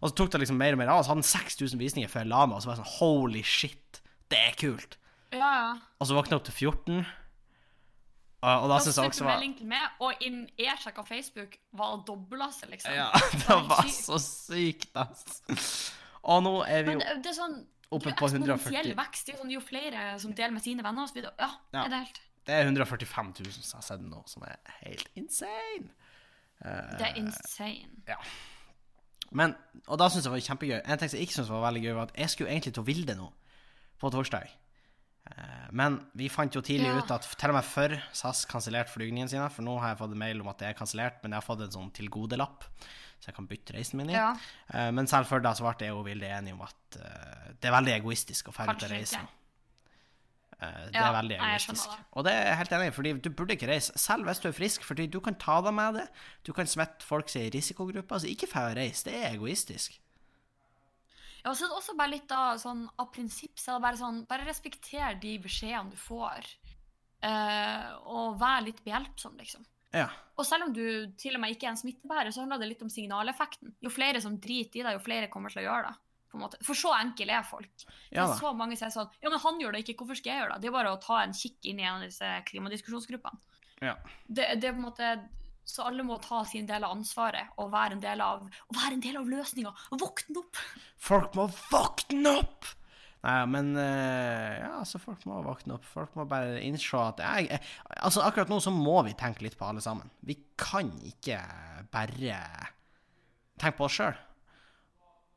Og 0.00 0.08
så 0.08 0.16
tok 0.16 0.30
det 0.32 0.40
liksom 0.42 0.56
mer 0.60 0.72
og 0.76 0.80
mer 0.80 0.88
av, 0.94 0.98
og 1.02 1.04
så 1.04 1.12
hadde 1.12 1.22
den 1.22 1.28
6000 1.30 1.80
visninger 1.80 2.08
før 2.08 2.24
jeg 2.24 2.30
la 2.32 2.44
meg, 2.48 2.56
og 2.56 2.62
så 2.64 2.70
var 2.70 2.78
jeg 2.78 2.84
sånn 2.86 2.94
Holy 2.98 3.42
shit, 3.44 4.00
det 4.32 4.38
er 4.50 4.54
kult. 4.60 4.96
Ja, 5.34 5.50
ja. 5.50 5.72
Og 6.00 6.08
så 6.08 6.16
våkna 6.16 6.34
jeg 6.36 6.40
opp 6.40 6.46
til 6.48 6.56
14. 6.56 7.02
Og, 8.40 8.62
og 8.64 8.70
da 8.72 8.78
syns 8.80 8.96
jeg 8.96 9.10
også 9.12 9.26
var 9.26 9.42
med, 9.68 9.98
og 10.00 10.22
inn 10.24 10.38
jeg 10.56 10.78
sjekka 10.80 11.04
Facebook, 11.04 11.58
var 11.76 11.98
det 11.98 12.06
dobla 12.08 12.48
seg, 12.56 12.70
liksom. 12.72 12.94
Ja, 12.96 13.10
det 13.42 13.58
var 13.68 13.90
så 13.92 14.16
sykt, 14.24 14.88
ass. 14.96 15.42
Og 16.24 16.40
nå 16.44 16.54
er 16.64 16.86
vi 16.86 16.96
jo 16.96 17.02
Men 17.02 17.20
det 17.24 17.32
er 17.34 17.36
sånn 17.36 17.58
oppe 17.92 18.14
på 18.16 18.30
140 18.30 18.94
vekst. 18.96 19.28
Det 19.28 19.34
er 19.34 19.40
sånn, 19.42 19.52
jo 19.52 19.60
flere 19.64 20.14
som 20.22 20.32
deler 20.36 20.54
med 20.56 20.64
sine 20.64 20.84
venner, 20.86 21.10
så. 21.10 21.20
Ja, 21.26 21.50
Ja. 21.74 21.84
er 21.84 21.92
det 21.92 22.00
helt 22.06 22.20
Det 22.48 22.56
er 22.56 22.64
145 22.70 23.32
000 23.44 23.52
som 23.60 23.78
har 23.82 23.86
sett 23.90 24.04
nå, 24.08 24.22
som 24.30 24.46
er 24.48 24.56
helt 24.80 25.10
insane. 25.20 25.92
Uh, 26.64 26.96
Det 26.96 27.10
er 27.10 27.20
insane. 27.20 28.16
Men, 29.32 29.54
og 29.86 29.98
da 30.00 30.08
syns 30.10 30.24
jeg 30.24 30.30
det 30.32 30.36
var 30.36 30.46
kjempegøy. 30.48 30.80
En 30.84 30.98
ting 30.98 31.08
som 31.12 31.18
jeg 31.20 31.26
ikke 31.28 31.36
syntes 31.38 31.50
var 31.52 31.62
veldig 31.68 31.82
gøy, 31.84 31.92
var 31.94 32.08
at 32.08 32.16
jeg 32.18 32.30
skulle 32.32 32.50
egentlig 32.50 32.74
til 32.74 32.86
Vilde 32.88 33.14
nå, 33.14 33.28
på 34.00 34.10
torsdag. 34.10 34.48
Eh, 35.30 35.66
Men 35.72 36.00
vi 36.18 36.28
fant 36.28 36.54
jo 36.56 36.60
tidlig 36.66 36.88
Ja. 36.90 36.98
ut 36.98 37.10
at 37.14 37.22
til 37.38 37.50
og 37.52 37.54
med 37.54 37.64
før 37.64 37.94
SAS 38.12 38.44
kansellerte 38.50 38.90
flygningene 38.90 39.28
sine, 39.30 39.48
for 39.50 39.62
nå 39.62 39.78
har 39.80 39.92
jeg 39.94 39.98
fått 39.98 40.12
en 40.16 40.18
mail 40.18 40.40
om 40.40 40.48
at 40.48 40.58
det 40.58 40.68
er 40.68 40.78
kansellert, 40.78 41.22
men 41.22 41.30
jeg 41.32 41.42
har 41.42 41.46
fått 41.46 41.62
en 41.62 41.70
sånn 41.76 41.92
tilgodelapp, 41.92 42.64
så 43.20 43.28
jeg 43.28 43.34
kan 43.36 43.46
bytte 43.46 43.74
reisen 43.76 43.98
min 44.00 44.10
i. 44.10 44.14
Ja. 44.14 44.32
Eh, 44.74 44.90
Men 44.90 45.06
selv 45.06 45.26
før 45.30 45.42
da 45.42 45.52
så 45.54 45.62
ble 45.68 45.86
jeg 45.86 45.94
og 45.94 46.04
Vilde 46.06 46.26
enige 46.26 46.54
om 46.54 46.62
at 46.62 46.96
eh, 46.96 47.52
det 47.60 47.68
er 47.70 47.76
veldig 47.76 47.94
egoistisk 48.02 48.48
å 48.48 48.52
dra 48.56 48.72
ut 48.72 48.82
og 48.82 48.90
reise. 48.90 49.20
Eh, 50.60 50.90
Det 50.90 50.94
Ja, 50.94 51.08
er 51.08 51.16
veldig 51.22 51.38
egoistisk. 51.38 51.88
Og 52.12 52.24
det 52.24 52.32
er 52.34 52.46
jeg 52.48 52.56
helt 52.56 52.72
enig 52.76 52.86
i, 52.86 52.90
fordi 52.90 53.12
du 53.20 53.30
burde 53.30 53.56
ikke 53.56 53.68
reise, 53.70 53.92
selv 53.96 54.24
hvis 54.28 54.42
du 54.42 54.48
er 54.48 54.52
frisk, 54.52 54.84
fordi 54.84 55.06
du 55.06 55.20
kan 55.20 55.34
ta 55.34 55.60
deg 55.64 55.72
med 55.74 55.94
det. 55.94 56.06
Du 56.46 56.52
kan 56.52 56.66
smitte 56.66 57.06
folk 57.06 57.32
i 57.36 57.48
risikogrupper. 57.48 58.14
Altså, 58.14 58.28
ikke 58.28 58.48
dra 58.52 58.68
og 58.70 58.76
reise, 58.76 59.04
det 59.08 59.14
er 59.16 59.34
egoistisk. 59.34 60.00
Ja, 61.42 61.50
og 61.50 61.56
så 61.56 61.64
er 61.64 61.68
det 61.68 61.76
også 61.78 61.96
bare 61.96 62.12
litt 62.12 62.32
av 62.36 62.58
sånn 62.60 62.84
av 63.00 63.08
prinsipp, 63.14 63.56
så 63.56 63.72
er 63.72 63.78
det 63.78 63.82
bare 63.86 63.96
sånn 63.96 64.26
Bare 64.28 64.44
respekter 64.44 65.14
de 65.22 65.38
beskjedene 65.38 65.90
du 65.90 65.96
får, 65.96 66.44
uh, 67.24 67.96
og 68.04 68.36
vær 68.40 68.60
litt 68.66 68.84
behjelpsom, 68.84 69.38
liksom. 69.40 69.64
Ja. 69.94 70.10
Og 70.36 70.46
selv 70.46 70.68
om 70.68 70.74
du 70.74 71.10
til 71.18 71.34
og 71.34 71.40
med 71.40 71.56
ikke 71.56 71.66
er 71.66 71.72
en 71.72 71.80
smittebærer, 71.80 72.30
så 72.30 72.44
handler 72.44 72.60
det 72.60 72.68
litt 72.68 72.82
om 72.82 72.92
signaleffekten. 72.92 73.72
Jo 73.80 73.90
flere 73.90 74.20
som 74.20 74.36
driter 74.38 74.80
i 74.80 74.84
deg, 74.84 74.98
jo 74.98 75.02
flere 75.02 75.30
kommer 75.32 75.50
til 75.50 75.64
å 75.64 75.66
gjøre 75.66 75.88
det. 75.88 76.09
For 76.30 76.78
så 76.78 76.92
enkle 76.96 77.34
er 77.34 77.42
folk. 77.46 77.72
Det 77.84 78.16
Ja 78.16 78.26
er 78.28 78.36
så 78.38 78.52
mange 78.56 78.78
som 78.78 78.86
er 78.88 78.94
sånn 78.94 79.10
Ja, 79.22 79.30
men 79.32 79.40
han 79.42 79.60
gjør 79.60 79.74
det 79.74 79.84
ikke, 79.84 79.98
hvorfor 80.02 80.18
skal 80.18 80.32
jeg 80.32 80.42
gjøre 80.42 80.54
det? 80.54 80.62
Det 80.62 80.70
er 80.70 80.76
bare 80.78 80.94
å 80.94 81.00
ta 81.02 81.20
en 81.24 81.34
kikk 81.36 81.68
inn 81.70 81.82
i 81.82 81.86
en 81.86 81.98
av 81.98 82.06
disse 82.06 82.30
klimadiskusjonsgruppene. 82.50 83.38
Ja. 83.80 83.94
Det, 84.26 84.46
det 84.60 84.68
er 84.68 84.74
på 84.74 84.82
en 84.82 84.88
måte 84.90 85.12
Så 85.64 85.86
alle 85.86 86.04
må 86.04 86.18
ta 86.20 86.42
sin 86.44 86.66
del 86.68 86.84
av 86.84 86.92
ansvaret 86.96 87.54
og 87.60 87.70
være 87.72 87.96
en 87.96 88.02
del 88.02 88.20
av, 88.24 88.42
og 88.44 88.76
være 88.76 88.96
en 88.96 89.04
del 89.04 89.16
av 89.20 89.28
løsninga. 89.30 89.72
Våkne 89.92 90.42
opp! 90.42 90.60
Folk 91.00 91.34
må 91.38 91.48
våkne 91.70 92.36
opp! 92.42 92.68
Nei, 93.20 93.40
men 93.52 93.74
eh, 93.76 94.60
Ja, 94.62 94.78
altså, 94.80 95.00
folk 95.02 95.26
må 95.28 95.42
våkne 95.44 95.76
opp. 95.76 95.84
Folk 95.84 96.14
må 96.16 96.24
bare 96.28 96.60
innse 96.64 97.02
at 97.04 97.20
jeg, 97.20 97.50
jeg, 97.52 97.60
Altså, 98.00 98.22
akkurat 98.24 98.48
nå 98.52 98.60
så 98.64 98.72
må 98.72 98.96
vi 99.06 99.12
tenke 99.18 99.44
litt 99.44 99.58
på 99.60 99.68
alle 99.68 99.82
sammen. 99.84 100.08
Vi 100.24 100.38
kan 100.60 100.88
ikke 101.04 101.40
bare 101.92 102.40
tenke 103.60 103.76
på 103.76 103.88
oss 103.88 103.98
sjøl. 104.00 104.16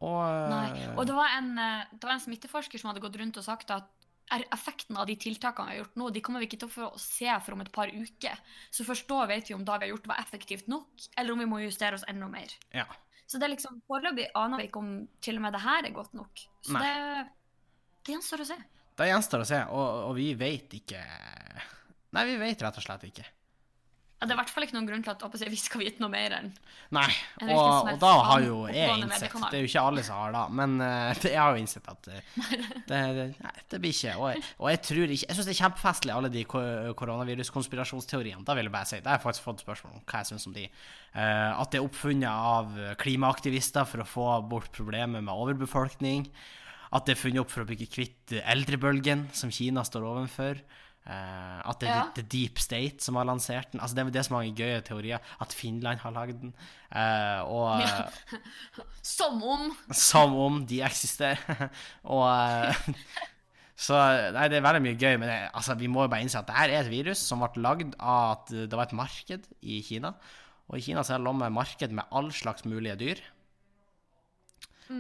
Og 0.04 0.52
Nei. 0.52 0.88
Og 0.98 1.06
det 1.08 1.16
var, 1.18 1.36
en, 1.40 1.52
eh, 1.60 1.92
det 1.94 2.08
var 2.08 2.18
en 2.18 2.24
smitteforsker 2.24 2.82
som 2.82 2.92
hadde 2.92 3.04
gått 3.04 3.20
rundt 3.22 3.40
og 3.40 3.46
sagt 3.46 3.72
at 3.76 3.92
effekten 4.34 4.98
av 4.98 5.08
de 5.08 5.16
tiltakene 5.20 5.70
vi 5.70 5.76
har 5.76 5.82
gjort 5.84 5.98
nå, 6.00 6.10
de 6.16 6.22
kommer 6.24 6.42
vi 6.42 6.48
ikke 6.48 6.60
til 6.64 6.70
å 6.70 6.74
få 6.74 6.90
se 7.02 7.30
for 7.46 7.56
om 7.56 7.64
et 7.64 7.72
par 7.76 7.92
uker. 7.92 8.40
Så 8.74 8.86
først 8.88 9.08
da 9.10 9.26
vet 9.30 9.50
vi 9.50 9.56
om 9.58 9.66
det 9.66 9.80
vi 9.80 9.88
har 9.88 9.94
gjort 9.94 10.10
var 10.10 10.22
effektivt 10.24 10.70
nok, 10.72 11.08
eller 11.18 11.36
om 11.36 11.44
vi 11.44 11.50
må 11.50 11.60
justere 11.62 12.00
oss 12.00 12.06
enda 12.10 12.30
mer. 12.32 12.56
Ja. 12.74 12.88
Så 13.28 13.40
det 13.40 13.48
er 13.48 13.54
liksom, 13.56 13.82
foreløpig 13.90 14.30
aner 14.40 14.62
vi 14.62 14.68
ikke 14.70 14.82
om 14.82 14.94
til 15.24 15.40
og 15.40 15.46
med 15.46 15.56
det 15.56 15.64
her 15.64 15.88
er 15.88 15.96
godt 15.96 16.16
nok. 16.18 16.44
Så 16.66 16.82
det, 16.82 16.96
det 18.04 18.16
gjenstår 18.16 18.44
å 18.44 18.50
se. 18.52 18.58
Det 18.94 19.08
gjenstår 19.10 19.44
å 19.44 19.48
se, 19.50 19.62
og, 19.74 19.88
og 20.10 20.18
vi 20.20 20.34
vet 20.38 20.76
ikke 20.78 21.00
Nei, 22.14 22.28
vi 22.30 22.36
vet 22.38 22.62
rett 22.62 22.76
og 22.78 22.84
slett 22.86 23.08
ikke. 23.08 23.24
Ja, 24.24 24.28
det 24.30 24.38
er 24.38 24.38
i 24.38 24.40
hvert 24.40 24.52
fall 24.56 24.64
ikke 24.64 24.78
noen 24.78 24.86
grunn 24.88 25.02
til 25.04 25.12
at 25.12 25.42
vi 25.52 25.58
skal 25.60 25.82
vite 25.84 26.00
noe 26.00 26.08
mer 26.08 26.32
enn 26.38 26.46
Nei, 26.96 27.10
og, 27.44 27.90
og 27.92 27.98
da 28.00 28.12
har 28.24 28.44
jo 28.46 28.60
jeg 28.72 29.02
innsett. 29.02 29.34
Det 29.52 29.58
er 29.58 29.66
jo 29.66 29.68
ikke 29.68 29.82
alle 29.90 30.04
som 30.08 30.22
har 30.22 30.32
det, 30.32 30.44
men 30.56 30.76
uh, 30.86 31.26
jeg 31.26 31.36
har 31.36 31.52
jo 31.52 31.60
innsett 31.60 31.90
at 31.92 32.08
uh, 32.14 32.22
det, 32.88 33.02
det, 33.18 33.26
nei, 33.44 33.54
det 33.74 33.80
blir 33.84 33.92
ikke 33.92 34.14
Og 34.16 34.30
jeg, 34.30 34.44
og 34.62 34.70
jeg 34.72 34.82
tror 34.88 35.04
ikke 35.18 35.28
Jeg 35.28 35.36
syns 35.36 35.50
det 35.50 35.56
er 35.56 35.60
kjempefestlig, 35.60 36.14
alle 36.16 36.32
de 36.32 36.46
koronaviruskonspirasjonsteoriene. 36.48 38.46
Da 38.48 38.56
vil 38.56 38.70
jeg 38.70 38.76
bare 38.78 38.90
si 38.94 39.02
Det 39.02 39.12
har 39.12 39.20
jeg 39.20 39.26
faktisk 39.26 39.50
fått 39.50 39.66
spørsmål 39.66 39.98
om 39.98 40.06
hva 40.08 40.22
jeg 40.24 40.32
syns 40.32 40.48
om 40.48 40.56
de. 40.56 40.64
Uh, 41.12 41.52
at 41.60 41.74
det 41.74 41.82
er 41.82 41.90
oppfunnet 41.90 42.32
av 42.32 42.80
klimaaktivister 43.04 43.90
for 43.90 44.06
å 44.06 44.08
få 44.08 44.30
bort 44.54 44.72
problemet 44.78 45.20
med 45.20 45.34
overbefolkning. 45.34 46.30
At 46.96 47.10
det 47.10 47.18
er 47.18 47.24
funnet 47.26 47.44
opp 47.44 47.52
for 47.52 47.66
å 47.66 47.68
bli 47.68 47.90
kvitt 47.90 48.38
eldrebølgen 48.40 49.28
som 49.36 49.52
Kina 49.52 49.84
står 49.84 50.08
overfor. 50.14 50.64
Eh, 51.04 51.60
at 51.68 51.82
det 51.82 51.90
er 51.90 51.98
Ja. 51.98 52.04
The 52.16 52.24
Deep 52.24 52.60
State 52.60 53.04
som 53.04 53.16
har 53.20 53.26
lansert 53.28 53.72
den. 53.72 53.82
Altså 53.82 53.96
Det 53.96 54.06
er 54.06 54.12
det 54.12 54.26
som 54.26 54.36
er 54.36 54.40
mange 54.40 54.56
gøye 54.56 54.82
teorier. 54.82 55.20
At 55.42 55.52
Finland 55.52 56.00
har 56.00 56.12
lagd 56.12 56.40
den. 56.40 56.54
Uh, 56.96 57.44
og 57.44 57.80
Ja. 57.82 58.08
Som 59.04 59.44
om 59.44 59.76
som 59.92 60.36
om 60.36 60.66
de 60.66 60.82
eksisterer. 60.82 61.70
og 62.04 62.24
uh, 62.24 62.74
Så 63.76 63.98
nei, 64.32 64.48
det 64.48 64.58
er 64.58 64.64
veldig 64.64 64.82
mye 64.86 64.96
gøy, 64.96 65.18
men 65.18 65.28
det, 65.28 65.50
altså, 65.54 65.74
vi 65.76 65.88
må 65.88 66.04
jo 66.04 66.08
bare 66.08 66.22
innse 66.22 66.40
at 66.40 66.48
det 66.48 66.56
her 66.56 66.70
er 66.70 66.86
et 66.86 66.92
virus 66.92 67.18
som 67.18 67.42
ble 67.42 67.62
lagd 67.62 67.96
av 68.00 68.38
at 68.38 68.54
det 68.54 68.72
var 68.72 68.86
et 68.86 68.94
marked 68.96 69.48
i 69.62 69.82
Kina. 69.82 70.14
Og 70.70 70.78
i 70.78 70.82
Kina 70.86 71.04
så 71.04 71.16
er 71.16 71.18
det 71.18 71.26
lommet 71.26 71.52
marked 71.52 71.92
med 71.92 72.06
all 72.12 72.32
slags 72.32 72.64
mulige 72.64 72.96
dyr. 72.96 73.24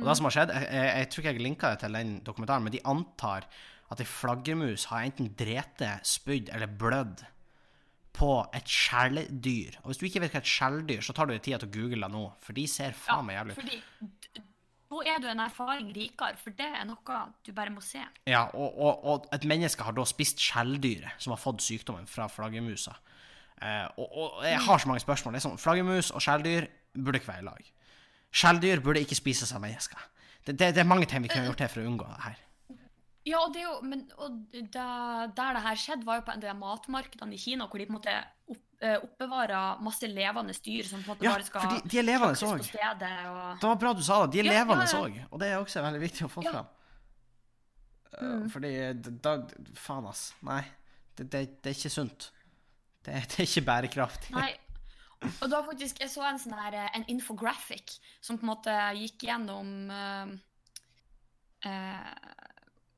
Og 0.01 0.03
det 0.07 0.17
som 0.17 0.27
har 0.27 0.35
skjedd, 0.35 0.51
jeg, 0.51 0.67
jeg, 0.73 0.89
jeg 0.97 1.09
tror 1.11 1.21
ikke 1.23 1.33
jeg 1.33 1.45
linka 1.45 1.71
det 1.71 1.79
til 1.83 1.95
den 1.97 2.13
dokumentaren, 2.25 2.65
men 2.65 2.73
de 2.73 2.81
antar 2.89 3.47
at 3.93 4.01
ei 4.03 4.09
flaggermus 4.09 4.87
har 4.91 5.05
enten 5.07 5.31
drete, 5.39 5.95
spydd 6.07 6.51
eller 6.53 6.71
blødd 6.81 7.23
på 8.13 8.31
et 8.53 8.69
skjelldyr. 8.69 9.79
Og 9.81 9.91
hvis 9.91 10.01
du 10.01 10.07
ikke 10.07 10.21
vet 10.23 10.35
hva 10.35 10.41
et 10.43 10.49
skjelldyr 10.49 11.05
så 11.05 11.15
tar 11.17 11.29
du 11.29 11.33
deg 11.33 11.45
tida 11.45 11.61
til 11.61 11.71
å 11.71 11.75
google 11.77 12.05
det 12.05 12.11
nå, 12.13 12.25
for 12.43 12.57
de 12.57 12.65
ser 12.69 12.97
faen 12.97 13.25
meg 13.27 13.39
jævlig 13.39 13.55
ut. 13.55 13.61
Fordi 13.63 14.43
nå 14.93 15.01
er 15.09 15.17
du 15.23 15.25
en 15.31 15.41
erfaring 15.41 15.89
rikere, 15.95 16.37
for 16.37 16.53
det 16.53 16.67
er 16.69 16.85
noe 16.85 17.21
du 17.41 17.49
bare 17.57 17.73
må 17.73 17.81
se. 17.81 18.03
Ja, 18.29 18.43
og, 18.53 18.77
og, 18.77 19.07
og 19.09 19.33
et 19.33 19.47
menneske 19.49 19.85
har 19.85 19.95
da 19.97 20.05
spist 20.05 20.41
skjelldyret 20.43 21.17
som 21.23 21.33
har 21.33 21.41
fått 21.41 21.65
sykdommen 21.65 22.05
fra 22.09 22.27
flaggermusa. 22.29 22.93
Eh, 23.63 23.85
og, 23.97 24.07
og 24.11 24.45
jeg 24.45 24.61
har 24.65 24.81
så 24.81 24.89
mange 24.89 25.01
spørsmål. 25.01 25.33
Det 25.33 25.41
er 25.41 25.45
sånn, 25.47 25.61
Flaggermus 25.61 26.11
og 26.13 26.23
skjelldyr 26.23 26.67
burde 26.93 27.21
ikke 27.21 27.31
være 27.31 27.45
i 27.45 27.47
lag. 27.47 27.69
Skjelldyr 28.33 28.81
burde 28.83 29.03
ikke 29.05 29.17
spises 29.17 29.53
av 29.55 29.61
mennesker. 29.63 30.09
Det, 30.43 30.55
det, 30.59 30.73
det 30.75 30.81
er 30.83 30.89
mange 30.89 31.07
ting 31.09 31.23
vi 31.23 31.31
kunne 31.31 31.47
gjort 31.47 31.63
her 31.63 31.71
for 31.71 31.83
å 31.83 31.87
unngå 31.87 32.07
det 32.09 32.23
her. 32.25 32.41
Ja, 33.23 33.39
og, 33.39 33.53
det 33.55 33.61
er 33.63 33.69
jo, 33.69 33.75
men, 33.87 34.03
da, 34.73 34.85
der 35.31 35.55
det 35.55 35.63
her 35.63 35.79
skjedde, 35.79 36.07
var 36.07 36.19
jo 36.19 36.25
på 36.27 36.33
en 36.35 36.43
del 36.43 36.57
matmarkedene 36.59 37.37
i 37.37 37.39
Kina, 37.39 37.69
hvor 37.71 37.79
de 37.79 37.87
på 37.87 37.93
en 37.93 37.97
måte 37.97 38.15
opp, 38.51 38.63
eh, 38.83 38.97
oppbevarer 38.97 39.83
masse 39.85 40.09
levende 40.11 40.55
dyr 40.65 40.89
som 40.89 41.05
på 41.05 41.13
en 41.13 41.13
måte 41.13 41.27
Ja, 41.29 41.35
bare 41.37 41.47
skal 41.47 41.63
for 41.63 41.77
de, 41.77 41.91
de 41.93 42.01
er 42.01 42.07
levende 42.09 42.49
òg. 42.49 42.59
Og... 42.59 43.61
Det 43.61 43.69
var 43.69 43.79
bra 43.79 43.93
du 43.95 44.03
sa 44.03 44.23
det. 44.25 44.33
De 44.35 44.43
er 44.43 44.49
Ja, 44.49 44.57
levende 44.57 44.83
levende 44.83 44.91
ja. 44.91 45.03
òg. 45.23 45.31
Og 45.31 45.43
det 45.43 45.51
er 45.51 45.61
også 45.61 45.85
veldig 45.87 46.03
viktig 46.03 46.27
å 46.27 46.31
få 46.35 46.45
fram. 46.49 46.65
Eh, 46.67 46.79
Mm. 48.21 48.49
Fordi 48.53 48.71
da 49.25 49.31
Faen, 49.73 50.05
ass. 50.05 50.27
Nei. 50.45 50.61
Det, 51.15 51.25
det, 51.31 51.39
det 51.63 51.71
er 51.71 51.77
ikke 51.77 51.93
sunt. 51.93 52.29
Det, 53.03 53.15
det 53.31 53.39
er 53.39 53.47
ikke 53.47 53.65
bærekraftig. 53.69 54.35
Nei. 54.35 54.51
Og 55.39 55.47
da 55.49 55.61
faktisk, 55.63 56.01
Jeg 56.03 56.11
så 56.11 56.25
en 56.27 56.39
sånn 56.41 56.55
her, 56.57 56.75
eh, 56.77 56.89
en 56.97 57.05
infographic 57.11 57.97
som 58.21 58.37
på 58.39 58.45
en 58.45 58.51
måte 58.51 58.73
gikk 58.99 59.23
gjennom 59.29 59.69
uh, 59.87 60.33
eh, 61.63 62.09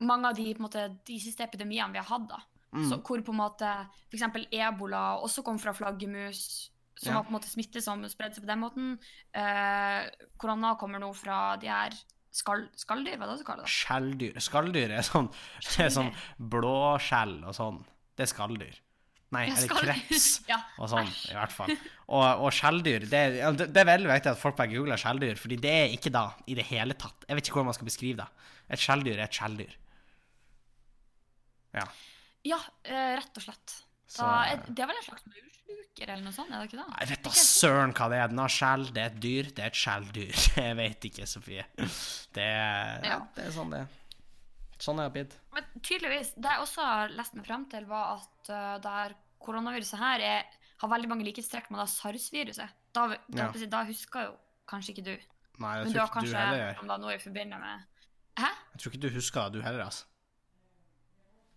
mange 0.00 0.28
av 0.28 0.36
de, 0.36 0.46
på 0.54 0.64
måte, 0.66 0.86
de 1.08 1.18
siste 1.22 1.44
epidemiene 1.46 1.92
vi 1.94 1.98
har 2.02 2.08
hatt. 2.10 2.28
da. 2.28 2.40
Mm. 2.76 2.88
Så, 2.90 2.98
hvor 3.00 3.22
på 3.24 3.32
en 3.32 3.38
måte 3.40 3.68
f.eks. 4.10 4.24
ebola 4.52 5.04
også 5.24 5.44
kom 5.46 5.58
fra 5.62 5.72
flaggermus, 5.72 6.70
som 6.96 7.12
Ja. 7.12 7.16
var 7.18 7.24
på 7.24 7.32
en 7.32 7.36
måte 7.38 7.48
smitte 7.52 7.80
som 7.84 8.02
spredde 8.08 8.34
seg 8.36 8.44
på 8.44 8.50
den 8.50 8.60
måten. 8.60 8.98
Eh, 9.36 10.08
korona 10.40 10.74
kommer 10.80 11.00
nå 11.00 11.12
fra 11.16 11.56
de 11.60 11.68
her 11.68 11.92
skall, 12.32 12.66
skalldyr, 12.76 13.16
hva 13.16 13.24
er 13.28 13.32
det 13.32 13.38
du 13.40 13.44
kaller 13.48 13.64
det? 13.64 13.72
Skjelldyr. 13.72 14.40
Skalldyr 14.40 14.90
er 14.98 15.04
sånn 15.06 15.28
Det 15.60 15.86
er 15.86 15.92
sånn 15.92 16.10
blåskjell 16.38 17.38
og 17.46 17.54
sånn. 17.56 17.78
Det 18.16 18.26
er 18.26 18.32
skalldyr. 18.32 18.76
Nei, 19.34 19.48
eller 19.50 19.64
er 19.66 19.80
kreps 19.82 20.26
ja, 20.52 20.60
og 20.78 20.88
sånn, 20.92 21.08
i 21.10 21.34
hvert 21.34 21.52
fall. 21.52 21.72
Og, 22.06 22.22
og 22.46 22.52
skjelldyr 22.54 23.08
det, 23.10 23.22
det, 23.58 23.66
det 23.74 23.80
er 23.82 23.88
veldig 23.88 24.08
viktig 24.12 24.30
at 24.30 24.38
folk 24.38 24.54
bare 24.56 24.70
googler 24.70 25.00
skjelldyr, 25.00 25.34
fordi 25.40 25.58
det 25.64 25.72
er 25.72 25.94
ikke 25.96 26.12
da 26.14 26.28
i 26.46 26.54
det 26.54 26.64
hele 26.68 26.94
tatt. 26.94 27.26
Jeg 27.26 27.34
vet 27.40 27.48
ikke 27.48 27.58
hvordan 27.58 27.72
man 27.72 27.76
skal 27.78 27.88
beskrive 27.90 28.20
det. 28.22 28.28
Et 28.70 28.84
skjelldyr 28.84 29.18
er 29.18 29.24
et 29.26 29.34
skjelldyr. 29.40 29.74
Ja. 31.76 31.86
Ja, 32.46 32.58
eh, 32.86 33.12
rett 33.18 33.38
og 33.40 33.42
slett. 33.42 33.76
Så 34.06 34.22
Da, 34.22 34.44
er, 34.52 34.60
det 34.70 34.82
er 34.84 34.86
vel 34.92 34.98
en 35.00 35.06
slags 35.08 35.24
mursluker 35.26 36.10
eller 36.12 36.22
noe 36.22 36.32
sånt? 36.36 36.50
er 36.54 36.62
det 36.62 36.68
ikke 36.70 36.78
det? 36.78 37.00
Jeg 37.02 37.08
vet 37.10 37.22
da 37.26 37.32
søren 37.42 37.94
hva 37.98 38.08
det 38.12 38.18
er. 38.22 38.28
Den 38.32 38.38
har 38.44 38.52
skjell, 38.54 38.84
det 38.94 39.02
er 39.02 39.10
et 39.10 39.20
dyr, 39.24 39.48
det 39.56 39.64
er 39.64 39.72
et 39.72 39.80
skjelldyr. 39.80 40.42
Jeg 40.68 40.76
vet 40.78 41.06
ikke, 41.10 41.26
Sofie. 41.26 41.64
Det 42.36 42.46
ja. 42.46 43.00
Ja. 43.10 43.18
det 43.34 43.46
er 43.48 43.54
sånn 43.56 43.72
det 43.74 43.80
er. 43.84 43.94
Sånn 44.78 45.00
er 45.00 45.08
det 45.08 45.14
blitt. 45.16 45.34
Men 45.56 45.68
tydeligvis, 45.80 46.34
det 46.36 46.50
jeg 46.52 46.60
også 46.60 46.84
har 46.84 47.12
lest 47.16 47.32
meg 47.38 47.46
frem 47.48 47.62
til, 47.72 47.86
var 47.88 48.18
at 48.18 48.50
uh, 48.52 48.74
der 48.84 49.14
koronaviruset 49.40 49.96
her 49.98 50.20
er, 50.20 50.42
har 50.82 50.90
veldig 50.92 51.08
mange 51.08 51.24
likhetstrekk 51.24 51.70
med 51.72 51.88
sars-viruset. 51.88 52.74
Da, 52.92 53.06
da, 53.08 53.46
Ja. 53.48 53.68
da 53.72 53.80
husker 53.88 54.26
jo 54.28 54.34
kanskje 54.68 54.92
ikke 54.92 55.06
du. 55.06 55.14
Nei, 55.64 55.72
Men 55.80 55.88
jeg 55.88 55.96
tror 55.96 56.10
ikke 56.12 56.26
du 56.28 56.36
heller 56.36 56.60
gjør. 56.60 56.82
om 56.82 56.90
det 56.92 56.98
nå 57.00 57.14
i 57.14 57.18
forbindelse 57.22 57.60
med 57.62 57.86
Hæ? 58.36 58.50
Jeg 58.74 58.80
tror 58.82 58.92
ikke 58.92 59.00
du 59.00 59.08
husker 59.16 59.46
det, 59.48 59.52
du 59.56 59.64
heller, 59.64 59.84
altså. 59.86 60.04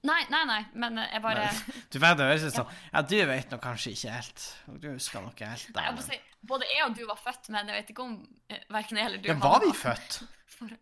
Nei, 0.08 0.22
nei, 0.32 0.46
nei, 0.48 0.60
men 0.80 0.96
jeg 1.02 1.20
bare 1.24 1.50
Du 1.92 1.98
vet, 2.00 2.16
det 2.16 2.28
høres 2.30 2.46
ut 2.48 2.56
som 2.56 2.70
Ja, 2.94 3.02
du 3.04 3.16
vet 3.28 3.52
nå 3.52 3.58
kanskje 3.60 3.92
ikke 3.92 4.14
helt. 4.16 4.46
Du 4.80 4.88
husker 4.94 5.26
noe 5.26 5.34
helt 5.36 5.74
Nei, 5.76 5.88
jeg 5.90 5.98
der. 5.98 6.06
si, 6.06 6.20
både 6.48 6.70
jeg 6.72 6.86
og 6.86 6.96
du 6.96 7.02
var 7.10 7.20
født, 7.20 7.50
men 7.52 7.68
jeg 7.68 7.82
vet 7.82 7.92
ikke 7.92 8.06
om 8.06 8.14
eh, 8.48 8.62
verken 8.72 9.02
jeg 9.02 9.10
eller 9.10 9.20
du 9.24 9.28
Ja, 9.28 9.36
var 9.44 9.60
vi 9.66 9.74
født? 9.76 10.22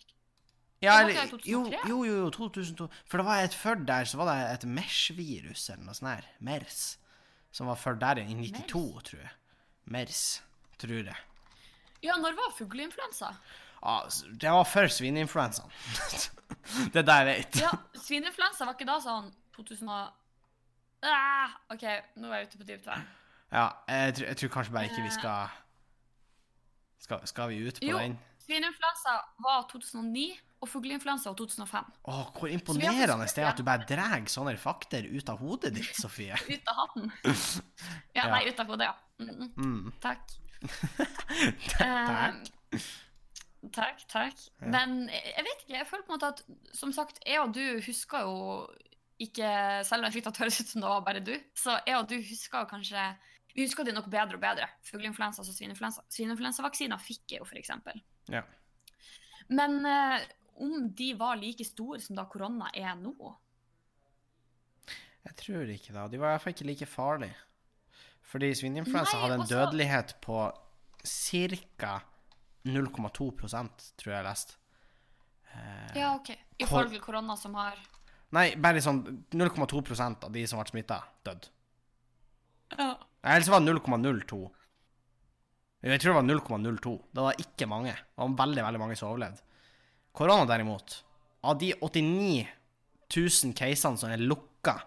Ja, 0.82 1.00
eller 1.02 1.32
jo, 1.42 1.64
jo, 1.90 2.04
jo, 2.06 2.16
jo, 2.22 2.30
2002. 2.30 2.86
For 3.10 3.18
det 3.18 3.26
var 3.26 3.40
et 3.42 3.56
før 3.58 3.80
der, 3.82 4.06
så 4.06 4.20
var 4.20 4.30
det 4.30 4.36
et 4.60 4.66
MERS-virus 4.70 5.64
eller 5.74 5.88
noe 5.88 5.96
sånt 5.98 6.12
her. 6.12 6.28
MERS. 6.46 6.82
Som 7.50 7.72
var 7.72 7.80
før 7.82 7.98
der 7.98 8.22
i 8.22 8.28
92, 8.30 8.84
tror 9.08 9.24
jeg. 9.24 9.32
MERS, 9.90 10.22
tror 10.78 11.00
jeg. 11.10 11.18
Ja, 12.06 12.20
når 12.22 12.38
var 12.38 12.54
fugleinfluensa? 12.60 13.32
Ja, 13.84 13.98
det 14.42 14.52
var 14.52 14.64
før 14.68 14.88
svineinfluensaen. 14.92 15.70
det 16.94 17.02
er 17.04 17.06
det 17.08 17.18
jeg 17.22 17.28
vet. 17.32 17.60
Ja, 17.62 17.72
svineinfluensa 18.02 18.66
var 18.66 18.74
ikke 18.78 18.88
da 18.90 18.98
sånn 19.04 19.30
2000 19.58 19.90
og 19.94 21.08
ah, 21.08 21.54
OK, 21.74 21.84
nå 22.18 22.32
er 22.32 22.42
jeg 22.44 22.50
ute 22.52 22.58
på 22.64 22.68
dypt 22.72 22.88
vann. 22.90 23.06
Ja, 23.54 23.68
jeg, 23.88 24.16
tror- 24.18 24.28
jeg 24.32 24.38
tror 24.42 24.50
kanskje 24.58 24.74
bare 24.76 24.90
ikke 24.90 25.04
vi 25.06 25.14
skal 25.16 25.54
Skal, 27.00 27.22
skal 27.30 27.50
vi 27.54 27.62
ut 27.70 27.78
på 27.80 27.86
Jo. 27.88 28.00
den? 28.02 28.18
Svineinfluensa 28.44 29.14
var 29.44 29.66
2009, 29.72 30.26
og 30.64 30.70
fugleinfluensa 30.72 31.30
var 31.30 31.36
2005. 31.38 31.90
Åh, 32.10 32.22
hvor 32.40 32.48
imponerende 32.52 33.28
det 33.28 33.44
er 33.44 33.50
at 33.52 33.58
du 33.60 33.64
bare 33.68 33.86
drar 33.88 34.24
sånne 34.32 34.56
fakter 34.60 35.06
ut 35.12 35.30
av 35.30 35.38
hodet 35.44 35.74
ditt, 35.76 35.94
Sofie. 36.00 36.36
Ut 36.56 36.72
av 36.72 36.80
hatten. 36.82 37.12
Ja, 37.24 37.34
Ja. 38.24 38.28
nei, 38.34 38.44
ut 38.50 38.60
av 38.64 38.72
hodet, 38.72 38.88
ja. 38.90 38.96
Mm, 39.20 39.52
Mm. 39.58 39.92
takk. 40.02 40.24
Takk. 41.78 42.52
Takk, 43.78 44.04
takk. 44.10 44.44
Men 44.64 45.06
jeg 45.12 45.46
vet 45.46 45.64
ikke, 45.64 45.76
jeg 45.76 45.88
føler 45.90 46.06
på 46.08 46.14
en 46.14 46.18
måte 46.18 46.30
at 46.34 46.76
som 46.76 46.94
sagt, 46.96 47.20
jeg 47.28 47.42
og 47.44 47.54
du 47.56 47.64
husker 47.86 48.26
jo 48.26 48.38
ikke 49.22 49.50
Selv 49.88 50.04
om 50.04 50.06
jeg 50.06 50.14
fikk 50.14 50.28
det 50.28 50.44
høres 50.44 50.60
ut 50.62 50.72
som 50.72 50.84
det 50.84 50.90
var 50.92 51.06
bare 51.06 51.22
du, 51.26 51.34
så 51.58 51.80
jeg 51.88 51.98
og 51.98 52.10
du 52.10 52.16
husker 52.22 52.68
kanskje 52.70 53.06
Vi 53.56 53.66
husker 53.66 53.88
det 53.88 53.96
nok 53.98 54.10
bedre 54.14 54.38
og 54.38 54.44
bedre. 54.44 54.68
Fugleinfluensa 54.86 55.42
og 55.42 55.50
svineinfluensa. 55.50 56.04
Svineinfluensavaksiner 56.14 57.02
fikk 57.02 57.34
jeg 57.34 57.42
jo, 57.42 57.48
eksempel. 57.58 57.98
Ja. 58.30 58.44
Men 59.50 59.80
eh, 59.90 60.28
om 60.62 60.90
de 60.94 61.08
var 61.18 61.40
like 61.42 61.66
store 61.66 62.02
som 62.04 62.20
da 62.20 62.28
korona 62.30 62.70
er 62.78 62.94
nå 63.00 63.16
Jeg 65.26 65.36
tror 65.42 65.74
ikke 65.74 65.96
det. 65.96 66.06
De 66.12 66.22
var 66.22 66.30
i 66.30 66.36
hvert 66.36 66.46
fall 66.46 66.54
ikke 66.54 66.70
like 66.70 66.90
farlige. 66.90 67.40
Fordi 68.28 68.52
svineinfluensa 68.60 69.18
hadde 69.24 69.40
en 69.40 69.46
også... 69.48 69.56
dødelighet 69.56 70.16
på 70.22 70.38
ca. 71.08 71.98
0,2% 72.70 73.92
tror 73.98 74.12
jeg 74.14 74.18
jeg 74.18 74.26
leste. 74.28 74.56
Ja, 75.96 76.12
OK. 76.16 76.30
I 76.32 76.64
Kor- 76.66 76.68
forhold 76.68 76.92
til 76.94 77.02
korona, 77.02 77.36
som 77.40 77.56
har 77.58 77.78
Nei, 78.36 78.50
bare 78.60 78.82
sånn 78.84 79.00
0,2% 79.32 80.26
av 80.28 80.32
de 80.36 80.42
som 80.48 80.60
ble 80.60 80.68
smitta, 80.70 80.98
døde. 81.24 81.48
ja. 82.78 82.98
Eller 83.24 83.42
så 83.46 83.52
var 83.52 83.62
det 83.64 83.72
0,02. 83.74 84.40
Jeg 85.88 86.00
tror 86.02 86.14
det 86.14 86.18
var 86.20 86.28
0,02. 86.28 86.94
Det 87.14 87.24
var 87.24 87.40
ikke 87.40 87.68
mange. 87.70 87.94
Det 87.94 88.18
var 88.22 88.36
veldig, 88.46 88.64
veldig 88.66 88.80
mange 88.82 88.96
som 89.00 89.10
overlevde. 89.12 89.42
Korona 90.14 90.46
derimot, 90.50 91.04
av 91.44 91.58
de 91.62 91.74
89 91.82 92.48
000 93.16 93.54
casene 93.56 93.98
som 94.02 94.10
er 94.12 94.18
lukka 94.24 94.78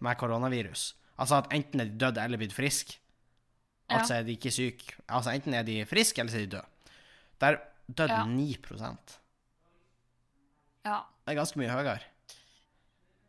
med 0.00 0.18
koronavirus, 0.18 0.94
altså 1.18 1.38
at 1.42 1.52
enten 1.54 1.80
er 1.82 1.90
de 1.90 1.98
døde 1.98 2.22
eller 2.24 2.38
blitt 2.40 2.54
friske, 2.56 2.98
Ja. 3.88 3.98
altså 4.00 4.14
er 4.18 4.24
de 4.26 4.34
ikke 4.36 4.50
syke, 4.52 4.98
altså 5.08 5.30
enten 5.32 5.54
er 5.54 5.62
de 5.64 5.84
friske 5.88 6.20
eller 6.20 6.30
så 6.30 6.36
er 6.36 6.46
de 6.46 6.56
døde, 6.56 6.66
der 7.40 7.58
døde 7.88 8.12
Ja. 8.12 8.24
9 8.26 8.56
ja. 10.84 11.00
Det 11.26 11.34
er 11.34 11.38
ganske 11.38 11.60
mye 11.60 11.68
høyere. 11.72 11.98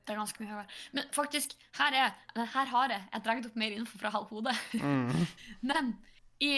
Det 0.07 0.13
er 0.15 0.19
ganske 0.19 0.43
mye 0.43 0.49
høyere. 0.53 0.67
Men 0.95 1.09
faktisk, 1.13 1.55
her, 1.77 1.93
er, 1.93 2.13
her 2.39 2.71
har 2.71 2.93
jeg 2.93 3.03
Jeg 3.13 3.23
dratt 3.25 3.49
opp 3.49 3.55
mer 3.55 3.75
info 3.75 3.97
fra 3.97 4.09
halv 4.09 4.29
hode. 4.31 4.53
Mm. 4.73 5.27
Men 5.69 5.91
i 6.39 6.53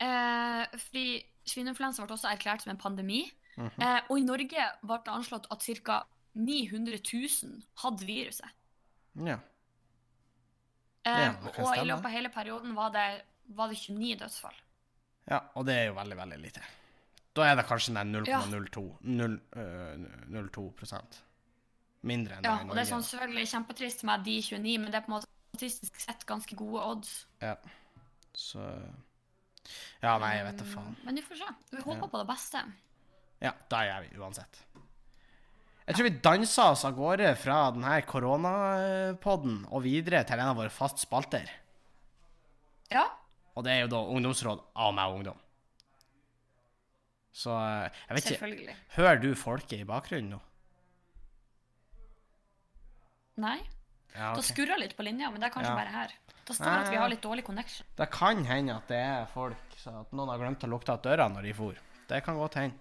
eh, 0.00 0.64
Fordi 0.78 1.06
svineinfluensa 1.44 2.06
ble 2.06 2.16
også 2.16 2.32
erklært 2.32 2.64
som 2.64 2.72
en 2.74 2.80
pandemi. 2.80 3.24
Mhm. 3.56 3.82
eh, 3.84 4.00
og 4.08 4.18
i 4.18 4.24
Norge 4.24 4.66
ble 4.80 4.98
det 5.04 5.12
anslått 5.12 5.46
at 5.52 5.62
ca. 5.84 6.02
900 6.34 6.96
000 7.12 7.58
hadde 7.82 8.06
viruset. 8.08 8.48
Ja. 9.20 9.36
Eh, 11.04 11.18
Ja, 11.26 11.34
og 11.58 11.76
i 11.76 11.84
løpet 11.84 12.06
av 12.08 12.14
hele 12.14 12.30
perioden 12.32 12.74
var 12.74 12.88
det, 12.94 13.22
var 13.52 13.68
det 13.68 13.76
29 13.76 14.16
dødsfall. 14.22 14.54
Ja, 15.30 15.40
og 15.54 15.66
det 15.66 15.74
er 15.78 15.84
jo 15.86 15.94
veldig, 15.94 16.16
veldig 16.18 16.38
lite. 16.42 16.62
Da 17.34 17.46
er 17.48 17.56
det 17.56 17.66
kanskje 17.68 17.94
0,02 17.94 18.26
Ja. 18.28 18.40
0,02 18.42 18.98
0, 19.00 19.40
øh, 19.56 21.12
Mindre 22.02 22.34
enn 22.34 22.42
det 22.42 22.50
Ja, 22.50 22.56
i 22.58 22.68
og 22.68 22.74
det 22.74 22.82
er 22.82 22.88
sånn 22.90 23.04
selvfølgelig 23.06 23.46
kjempetrist 23.52 24.02
med 24.04 24.24
de 24.26 24.40
29, 24.42 24.78
men 24.82 24.90
det 24.90 24.98
er 24.98 25.04
på 25.06 25.12
en 25.12 25.16
måte 25.20 25.28
statistisk 25.54 26.00
sett 26.02 26.26
ganske 26.26 26.56
gode 26.58 26.82
odds. 26.82 27.26
Ja. 27.40 27.54
Så 28.34 28.58
Ja, 30.02 30.16
nei, 30.18 30.32
jeg 30.36 30.46
vet 30.48 30.58
da 30.58 30.64
faen. 30.64 30.96
Men 31.04 31.14
vi 31.14 31.22
får 31.22 31.38
se. 31.38 31.54
Vi 31.70 31.82
håper 31.84 32.02
Ja. 32.02 32.08
på 32.08 32.18
det 32.18 32.26
beste. 32.26 32.64
Ja, 33.40 33.52
da 33.70 33.76
gjør 33.86 34.00
vi 34.08 34.18
uansett. 34.18 34.58
Jeg 35.86 35.94
tror 35.96 36.02
vi 36.08 36.18
dansa 36.22 36.70
oss 36.72 36.84
av 36.84 36.94
gårde 36.96 37.36
fra 37.36 37.70
denne 37.70 38.02
koronapodden 38.06 39.66
og 39.70 39.82
videre 39.82 40.24
til 40.24 40.38
en 40.38 40.48
av 40.48 40.56
våre 40.56 40.70
fast 40.70 40.98
spalter. 40.98 41.48
Ja. 42.90 43.04
Og 43.56 43.64
det 43.66 43.72
er 43.74 43.80
jo 43.84 43.90
da 43.92 44.00
ungdomsråd 44.16 44.62
av 44.80 44.94
meg 44.96 45.10
og 45.12 45.18
ungdom. 45.20 45.40
Så 47.32 47.52
eh, 47.56 48.00
jeg 48.08 48.16
vet 48.18 48.30
ikke. 48.32 48.76
Hører 48.96 49.20
du 49.22 49.30
folket 49.38 49.80
i 49.80 49.88
bakgrunnen 49.88 50.34
nå? 50.36 50.40
Nei? 53.42 53.58
Ja, 54.12 54.32
okay. 54.32 54.36
Da 54.36 54.42
skurrer 54.44 54.80
litt 54.80 54.92
på 54.98 55.04
linja, 55.06 55.30
men 55.32 55.40
det 55.40 55.48
er 55.48 55.54
kanskje 55.54 55.70
Ja. 55.72 55.78
bare 55.78 55.92
her. 55.94 56.10
Da 56.44 56.52
står 56.56 56.82
at 56.82 56.90
vi 56.90 56.98
har 57.00 57.08
litt 57.08 57.22
dårlig 57.22 57.44
connection. 57.46 57.86
Det 57.96 58.10
kan 58.12 58.42
hende 58.44 58.74
at 58.76 58.88
det 58.90 58.98
er 58.98 59.24
folk, 59.32 59.76
så 59.78 59.94
at 60.02 60.12
noen 60.12 60.28
har 60.28 60.38
glemt 60.42 60.64
å 60.66 60.68
lukte 60.68 60.92
av 60.92 61.00
døra 61.04 61.28
når 61.32 61.46
de 61.48 61.52
for. 61.56 61.78
Det 62.10 62.18
kan 62.26 62.36
godt 62.36 62.58
hende. 62.60 62.76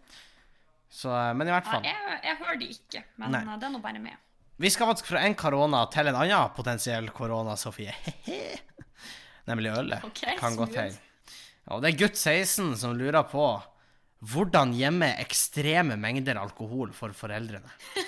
Så, 0.92 1.08
eh, 1.14 1.32
men 1.34 1.48
i 1.48 1.52
hvert 1.54 1.66
Ja, 1.66 1.72
fall. 1.72 1.84
jeg, 1.88 2.20
jeg 2.26 2.38
hører 2.42 2.60
de 2.60 2.68
ikke, 2.74 3.04
men 3.18 3.32
Nei. 3.32 3.42
eh, 3.46 3.58
det 3.62 3.64
er 3.70 3.72
nå 3.78 3.82
bare 3.82 4.00
med. 4.04 4.18
Vi 4.62 4.70
skal 4.70 4.88
faktisk 4.92 5.08
fra 5.14 5.22
en 5.26 5.34
korona 5.36 5.86
til 5.90 6.08
en 6.12 6.16
annen 6.20 6.50
potensiell 6.54 7.08
korona, 7.16 7.56
Sofie. 7.56 7.94
Nemlig 9.50 9.72
ølet. 9.74 10.04
Okay, 10.12 10.38
kan 10.40 10.56
godt 10.60 10.76
smooth. 10.76 10.84
hende. 10.84 10.98
Og 11.72 11.82
det 11.84 11.92
er 11.92 12.00
gutt 12.02 12.18
16 12.18 12.76
som 12.82 12.96
lurer 12.98 13.24
på 13.30 13.46
hvordan 14.32 14.74
gjemme 14.78 15.08
ekstreme 15.24 15.96
mengder 15.98 16.38
alkohol 16.38 16.92
for 16.94 17.14
foreldrene. 17.18 17.72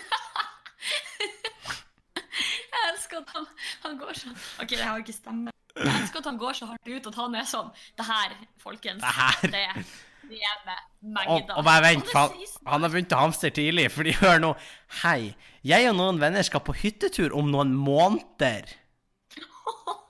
Jeg 2.73 2.91
elsker 2.91 3.21
at 3.21 3.33
han, 3.33 3.45
han 3.85 3.97
går 4.01 4.17
sånn 4.17 4.35
OK, 4.61 4.71
det 4.73 4.83
har 4.83 5.01
ikke 5.01 5.15
stemme. 5.15 5.53
Jeg 5.73 5.89
elsker 5.89 6.21
at 6.21 6.27
han 6.29 6.39
går 6.41 6.57
så 6.57 6.67
hardt 6.69 6.89
ut 6.89 7.07
at 7.09 7.15
han 7.17 7.35
er 7.39 7.45
sånn 7.49 7.69
Det 7.97 8.05
her, 8.05 8.35
folkens, 8.61 9.01
Det 9.01 9.13
her. 9.17 9.53
det, 9.55 9.63
er 9.63 10.83
Og, 11.23 11.49
og 11.57 11.63
bare 11.65 11.81
vent, 11.83 12.11
han, 12.13 12.37
han 12.69 12.85
har 12.85 12.93
begynt 12.93 13.15
å 13.15 13.23
hamstre 13.23 13.49
tidlig, 13.53 13.87
for 13.93 14.05
de 14.07 14.13
hører 14.21 14.41
nå. 14.43 14.53
Hei, 15.01 15.33
jeg 15.65 15.89
og 15.89 15.97
noen 15.97 16.21
venner 16.21 16.45
skal 16.45 16.63
på 16.65 16.75
hyttetur 16.77 17.33
om 17.37 17.49
noen 17.53 17.73
måneder. 17.75 18.69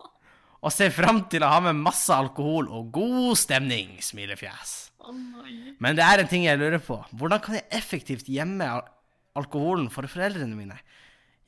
Og 0.64 0.72
ser 0.72 0.94
fram 0.96 1.26
til 1.32 1.44
å 1.44 1.52
ha 1.52 1.60
med 1.66 1.82
masse 1.84 2.14
alkohol 2.16 2.70
og 2.72 2.92
god 2.96 3.36
stemning, 3.40 3.98
smilefjes. 4.04 4.76
Å. 5.04 5.12
Men 5.84 5.98
det 5.98 6.06
er 6.08 6.24
en 6.24 6.30
ting 6.32 6.46
jeg 6.48 6.60
lurer 6.62 6.80
på. 6.80 7.02
Hvordan 7.12 7.42
kan 7.44 7.58
jeg 7.60 7.68
effektivt 7.76 8.32
gjemme 8.32 8.70
al 8.78 8.86
alkoholen 9.34 9.90
for 9.92 10.08
foreldrene 10.08 10.56
mine? 10.56 10.78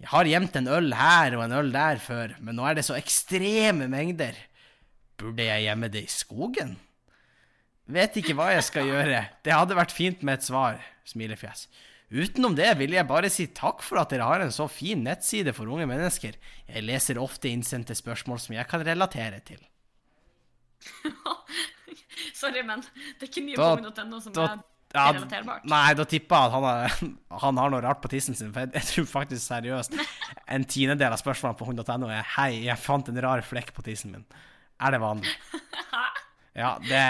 Jeg 0.01 0.09
har 0.11 0.28
gjemt 0.28 0.57
en 0.59 0.68
øl 0.68 0.91
her 0.97 1.38
og 1.38 1.45
en 1.45 1.55
øl 1.55 1.72
der 1.72 2.01
før, 2.03 2.34
men 2.43 2.57
nå 2.57 2.66
er 2.68 2.76
det 2.76 2.84
så 2.88 2.97
ekstreme 2.97 3.88
mengder. 3.91 4.36
Burde 5.16 5.45
jeg 5.47 5.63
gjemme 5.70 5.89
det 5.93 6.03
i 6.03 6.11
skogen? 6.11 6.76
Vet 7.86 8.18
ikke 8.20 8.36
hva 8.36 8.49
jeg 8.51 8.66
skal 8.68 8.89
gjøre. 8.89 9.22
Det 9.45 9.53
hadde 9.53 9.78
vært 9.78 9.93
fint 9.95 10.26
med 10.26 10.41
et 10.41 10.47
svar, 10.47 10.82
smilefjes. 11.07 11.70
Utenom 12.14 12.53
det 12.58 12.68
vil 12.78 12.93
jeg 12.93 13.08
bare 13.10 13.30
si 13.34 13.47
takk 13.58 13.82
for 13.84 13.97
at 14.01 14.12
dere 14.14 14.28
har 14.30 14.43
en 14.45 14.51
så 14.53 14.68
fin 14.70 15.01
nettside 15.03 15.53
for 15.58 15.66
unge 15.74 15.88
mennesker. 15.89 16.36
Jeg 16.70 16.84
leser 16.86 17.18
ofte 17.22 17.49
innsendte 17.49 17.95
spørsmål 17.97 18.39
som 18.43 18.53
jeg 18.56 18.68
kan 18.70 18.84
relatere 18.86 19.39
til. 19.47 19.62
Sorry, 22.36 22.62
men 22.68 22.84
det 23.20 23.26
er 23.26 23.30
ikke 23.32 23.43
mye 23.45 23.58
Da- 23.58 23.76
på 23.76 23.82
min.no 23.84 24.20
som 24.22 24.34
da- 24.36 24.45
er 24.53 24.64
Ja, 24.95 25.10
relaterbart. 25.12 25.66
Nei, 25.68 25.93
da 25.97 26.03
tipper 26.08 26.36
jeg 26.38 26.45
at 26.45 26.51
han 26.53 26.64
har, 26.64 26.93
han 27.43 27.58
har 27.60 27.70
noe 27.74 27.82
rart 27.84 27.99
på 28.03 28.08
tissen 28.14 28.36
sin. 28.38 28.53
For 28.53 28.64
jeg, 28.64 28.72
jeg 28.78 28.86
tror 28.93 29.06
faktisk 29.12 29.41
seriøst 29.43 29.97
en 30.56 30.64
tiendedel 30.72 31.12
av 31.12 31.20
spørsmålene 31.20 31.58
på 31.60 31.66
hund.no 31.68 32.08
er 32.14 32.22
Hei, 32.38 32.62
jeg 32.70 32.78
fant 32.80 33.10
en 33.12 33.20
rar 33.26 33.41
flekk 33.43 33.74
på 33.76 33.84
tissen 33.84 34.14
min. 34.14 34.24
Er 34.80 34.95
det 34.95 35.01
vanlig? 35.03 35.34
Ja, 36.56 36.78
det 36.80 37.01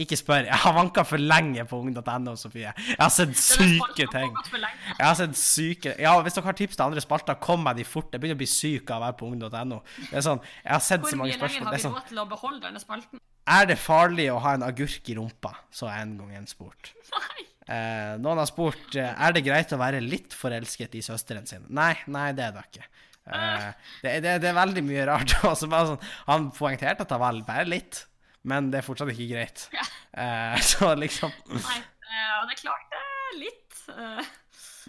Ikke 0.00 0.16
spør. 0.16 0.46
Jeg 0.48 0.60
har 0.62 0.72
vanka 0.76 1.04
for 1.04 1.20
lenge 1.20 1.66
på 1.68 1.80
ung.no, 1.82 2.36
Sofie. 2.40 2.70
Jeg 2.72 2.98
har 2.98 3.12
sett 3.12 3.34
syke 3.36 4.06
ting. 4.12 4.32
Jeg 4.56 5.04
har 5.04 5.18
sett 5.18 5.36
syke 5.36 5.92
Ja, 6.00 6.14
hvis 6.24 6.38
dere 6.38 6.48
har 6.48 6.56
tips 6.56 6.78
til 6.78 6.86
andre 6.86 7.02
spalter, 7.04 7.36
kom 7.42 7.64
meg 7.66 7.76
de 7.80 7.84
fort. 7.84 8.08
Jeg 8.12 8.22
begynner 8.22 8.38
å 8.38 8.42
bli 8.44 8.48
syk 8.50 8.88
av 8.90 9.02
å 9.02 9.06
være 9.06 9.18
på 9.20 9.28
ung.no. 9.28 9.82
Det 10.08 10.16
er 10.22 10.24
sånn, 10.24 10.40
Jeg 10.64 10.72
har 10.72 10.86
sett 10.86 11.04
så 11.04 11.20
mange 11.20 11.36
spørsmål. 11.36 11.42
Hvor 11.42 11.44
mye 11.44 11.52
lenger 11.52 11.68
har 11.68 11.76
vi 11.76 11.84
sånn, 11.84 11.98
råd 11.98 12.10
til 12.12 12.24
å 12.24 12.26
beholde 12.32 12.64
denne 12.68 12.82
spalten? 12.82 13.22
er 13.52 13.66
det 13.66 13.78
farlig 13.80 14.28
å 14.30 14.40
ha 14.42 14.54
en 14.56 14.66
agurk 14.66 15.08
i 15.10 15.16
rumpa? 15.18 15.54
Så 15.74 15.88
har 15.88 15.98
jeg 15.98 16.08
en 16.08 16.18
gang 16.20 16.36
en 16.38 16.50
spurt. 16.50 16.92
Nei. 17.12 17.46
Eh, 17.72 18.14
noen 18.22 18.40
har 18.42 18.48
spurt 18.50 18.96
eh, 18.98 19.12
er 19.12 19.34
det 19.34 19.44
greit 19.46 19.72
å 19.74 19.78
være 19.80 20.02
litt 20.02 20.34
forelsket 20.34 20.96
i 20.98 21.02
søsteren 21.04 21.46
sin. 21.48 21.66
Nei, 21.74 21.94
nei, 22.10 22.30
det 22.36 22.48
er 22.48 22.56
det 22.56 22.64
ikke. 22.68 22.86
Eh, 23.22 23.68
det, 24.02 24.14
det, 24.24 24.36
det 24.42 24.50
er 24.50 24.58
veldig 24.58 24.84
mye 24.86 25.06
rart. 25.10 25.36
Bare 25.42 25.84
sånn, 25.92 26.08
han 26.30 26.48
poengterte 26.56 27.06
at 27.06 27.14
det 27.14 27.20
var 27.22 27.42
bare 27.46 27.68
litt, 27.70 28.04
men 28.48 28.70
det 28.72 28.80
er 28.80 28.86
fortsatt 28.86 29.12
ikke 29.14 29.30
greit. 29.34 29.68
Ja. 29.78 29.84
Uh, 30.12 30.58
så 30.72 30.90
liksom 30.98 31.30
Nei. 31.48 31.78
eh, 31.80 32.32
Og 32.36 32.50
det 32.50 32.52
er 32.52 32.58
klart 32.60 32.90
det 32.92 32.98
er 33.00 33.36
litt 33.40 33.78
uh, 33.88 34.20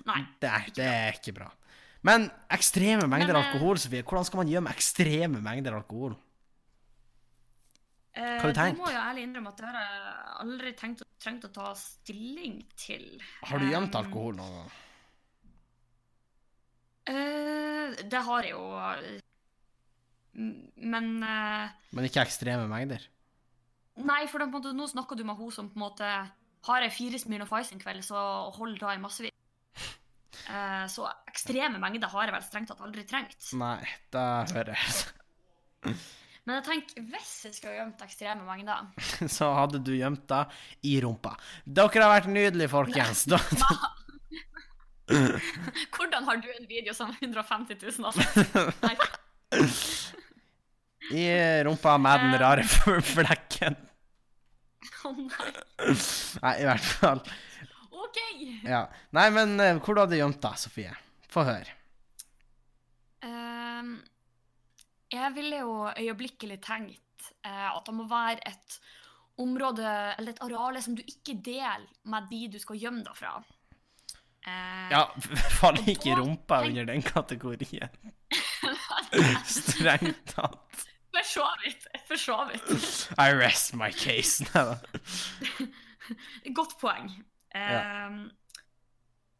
Nei. 0.09 0.17
det 0.43 0.49
er, 0.49 0.65
det 0.75 0.87
er 0.89 1.15
ikke 1.15 1.31
bra. 1.37 1.47
Men 2.03 2.25
ekstreme 2.51 3.05
mengder 3.07 3.31
Men, 3.31 3.39
alkohol, 3.45 3.79
Sofie, 3.79 4.03
hvordan 4.03 4.27
skal 4.27 4.41
man 4.41 4.51
gjøre 4.51 4.65
med 4.65 4.75
ekstreme 4.75 5.39
mengder 5.45 5.77
alkohol? 5.77 6.17
Hva 8.13 8.25
har 8.43 8.51
du 8.51 8.57
tenkt? 8.57 8.75
Det 8.75 8.83
må 8.83 8.91
jeg 8.91 8.99
ærlig 8.99 9.23
innrømme 9.29 9.53
at 9.53 9.61
det 9.61 9.69
har 9.69 9.77
jeg 9.79 10.01
aldri 10.43 10.73
tenkt 10.77 11.05
trengt 11.23 11.47
å 11.47 11.53
ta 11.55 11.69
stilling 11.79 12.59
til. 12.77 13.07
Har 13.47 13.63
du 13.63 13.71
gjemt 13.71 13.95
alkohol 13.97 14.35
noen 14.37 14.59
gang? 14.59 14.75
Det 18.11 18.21
har 18.27 18.43
jeg 18.43 18.53
jo. 18.53 18.63
Men 20.83 21.09
Men 21.23 22.11
ikke 22.11 22.27
ekstreme 22.27 22.67
mengder? 22.67 23.07
Nei, 24.01 24.23
for 24.31 24.41
måte, 24.49 24.71
nå 24.73 24.87
snakker 24.89 25.19
du 25.19 25.23
med 25.27 25.37
hun 25.37 25.51
som 25.53 25.69
på 25.69 25.77
en 25.77 25.85
måte 25.85 26.09
har 26.63 26.85
jeg 26.85 26.95
fire 26.95 27.19
Smirnoff 27.19 27.53
Ice 27.59 27.75
en 27.75 27.81
kveld, 27.81 28.01
så 28.05 28.17
holder 28.55 28.79
da 28.81 28.95
i 28.95 29.01
massevis. 29.01 29.35
Eh, 30.49 30.85
så 30.91 31.05
ekstreme 31.29 31.79
mengder 31.79 32.11
har 32.11 32.27
jeg 32.27 32.35
vel 32.35 32.45
strengt 32.45 32.71
tatt 32.71 32.83
aldri 32.83 33.05
trengt. 33.07 33.37
Nei, 33.59 33.79
det 34.15 34.25
hører 34.55 34.73
jeg. 34.75 35.95
Men 36.43 36.57
jeg 36.59 36.65
tenker, 36.67 37.05
hvis 37.13 37.33
jeg 37.47 37.55
skulle 37.55 37.75
gjemt 37.77 38.01
ekstreme 38.03 38.43
mengder 38.47 38.89
Så 39.35 39.47
hadde 39.55 39.79
du 39.83 39.93
gjemt 39.95 40.25
det 40.31 40.41
i 40.89 40.97
rumpa. 41.03 41.35
Dere 41.63 42.03
har 42.03 42.15
vært 42.17 42.31
nydelige, 42.31 42.71
folkens. 42.73 43.27
Da, 43.31 43.39
Hvordan 45.93 46.23
har 46.23 46.39
du 46.39 46.47
en 46.47 46.67
video 46.67 46.93
som 46.95 47.11
har 47.11 47.17
150 47.19 47.75
000 47.99 48.07
altså? 48.07 48.23
Nei. 48.87 48.95
I 51.13 51.25
rumpa 51.67 51.97
med 52.01 52.23
den 52.25 52.35
rare 52.41 52.63
flekken. 52.65 53.75
Å 55.03 55.11
nei. 55.17 55.53
Nei, 56.41 56.53
i 56.63 56.67
hvert 56.67 56.85
fall. 56.99 57.21
OK. 58.03 58.19
Ja. 58.65 58.85
Nei, 59.15 59.27
men 59.35 59.55
eh, 59.61 59.77
hvor 59.83 59.97
du 59.97 60.01
hadde 60.03 60.17
gjemt 60.19 60.39
deg, 60.43 60.59
Sofie? 60.61 60.93
Få 61.33 61.43
høre. 61.47 61.73
Um, 63.23 63.95
jeg 65.13 65.31
ville 65.37 65.59
jo 65.63 65.75
øyeblikkelig 65.91 66.57
tenkt 66.65 67.29
uh, 67.45 67.69
at 67.77 67.83
det 67.87 67.95
må 67.95 68.05
være 68.09 68.41
et 68.49 68.77
område, 69.41 69.85
eller 70.19 70.33
et 70.35 70.41
areal 70.45 70.79
som 70.83 70.95
du 70.97 71.03
ikke 71.05 71.37
deler 71.45 71.85
med 72.11 72.27
de 72.31 72.41
du 72.53 72.59
skal 72.61 72.79
gjemme 72.81 73.03
deg 73.07 73.15
fra. 73.17 73.37
Uh, 74.43 74.87
Ja, 74.91 75.03
faller 75.59 75.87
ikke 75.93 76.17
rumpa 76.19 76.61
tenk- 76.63 76.73
under 76.73 76.89
den 76.93 77.05
kategorien. 77.07 77.95
Strengt 79.47 80.33
tatt. 80.35 80.87
For 81.23 81.39
så 81.39 81.47
vidt. 81.63 81.87
For 82.07 82.19
så 82.19 82.37
vidt. 82.51 83.09
I 83.17 83.31
rest 83.37 83.73
my 83.79 83.91
case. 83.95 84.43
Godt 86.59 86.75
poeng. 86.81 87.07
Ehm, 87.55 88.25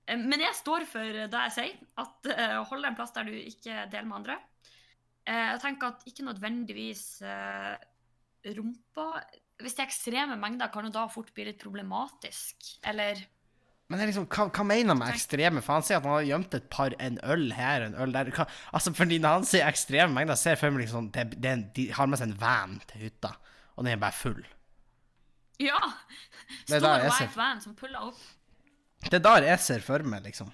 eh, 0.08 0.20
Men 0.20 0.40
jeg 0.40 0.56
står 0.56 0.86
for 0.88 1.28
det 1.28 1.42
jeg 1.48 1.56
sier, 1.58 1.78
at 2.00 2.32
uh, 2.32 2.60
hold 2.70 2.84
deg 2.84 2.92
en 2.92 3.00
plass 3.00 3.16
der 3.16 3.28
du 3.28 3.36
ikke 3.36 3.88
deler 3.92 4.08
med 4.08 4.20
andre. 4.22 4.38
Uh, 5.28 5.50
jeg 5.54 5.62
tenker 5.64 5.92
at 5.92 6.08
ikke 6.08 6.28
nødvendigvis 6.28 7.04
uh, 7.24 7.76
rumpa 8.56 9.06
Hvis 9.64 9.78
det 9.78 9.84
er 9.84 9.88
ekstreme 9.88 10.36
mengder, 10.40 10.72
kan 10.72 10.88
jo 10.88 10.94
da 10.94 11.06
fort 11.12 11.32
bli 11.36 11.46
litt 11.48 11.62
problematisk. 11.62 12.56
Eller 12.88 13.20
Men 13.92 14.00
det 14.00 14.06
er 14.06 14.10
liksom, 14.14 14.26
hva, 14.32 14.48
hva 14.56 14.64
mener 14.66 14.94
han 14.94 15.00
med 15.02 15.12
ekstreme? 15.14 15.62
For 15.62 15.76
han 15.76 15.86
sier 15.86 16.00
at 16.00 16.08
han 16.08 16.16
har 16.16 16.26
gjemt 16.26 16.56
et 16.58 16.70
par, 16.72 16.96
en 17.04 17.20
øl 17.36 17.50
her, 17.58 17.84
en 17.86 17.98
øl 18.00 18.16
der. 18.16 18.32
Hva, 18.34 18.48
altså, 18.74 18.94
fordi 18.96 19.20
når 19.22 19.40
han 19.40 19.48
sier 19.50 19.68
ekstreme 19.68 20.16
mengder, 20.16 20.40
ser 20.40 20.56
jeg 20.56 20.62
for 20.64 20.74
meg 20.74 20.86
liksom, 20.86 21.10
det, 21.14 21.28
det 21.44 21.52
en, 21.52 21.66
de 21.76 21.88
har 21.94 22.10
med 22.10 22.22
seg 22.22 22.32
en 22.32 22.40
van 22.42 22.78
til 22.90 23.06
hytta, 23.08 23.36
og 23.76 23.84
den 23.84 23.94
er 23.94 24.02
bare 24.02 24.18
full. 24.18 24.42
Ja! 25.62 25.80
Det 26.68 26.80
er 26.80 26.84
Stor 26.84 27.06
white 27.06 27.38
van 27.38 27.62
som 27.64 27.76
puller 27.78 28.10
opp. 28.10 28.20
Det 29.04 29.20
er 29.20 29.24
der 29.26 29.48
jeg 29.52 29.60
ser 29.62 29.84
for 29.84 30.04
meg, 30.08 30.24
liksom. 30.26 30.52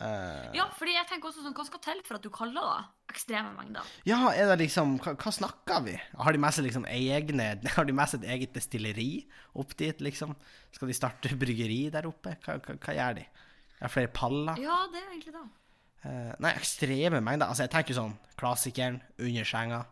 Eh, 0.00 0.46
Ja, 0.56 0.64
fordi 0.78 0.94
jeg 0.94 1.06
tenker 1.06 1.28
også 1.28 1.42
sånn, 1.44 1.52
Hva 1.54 1.66
skal 1.68 1.80
til 1.84 1.98
for 2.06 2.16
at 2.16 2.22
du 2.24 2.30
kaller 2.32 2.62
det 2.64 3.12
ekstreme 3.12 3.50
mengder? 3.58 3.84
ja, 4.08 4.30
er 4.32 4.48
det 4.48 4.58
liksom 4.64 4.94
Hva, 5.04 5.12
hva 5.20 5.32
snakker 5.36 5.82
vi? 5.84 5.98
Har 6.16 6.32
de 6.32 6.38
med 6.40 6.54
seg 6.56 6.64
liksom 6.64 6.86
egne 6.88 7.48
Har 7.76 7.84
de 7.84 7.92
med 7.92 8.08
seg 8.08 8.24
et 8.24 8.30
eget 8.38 8.54
destilleri 8.56 9.26
opp 9.54 9.76
dit, 9.76 10.00
liksom? 10.00 10.32
Skal 10.72 10.88
de 10.88 10.96
starte 10.96 11.36
bryggeri 11.42 11.90
der 11.92 12.08
oppe? 12.08 12.38
Hva, 12.40 12.56
hva, 12.64 12.78
hva 12.80 12.94
gjør 12.96 13.18
de? 13.20 13.26
Er 13.82 13.84
det 13.84 13.92
flere 13.92 14.12
paller? 14.16 14.56
Ja, 14.62 14.78
det 14.92 15.02
er 15.02 15.10
egentlig 15.12 15.34
det. 15.36 15.44
Uh, 16.02 16.32
nei, 16.42 16.50
ekstreme 16.56 17.20
mengder. 17.22 17.46
Altså, 17.52 17.62
jeg 17.66 17.70
tenker 17.76 17.94
sånn 17.94 18.16
klassikeren 18.40 18.96
under 19.18 19.44
senga. 19.46 19.82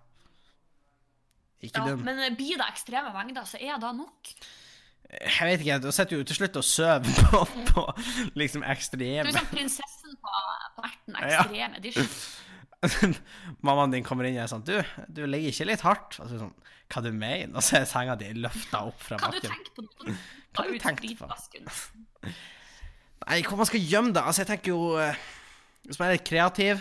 Ikke 1.60 1.82
Ja, 1.84 1.92
dum. 1.92 2.02
men 2.06 2.34
blir 2.38 2.56
det 2.56 2.66
ekstreme 2.72 3.12
mengder, 3.12 3.44
så 3.46 3.60
er 3.60 3.76
det 3.82 3.90
nok. 3.98 4.30
Jeg 5.10 5.46
vet 5.48 5.64
ikke, 5.64 5.78
da 5.82 5.90
sitter 5.94 6.14
du 6.14 6.20
jo 6.20 6.26
til 6.30 6.38
slutt 6.38 6.58
og 6.60 6.66
sover 6.66 7.16
på, 7.30 7.40
på 7.72 7.86
liksom 8.38 8.62
Du 8.62 9.02
er 9.02 9.32
sånn 9.34 9.48
prinsessen 9.50 10.14
på, 10.22 10.36
på 10.76 10.84
erten. 10.86 11.16
Ja. 11.18 11.40
Ekstrem 11.42 11.74
edition. 11.80 12.12
Mammaen 13.66 13.92
din 13.92 14.04
kommer 14.06 14.24
inn 14.24 14.38
og 14.38 14.44
er 14.46 14.48
sånn 14.48 14.62
Du, 14.64 14.76
du 15.12 15.24
ligger 15.28 15.52
ikke 15.52 15.66
litt 15.68 15.82
hardt? 15.84 16.16
Og 16.16 16.28
så 16.30 16.36
er 16.36 16.44
sånn, 16.46 16.54
Hva 16.92 17.02
du 17.04 17.10
mener? 17.12 17.50
Og 17.52 17.64
så 17.64 17.80
er 17.80 17.88
senga 17.90 18.14
di 18.20 18.30
løfta 18.38 18.84
opp 18.88 19.02
fra 19.04 19.18
Hva 19.20 19.28
har 19.28 19.36
du 19.36 19.44
tenker 19.44 19.74
på 19.76 19.84
nå? 19.84 20.14
Hva 20.56 20.64
du 20.70 20.78
tenkt 20.80 21.04
på? 21.18 21.28
Nei, 23.26 23.42
hvor 23.44 23.60
man 23.60 23.68
skal 23.68 23.84
gjemme 23.84 24.14
det? 24.16 24.22
Altså, 24.24 24.44
jeg 24.44 24.50
tenker 24.54 24.72
jo 24.72 24.94
eh, 25.02 25.18
Hvis 25.88 26.00
man 26.00 26.08
er 26.08 26.16
litt 26.16 26.28
kreativ 26.28 26.80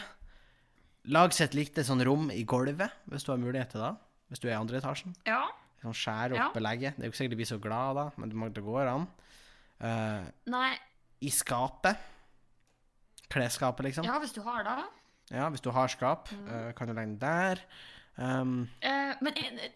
Lag 1.10 1.34
seg 1.36 1.50
et 1.50 1.58
lite 1.58 1.84
sånn 1.88 2.04
rom 2.06 2.28
i 2.30 2.44
gulvet, 2.48 2.92
hvis 3.10 3.24
du 3.26 3.32
har 3.32 3.40
mulighet 3.42 3.72
til 3.74 3.82
det. 3.82 3.94
Hvis 4.30 4.42
du 4.44 4.50
er 4.50 4.52
i 4.52 4.58
andre 4.60 4.78
etasjen. 4.78 5.16
Ja. 5.26 5.40
Sånn 5.82 5.94
Skjære 5.96 6.32
opp 6.36 6.40
Ja. 6.40 6.50
belegget. 6.54 6.96
Det 6.98 7.04
er 7.04 7.08
jo 7.08 7.12
ikke 7.12 7.20
sikkert 7.22 7.30
de 7.30 7.40
blir 7.40 7.52
så 7.54 7.60
glad 7.62 7.96
da, 7.96 8.12
men 8.18 8.30
det- 8.54 8.64
går 8.64 8.88
an. 8.88 9.08
Uh, 9.82 10.30
Nei, 10.48 10.78
I 11.22 11.30
skapet. 11.30 11.98
Klesskapet, 13.30 13.86
liksom. 13.86 14.04
Ja. 14.06 14.20
hvis 14.20 14.34
du 14.34 14.42
har 14.42 14.64
det. 14.64 14.86
Ja, 15.32 15.50
hvis 15.50 15.62
du 15.62 15.70
har 15.72 15.88
skap, 15.88 16.30
Mm. 16.32 16.48
uh, 16.50 16.72
kan 16.74 16.88
du 16.88 16.94
legge 16.94 17.06
den 17.06 17.20
der. 17.20 17.60
Um, 18.18 18.68
uh, 18.84 19.14
men 19.22 19.34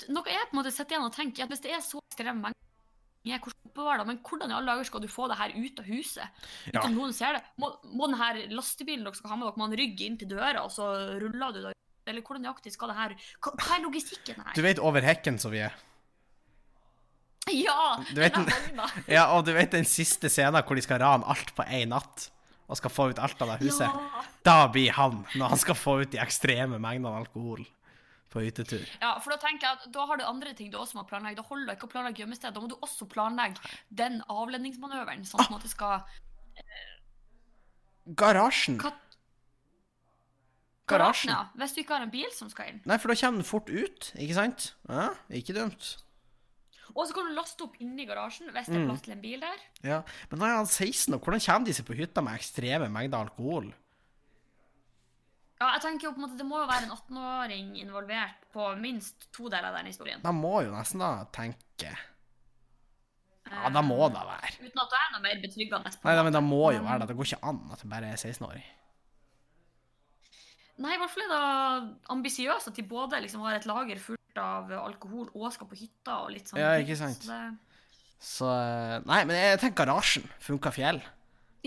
noe 0.09 0.23
jeg 0.25 0.47
på 0.49 0.53
en 0.53 0.59
måte 0.63 0.71
sitter 0.73 0.95
igjen 0.97 1.05
og 1.05 1.13
tenker, 1.13 1.43
at 1.43 1.49
hvis 1.49 1.61
det 1.61 1.71
er 1.71 1.79
så 1.79 1.99
ekstreme 2.11 2.41
mengder 2.41 3.39
hvordan 3.39 4.05
men 4.07 4.17
hvordan 4.17 4.49
i 4.51 4.53
alle 4.53 4.67
dager 4.67 4.83
skal 4.83 4.99
du 4.99 5.07
få 5.07 5.27
det 5.29 5.37
her 5.37 5.49
ut 5.55 5.79
av 5.79 5.85
huset? 5.85 6.27
Uten 6.67 6.73
Ja. 6.73 6.81
noen 6.89 7.13
ser 7.13 7.33
det? 7.33 7.43
Må, 7.57 7.77
må 7.85 8.07
den 8.07 8.17
her 8.19 8.33
lastebilen 8.49 9.03
dere 9.05 9.15
skal 9.15 9.29
ha 9.29 9.35
med 9.37 9.47
dere, 9.47 9.55
må 9.57 9.69
den 9.69 9.79
rygge 9.79 10.01
inn 10.05 10.17
til 10.17 10.27
døra, 10.27 10.63
og 10.65 10.71
så 10.71 11.19
ruller 11.21 11.53
du 11.53 11.61
det? 11.61 11.73
Eller 12.05 12.21
hvordan 12.21 12.43
nøyaktig 12.43 12.71
skal 12.73 12.89
det 12.89 12.97
her 12.97 13.09
Hva, 13.41 13.51
hva 13.55 13.77
er 13.77 13.83
logistikken 13.85 14.35
her? 14.43 14.51
du 14.53 14.61
vet 14.61 14.77
over 14.79 14.99
hekken 15.01 15.39
som 15.39 15.51
vi 15.51 15.59
er. 15.59 15.71
Ja! 17.51 17.97
Du 18.13 18.21
vet. 18.21 18.37
Ja, 19.11 19.25
og 19.35 19.43
du 19.45 19.51
vet 19.55 19.71
den 19.75 19.85
siste 19.89 20.29
scenen 20.31 20.63
hvor 20.63 20.77
de 20.79 20.83
skal 20.85 21.01
rane 21.03 21.27
alt 21.27 21.51
på 21.57 21.65
én 21.67 21.89
natt, 21.91 22.29
og 22.71 22.77
skal 22.79 22.93
få 22.93 23.09
ut 23.11 23.19
alt 23.19 23.41
av 23.43 23.51
det 23.53 23.57
huset. 23.67 23.87
Ja. 23.89 24.21
Da 24.47 24.57
blir 24.71 24.93
han, 24.95 25.25
når 25.35 25.51
han 25.55 25.59
skal 25.61 25.75
få 25.75 25.97
ut 26.03 26.11
de 26.13 26.21
ekstreme 26.23 26.79
mengdene 26.79 27.11
alkohol 27.19 27.65
på 28.33 28.41
hyttetur. 28.41 28.81
Ja, 29.03 29.11
for 29.21 29.35
da 29.35 29.37
tenker 29.43 29.67
jeg 29.67 29.77
at 29.77 29.91
da 29.93 30.05
har 30.09 30.17
du 30.17 30.23
andre 30.25 30.55
ting 30.57 30.71
du 30.73 30.79
også 30.79 30.97
må 30.97 31.03
planlegge. 31.05 31.37
Da 31.41 31.45
holder 31.51 31.67
det 31.69 31.75
ikke 31.77 31.89
å 31.89 31.91
planlegge 31.91 32.23
gjemmested. 32.23 32.55
Da 32.55 32.63
må 32.63 32.71
du 32.71 32.77
også 32.81 33.05
planlegge 33.11 33.61
den 33.93 34.21
avledningsmanøveren, 34.31 35.27
sånn 35.29 35.43
at 35.53 35.61
du 35.61 35.69
skal 35.69 36.01
Garasjen. 38.19 38.79
Hva- 38.81 38.95
Garasjen. 40.89 41.29
Ja, 41.31 41.43
hvis 41.59 41.75
du 41.75 41.81
ikke 41.83 41.95
har 41.95 42.03
en 42.07 42.11
bil 42.11 42.27
som 42.35 42.49
skal 42.51 42.73
inn. 42.73 42.81
Nei, 42.89 42.97
for 42.99 43.13
da 43.13 43.15
kommer 43.19 43.39
den 43.43 43.47
fort 43.47 43.69
ut, 43.71 44.09
ikke 44.19 44.35
sant? 44.35 44.71
Ja, 44.89 45.11
ikke 45.31 45.55
dumt. 45.55 45.93
Og 46.93 47.07
så 47.09 47.15
kan 47.15 47.25
du 47.25 47.33
laste 47.33 47.65
opp 47.65 47.77
inni 47.81 48.05
garasjen 48.05 48.51
hvis 48.53 48.67
det 48.69 48.77
er 48.77 48.85
plass 48.85 49.01
til 49.05 49.15
en 49.15 49.21
bil 49.23 49.41
der. 49.41 49.61
Ja, 49.81 50.01
Men 50.29 50.43
da 50.43 50.49
er 50.49 50.59
han 50.59 50.69
16, 50.69 51.15
og 51.15 51.23
hvordan 51.23 51.41
kommer 51.41 51.65
de 51.69 51.73
seg 51.73 51.87
på 51.87 51.97
hytta 51.97 52.21
med 52.21 52.37
ekstreme 52.37 52.89
mengder 52.93 53.25
alkohol? 53.25 53.71
Ja, 55.61 55.71
jeg 55.77 55.83
tenker 55.85 56.09
jo 56.09 56.11
på 56.11 56.19
en 56.19 56.25
måte 56.25 56.39
Det 56.41 56.45
må 56.47 56.57
jo 56.59 56.67
være 56.67 56.89
en 56.89 56.95
18-åring 56.95 57.67
involvert 57.79 58.41
på 58.53 58.65
minst 58.81 59.29
to 59.33 59.47
deler 59.47 59.71
av 59.71 59.77
den 59.79 59.89
historien. 59.93 60.21
Da 60.23 60.33
må 60.35 60.57
jo 60.65 60.73
nesten 60.75 61.01
da 61.01 61.11
tenke 61.33 61.93
Ja, 63.47 63.69
da 63.73 63.83
må 63.85 63.97
det 64.11 64.23
være. 64.27 64.53
Uten 64.59 64.81
at 64.83 64.93
det 64.93 64.99
er 64.99 65.11
noe 65.13 65.23
mer 65.23 65.41
betryggende. 65.43 65.93
Nei, 66.03 66.15
men 66.27 66.35
da 66.35 66.41
må 66.43 66.63
jo 66.75 66.81
være 66.83 67.03
det. 67.03 67.09
Det 67.11 67.17
går 67.19 67.29
ikke 67.31 67.45
an 67.51 67.61
at 67.73 67.83
det 67.83 67.89
bare 67.91 68.11
er 68.13 68.19
16-åring. 68.21 68.65
Nei, 70.83 70.95
i 70.95 70.99
hvert 70.99 71.13
fall 71.13 71.25
er 71.27 71.33
det 71.33 72.11
ambisiøst 72.15 72.71
at 72.71 72.77
de 72.79 72.85
både 72.89 73.19
liksom 73.21 73.43
har 73.45 73.59
et 73.59 73.67
lager 73.69 73.99
fullt 74.01 74.22
av 74.41 74.71
alkohol 74.79 75.29
og 75.33 75.51
skal 75.53 75.67
på 75.69 75.77
hytta 75.77 76.19
og 76.23 76.31
litt 76.33 76.47
sånn. 76.49 76.59
Ja, 76.61 76.73
ikke 76.81 76.97
sant. 76.97 77.21
Så 77.23 77.29
det, 77.33 77.97
Så 78.23 78.47
eh, 78.49 78.95
Nei, 79.05 79.19
men 79.27 79.35
jeg 79.35 79.59
tenker 79.59 79.85
garasjen 79.85 80.25
funka 80.39 80.71
fjell. 80.71 81.01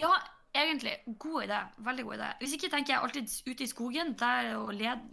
ja, 0.00 0.12
egentlig. 0.56 0.96
God 1.20 1.44
idé. 1.44 1.60
Veldig 1.84 2.04
god 2.04 2.14
idé. 2.18 2.30
Hvis 2.40 2.54
ikke 2.56 2.70
tenker 2.72 2.94
jeg 2.94 3.02
alltid 3.02 3.32
ute 3.46 3.64
i 3.64 3.70
skogen. 3.70 4.14
Der 4.16 4.42
er 4.44 4.52
jo 4.54 4.66
led... 4.72 5.04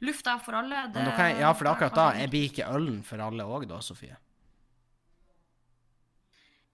Lufta 0.00 0.38
for 0.40 0.56
alle. 0.56 0.86
Men 0.94 1.10
kan 1.12 1.28
jeg, 1.28 1.40
ja, 1.42 1.52
for 1.52 1.64
det 1.66 1.70
er 1.70 1.74
akkurat 1.76 1.96
da 1.98 2.04
jeg 2.16 2.30
blir 2.32 2.46
ikke 2.48 2.66
ølen 2.72 3.02
for 3.04 3.20
alle 3.20 3.44
òg, 3.44 3.66
da, 3.68 3.82
Sofie. 3.84 4.16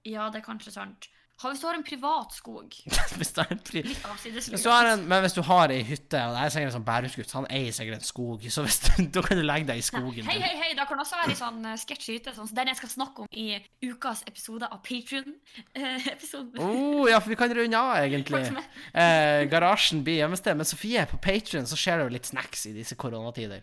Ja, 0.06 0.28
det 0.30 0.40
er 0.40 0.44
kanskje 0.46 0.72
sant. 0.76 1.08
Ha, 1.36 1.50
hvis 1.52 1.60
du 1.60 1.66
har 1.68 1.76
en 1.76 1.82
privat 1.84 2.32
skog 2.32 2.72
hvis 3.20 3.32
du 3.36 3.42
har 3.42 3.50
en 3.52 3.58
pri 3.60 3.82
Litt 3.84 4.04
avsides. 4.08 4.46
hvis 4.48 4.62
du 4.64 4.70
har 4.72 4.86
en, 4.94 5.02
men 5.04 5.20
hvis 5.20 5.34
du 5.36 5.42
har 5.44 5.72
ei 5.74 5.82
hytte, 5.84 6.16
og 6.24 6.32
det 6.32 6.40
er 6.46 6.54
sikkert 6.54 6.70
en 6.70 6.76
sånn 6.78 6.86
bærumsgutt, 6.86 7.28
så 7.28 7.38
han 7.42 7.48
eier 7.52 7.74
sikkert 7.76 7.98
en 7.98 8.06
skog, 8.08 8.46
så 8.54 8.64
du, 8.64 8.70
da 9.18 9.24
kan 9.26 9.36
du 9.36 9.44
legge 9.44 9.68
deg 9.68 9.82
i 9.82 9.84
skogen. 9.84 10.24
Hei, 10.30 10.38
hei, 10.40 10.54
hei, 10.62 10.70
det 10.78 10.86
kan 10.88 11.02
også 11.04 11.18
være 11.20 11.34
ei 11.34 11.38
sånn 11.42 11.68
sketsj 11.82 12.08
hytte, 12.14 12.34
sånn 12.38 12.48
så 12.48 12.56
den 12.56 12.72
jeg 12.72 12.80
skal 12.80 12.92
snakke 12.94 13.26
om 13.26 13.28
i 13.36 13.60
ukas 13.84 14.24
episode 14.30 14.64
av 14.72 14.80
Patrion-episoden. 14.86 16.56
Oh, 16.66 17.04
ja, 17.10 17.20
for 17.20 17.30
vi 17.34 17.38
kan 17.38 17.52
runde 17.54 17.78
av, 17.78 17.94
egentlig. 18.00 18.42
Eh, 18.96 19.44
garasjen 19.52 20.00
blir 20.06 20.22
hjemmested, 20.22 20.56
Men 20.56 20.68
Sofie, 20.68 21.04
på 21.10 21.20
Patrion 21.22 21.68
så 21.68 21.76
skjer 21.78 22.00
det 22.00 22.08
jo 22.08 22.14
litt 22.16 22.28
snacks 22.32 22.64
i 22.70 22.74
disse 22.76 22.96
koronatider. 22.98 23.60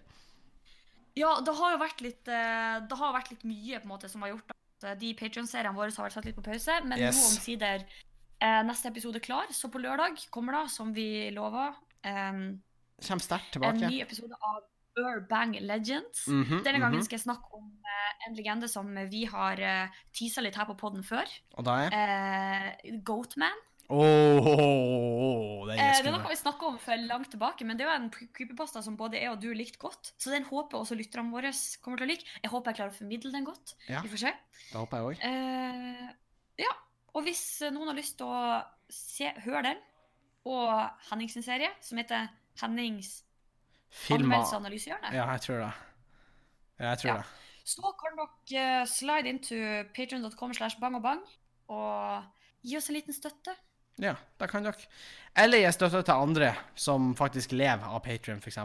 Ja, 1.18 1.36
det 1.46 1.54
har 1.58 1.74
jo 1.76 1.82
vært 1.82 2.02
litt, 2.06 2.28
eh, 2.30 2.78
det 2.86 2.98
har 3.02 3.14
vært 3.18 3.34
litt 3.34 3.44
mye 3.46 3.82
på 3.82 3.88
en 3.90 3.94
måte 3.98 4.10
som 4.10 4.22
har 4.26 4.34
gjort 4.34 4.54
at 4.84 4.90
eh, 4.92 5.00
de 5.00 5.14
Patrion-seriene 5.20 5.76
våre 5.76 5.94
har 5.94 6.10
vært 6.10 6.18
satt 6.18 6.28
litt 6.28 6.38
på 6.38 6.46
pause, 6.46 6.80
men 6.84 7.00
Yes. 7.00 7.16
nå 7.16 7.32
omsider 7.32 7.86
eh, 7.86 8.62
neste 8.68 8.92
episode 8.92 9.22
er 9.22 9.26
klar, 9.26 9.56
så 9.56 9.72
på 9.72 9.82
lørdag 9.82 10.20
kommer 10.30 10.60
da, 10.60 10.68
som 10.68 10.94
vi 10.94 11.30
lova, 11.32 11.72
en, 12.04 12.62
en 13.00 13.78
ny 13.80 14.02
episode 14.04 14.36
av 14.44 14.64
Urbang 15.00 15.58
Legends. 15.60 16.28
Mhm, 16.28 16.62
Denne 16.64 16.80
gangen 16.80 17.00
mhm. 17.00 17.06
skal 17.08 17.18
jeg 17.18 17.26
snakke 17.26 17.58
om 17.58 17.70
eh, 17.88 18.28
en 18.28 18.36
legende 18.38 18.70
som 18.70 18.90
vi 19.10 19.24
har 19.30 19.60
uh, 19.60 20.02
teasa 20.14 20.44
litt 20.46 20.58
her 20.60 20.68
på 20.70 20.78
podden 20.80 21.04
før. 21.06 21.30
Og 21.58 21.66
da 21.66 21.78
er 21.86 21.98
Eh, 21.98 23.00
Goatman. 23.06 23.64
Åh, 23.90 25.68
det 25.68 25.76
Eh, 25.78 25.84
er 25.84 26.08
er 26.08 26.12
noe 26.12 26.30
vi 26.30 26.36
snakka 26.40 26.66
om 26.68 26.78
for 26.82 26.96
langt 27.08 27.30
tilbake, 27.34 27.66
men 27.66 27.78
det 27.78 27.86
er 27.86 27.90
jo 27.92 27.96
en 28.04 28.10
creepypasta 28.12 28.82
som 28.84 28.96
både 28.98 29.20
jeg 29.20 29.30
og 29.32 29.42
du 29.42 29.50
likte 29.54 29.78
godt. 29.82 30.14
Så 30.18 30.32
den 30.32 30.44
håper 30.48 30.78
også 30.80 30.96
lytterne 30.98 31.32
våre 31.34 31.52
kommer 31.84 31.98
til 32.00 32.08
å 32.08 32.12
like. 32.12 32.26
Jeg 32.44 32.52
håper 32.52 32.72
jeg 32.72 32.78
klarer 32.80 32.94
å 32.94 32.98
formidle 32.98 33.32
den 33.34 33.46
godt. 33.48 33.76
Ja. 33.90 34.02
Vi 34.02 34.10
får 34.14 34.24
se. 34.26 34.34
Det 34.72 34.80
håper 34.80 34.98
jeg 34.98 35.06
òg. 35.06 35.16
Uh, 35.24 36.14
ja. 36.64 36.72
Og 37.14 37.24
hvis 37.28 37.44
eh, 37.62 37.72
noen 37.76 37.92
har 37.92 37.98
lyst 37.98 38.18
til 38.18 38.26
å 38.26 38.64
se, 38.90 39.30
høre 39.46 39.64
den, 39.68 39.78
og 40.46 40.90
Hennings 41.10 41.38
serie, 41.46 41.70
som 41.82 41.98
heter 42.02 42.30
Hennings 42.62 43.24
Filma 43.94 44.36
anmeldelse- 44.40 44.56
og 44.56 44.62
analysehjørne, 44.64 45.12
Ja, 45.14 45.28
jeg 45.32 45.42
tror 45.46 45.60
det. 45.62 45.74
Ja, 46.80 46.90
jeg 46.90 46.98
tror 47.04 47.10
Ja. 47.12 47.18
det. 47.18 47.26
så 47.64 47.94
kan 48.00 48.18
dere 48.18 48.82
eh, 48.82 48.86
slide 48.86 49.30
into 49.30 49.56
patreon.com 49.94 50.54
slash 50.54 50.80
bang 50.82 50.96
og 50.96 51.02
bang 51.04 51.22
og 51.70 52.24
gi 52.66 52.76
oss 52.78 52.90
en 52.90 52.96
liten 52.96 53.14
støtte. 53.14 53.54
Ja, 54.02 54.16
det 54.40 54.50
kan 54.50 54.66
dere. 54.66 54.88
Eller 55.38 55.62
gi 55.64 55.72
støtte 55.76 56.02
til 56.06 56.14
andre 56.14 56.54
som 56.76 57.14
faktisk 57.18 57.54
lever 57.54 57.86
av 57.86 58.02
Patrion, 58.06 58.42
f.eks. 58.42 58.58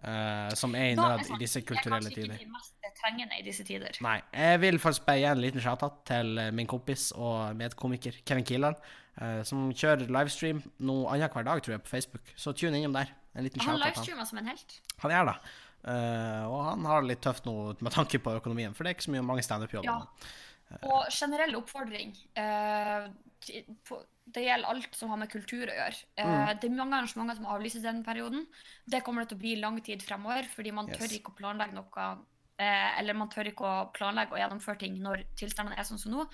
Uh, 0.00 0.48
som 0.56 0.72
er 0.78 0.86
i 0.86 0.92
er 0.94 0.96
nød 0.96 1.26
i 1.34 1.36
disse 1.42 1.60
Det 1.60 1.66
er 1.66 1.74
kulturelle 1.74 2.08
kanskje 2.08 2.22
ikke 2.24 2.38
de 2.40 2.52
mest 2.54 2.86
trengende 3.02 3.36
i 3.36 3.44
disse 3.44 3.64
tider. 3.68 3.98
Nei. 4.04 4.16
Jeg 4.32 4.60
vil 4.62 4.78
faktisk 4.80 5.04
bare 5.06 5.20
gi 5.20 5.28
en 5.28 5.42
liten 5.44 5.60
shout-out 5.60 5.98
til 6.08 6.38
eh, 6.40 6.50
min 6.56 6.68
kompis 6.68 7.10
og 7.16 7.56
medkomiker 7.56 8.16
Kevin 8.24 8.46
Kieland, 8.48 8.80
uh, 9.20 9.42
som 9.44 9.68
kjører 9.76 10.08
livestream 10.08 10.62
noe 10.88 11.08
annenhver 11.12 11.44
dag, 11.44 11.60
tror 11.64 11.76
jeg, 11.76 11.84
på 11.84 11.92
Facebook. 11.92 12.32
Så 12.36 12.52
tune 12.56 12.80
innom 12.80 12.96
der. 12.96 13.12
En 13.36 13.44
liten 13.44 13.60
Han. 13.66 13.76
Livestreamer 13.80 14.28
som 14.28 14.40
en 14.40 14.48
helt. 14.48 14.80
han 15.04 15.14
gjør 15.16 15.32
det. 15.32 15.36
Uh, 15.80 16.44
og 16.48 16.58
han 16.66 16.84
har 16.88 17.00
det 17.04 17.12
litt 17.14 17.22
tøft 17.24 17.46
nå 17.48 17.56
med 17.80 17.92
tanke 17.92 18.20
på 18.20 18.36
økonomien, 18.40 18.74
for 18.76 18.84
det 18.84 18.90
er 18.92 18.98
ikke 18.98 19.08
så 19.08 19.14
mye 19.16 19.24
mange 19.24 19.44
standup-jobber. 19.44 19.88
Ja. 19.88 20.80
Og 20.86 21.08
generell 21.10 21.56
oppfordring. 21.58 22.12
eh, 22.38 23.08
på- 23.08 23.29
det 23.46 24.42
gjelder 24.44 24.68
alt 24.70 24.94
som 24.94 25.10
har 25.10 25.18
med 25.18 25.30
kultur 25.32 25.66
å 25.66 25.74
gjøre. 25.74 26.02
Eh, 26.16 26.26
Mm. 26.26 26.60
Det 26.60 26.68
er 26.70 26.74
mange 26.76 26.96
arrangementer 26.98 27.36
som 27.36 27.46
avlyses 27.46 27.82
denne 27.82 28.04
perioden. 28.04 28.46
Det 28.86 29.02
kommer 29.04 29.22
det 29.24 29.30
til 29.30 29.38
å 29.38 29.40
bli 29.40 29.56
lang 29.60 29.80
tid 29.82 30.02
fremover, 30.02 30.44
fordi 30.54 30.72
man 30.72 30.88
Yes. 30.88 30.98
tør 30.98 31.14
ikke 31.18 31.32
å 31.32 31.36
planlegge 31.36 31.74
noe 31.74 32.18
eh, 32.58 32.98
Eller 33.00 33.14
man 33.14 33.28
tør 33.30 33.44
ikke 33.48 33.64
å 33.64 33.92
planlegge 33.92 34.32
og 34.32 34.38
gjennomføre 34.38 34.78
ting 34.78 34.98
når 35.00 35.24
tilstandene 35.34 35.78
er 35.78 35.84
sånn 35.84 35.98
som 35.98 36.12
nå. 36.12 36.26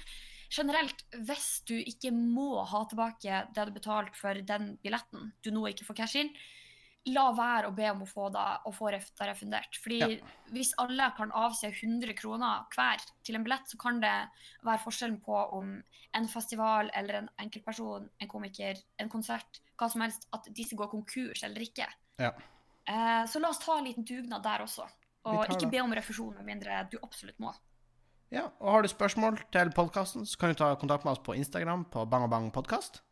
Generelt, 0.51 1.05
hvis 1.13 1.63
du 1.65 1.75
ikke 1.79 2.11
må 2.13 2.65
ha 2.67 2.85
tilbake 2.85 3.47
det 3.55 3.67
du 3.67 3.73
betalte 3.73 4.15
for 4.15 4.35
den 4.35 4.77
billetten 4.83 5.33
du 5.43 5.51
nå 5.51 5.67
ikke 5.69 5.85
får 5.87 5.97
cash 5.97 6.17
inn, 6.17 6.31
la 7.07 7.27
være 7.37 7.69
å 7.69 7.75
be 7.75 7.87
om 7.93 8.03
å 8.03 8.09
få 8.09 8.27
det 8.35 8.45
og 8.67 8.75
få 8.75 8.91
det 8.91 9.01
refundert. 9.29 9.79
Fordi 9.83 9.99
Ja. 10.01 10.27
hvis 10.51 10.73
alle 10.79 11.13
kan 11.17 11.31
avse 11.33 11.71
100 11.71 12.15
kroner 12.15 12.67
hver 12.75 12.99
til 13.25 13.37
en 13.37 13.45
billett, 13.45 13.69
så 13.69 13.79
kan 13.79 14.01
det 14.01 14.29
være 14.65 14.83
forskjellen 14.85 15.21
på 15.23 15.53
om 15.53 15.83
en 16.15 16.29
festival 16.29 16.91
eller 16.95 17.15
en 17.15 17.29
enkeltperson, 17.39 18.09
en 18.21 18.29
komiker, 18.29 18.77
en 18.99 19.09
konsert, 19.09 19.61
hva 19.79 19.91
som 19.91 20.01
helst, 20.01 20.27
at 20.33 20.45
disse 20.53 20.75
går 20.77 20.91
konkurs 20.91 21.45
eller 21.45 21.61
ikke. 21.61 21.87
Ja. 22.19 22.33
Eh, 22.87 23.25
så 23.27 23.41
la 23.41 23.49
oss 23.49 23.59
ta 23.59 23.79
en 23.79 23.85
liten 23.85 24.05
dugnad 24.05 24.43
der 24.43 24.59
også. 24.59 24.89
Og 25.27 25.47
ikke 25.51 25.71
be 25.71 25.81
om 25.83 25.93
refusjon 25.93 26.35
med 26.37 26.45
mindre 26.45 26.89
du 26.91 26.99
absolutt 27.03 27.39
må. 27.39 27.53
Ja, 28.31 28.49
og 28.61 28.73
har 28.73 28.83
du 28.83 28.89
spørsmål 28.89 29.39
til 29.53 29.71
podkasten, 29.71 30.27
så 30.27 30.39
kan 30.39 30.51
du 30.51 30.55
ta 30.55 30.75
kontakt 30.79 31.05
med 31.05 31.13
oss 31.13 31.23
på 31.23 31.35
Instagram 31.35 31.85
på 31.91 32.09
Bang 32.11 32.25
og 32.25 32.31
Bang 32.31 32.53
podkast. 32.53 33.03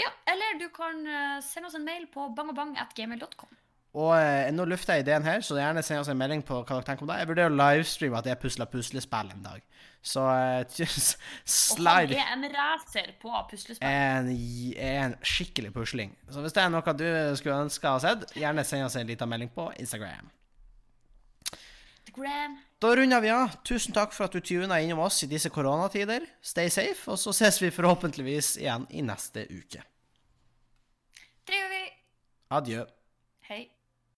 Ja, 0.00 0.08
eller 0.32 0.58
du 0.60 0.68
kan 0.74 1.02
eh, 1.06 1.40
sende 1.44 1.68
oss 1.68 1.76
en 1.76 1.84
mail 1.84 2.06
på 2.12 2.30
bangabang.gmail.com. 2.36 3.58
Og 3.92 4.14
eh, 4.16 4.48
nå 4.56 4.64
lufter 4.64 4.96
jeg 4.96 5.04
ideen 5.04 5.26
her, 5.26 5.42
så 5.44 5.58
gjerne 5.58 5.82
send 5.84 6.00
oss 6.00 6.08
en 6.08 6.16
melding 6.16 6.40
på 6.48 6.62
hva 6.62 6.78
dere 6.78 6.86
tenker 6.86 7.04
om 7.04 7.10
det. 7.10 7.18
Jeg 7.20 7.28
vurderer 7.28 7.52
å 7.52 7.58
livestreame 7.58 8.22
at 8.22 8.30
jeg 8.30 8.40
pusler 8.40 8.70
puslespill 8.72 9.34
en 9.34 9.44
dag. 9.44 9.60
Så 10.02 10.24
eh, 10.32 10.62
just 10.80 11.18
Og 11.76 11.84
han 11.84 12.14
er 12.16 12.32
en 12.32 12.48
racer 12.54 13.12
på 13.20 13.34
puslespill. 13.50 13.86
en, 13.86 14.32
en 14.88 15.16
skikkelig 15.20 15.74
pusling. 15.76 16.16
Så 16.32 16.40
hvis 16.40 16.56
det 16.56 16.64
er 16.64 16.72
noe 16.72 16.96
du 16.96 17.06
skulle 17.36 17.60
ønske 17.68 17.90
å 17.90 17.98
ha 17.98 18.04
sett, 18.06 18.32
gjerne 18.32 18.64
send 18.64 18.88
oss 18.88 18.96
en 18.96 19.12
liten 19.12 19.28
melding 19.28 19.52
på 19.52 19.68
Instagram. 19.76 20.32
The 22.08 22.16
Gram. 22.16 22.56
Da 22.82 22.96
runder 22.96 23.20
vi 23.22 23.30
av. 23.30 23.52
Tusen 23.62 23.94
takk 23.94 24.10
for 24.10 24.26
at 24.26 24.34
du 24.34 24.40
tuna 24.42 24.80
innom 24.82 25.04
oss 25.04 25.20
i 25.22 25.28
disse 25.30 25.52
koronatider. 25.54 26.24
Stay 26.42 26.70
safe, 26.70 27.04
og 27.12 27.20
så 27.20 27.30
ses 27.36 27.60
vi 27.62 27.70
forhåpentligvis 27.70 28.56
igjen 28.58 28.88
i 28.90 29.04
neste 29.06 29.44
uke. 29.46 29.84
Vi. 31.46 31.84
Adjø. 32.50 32.82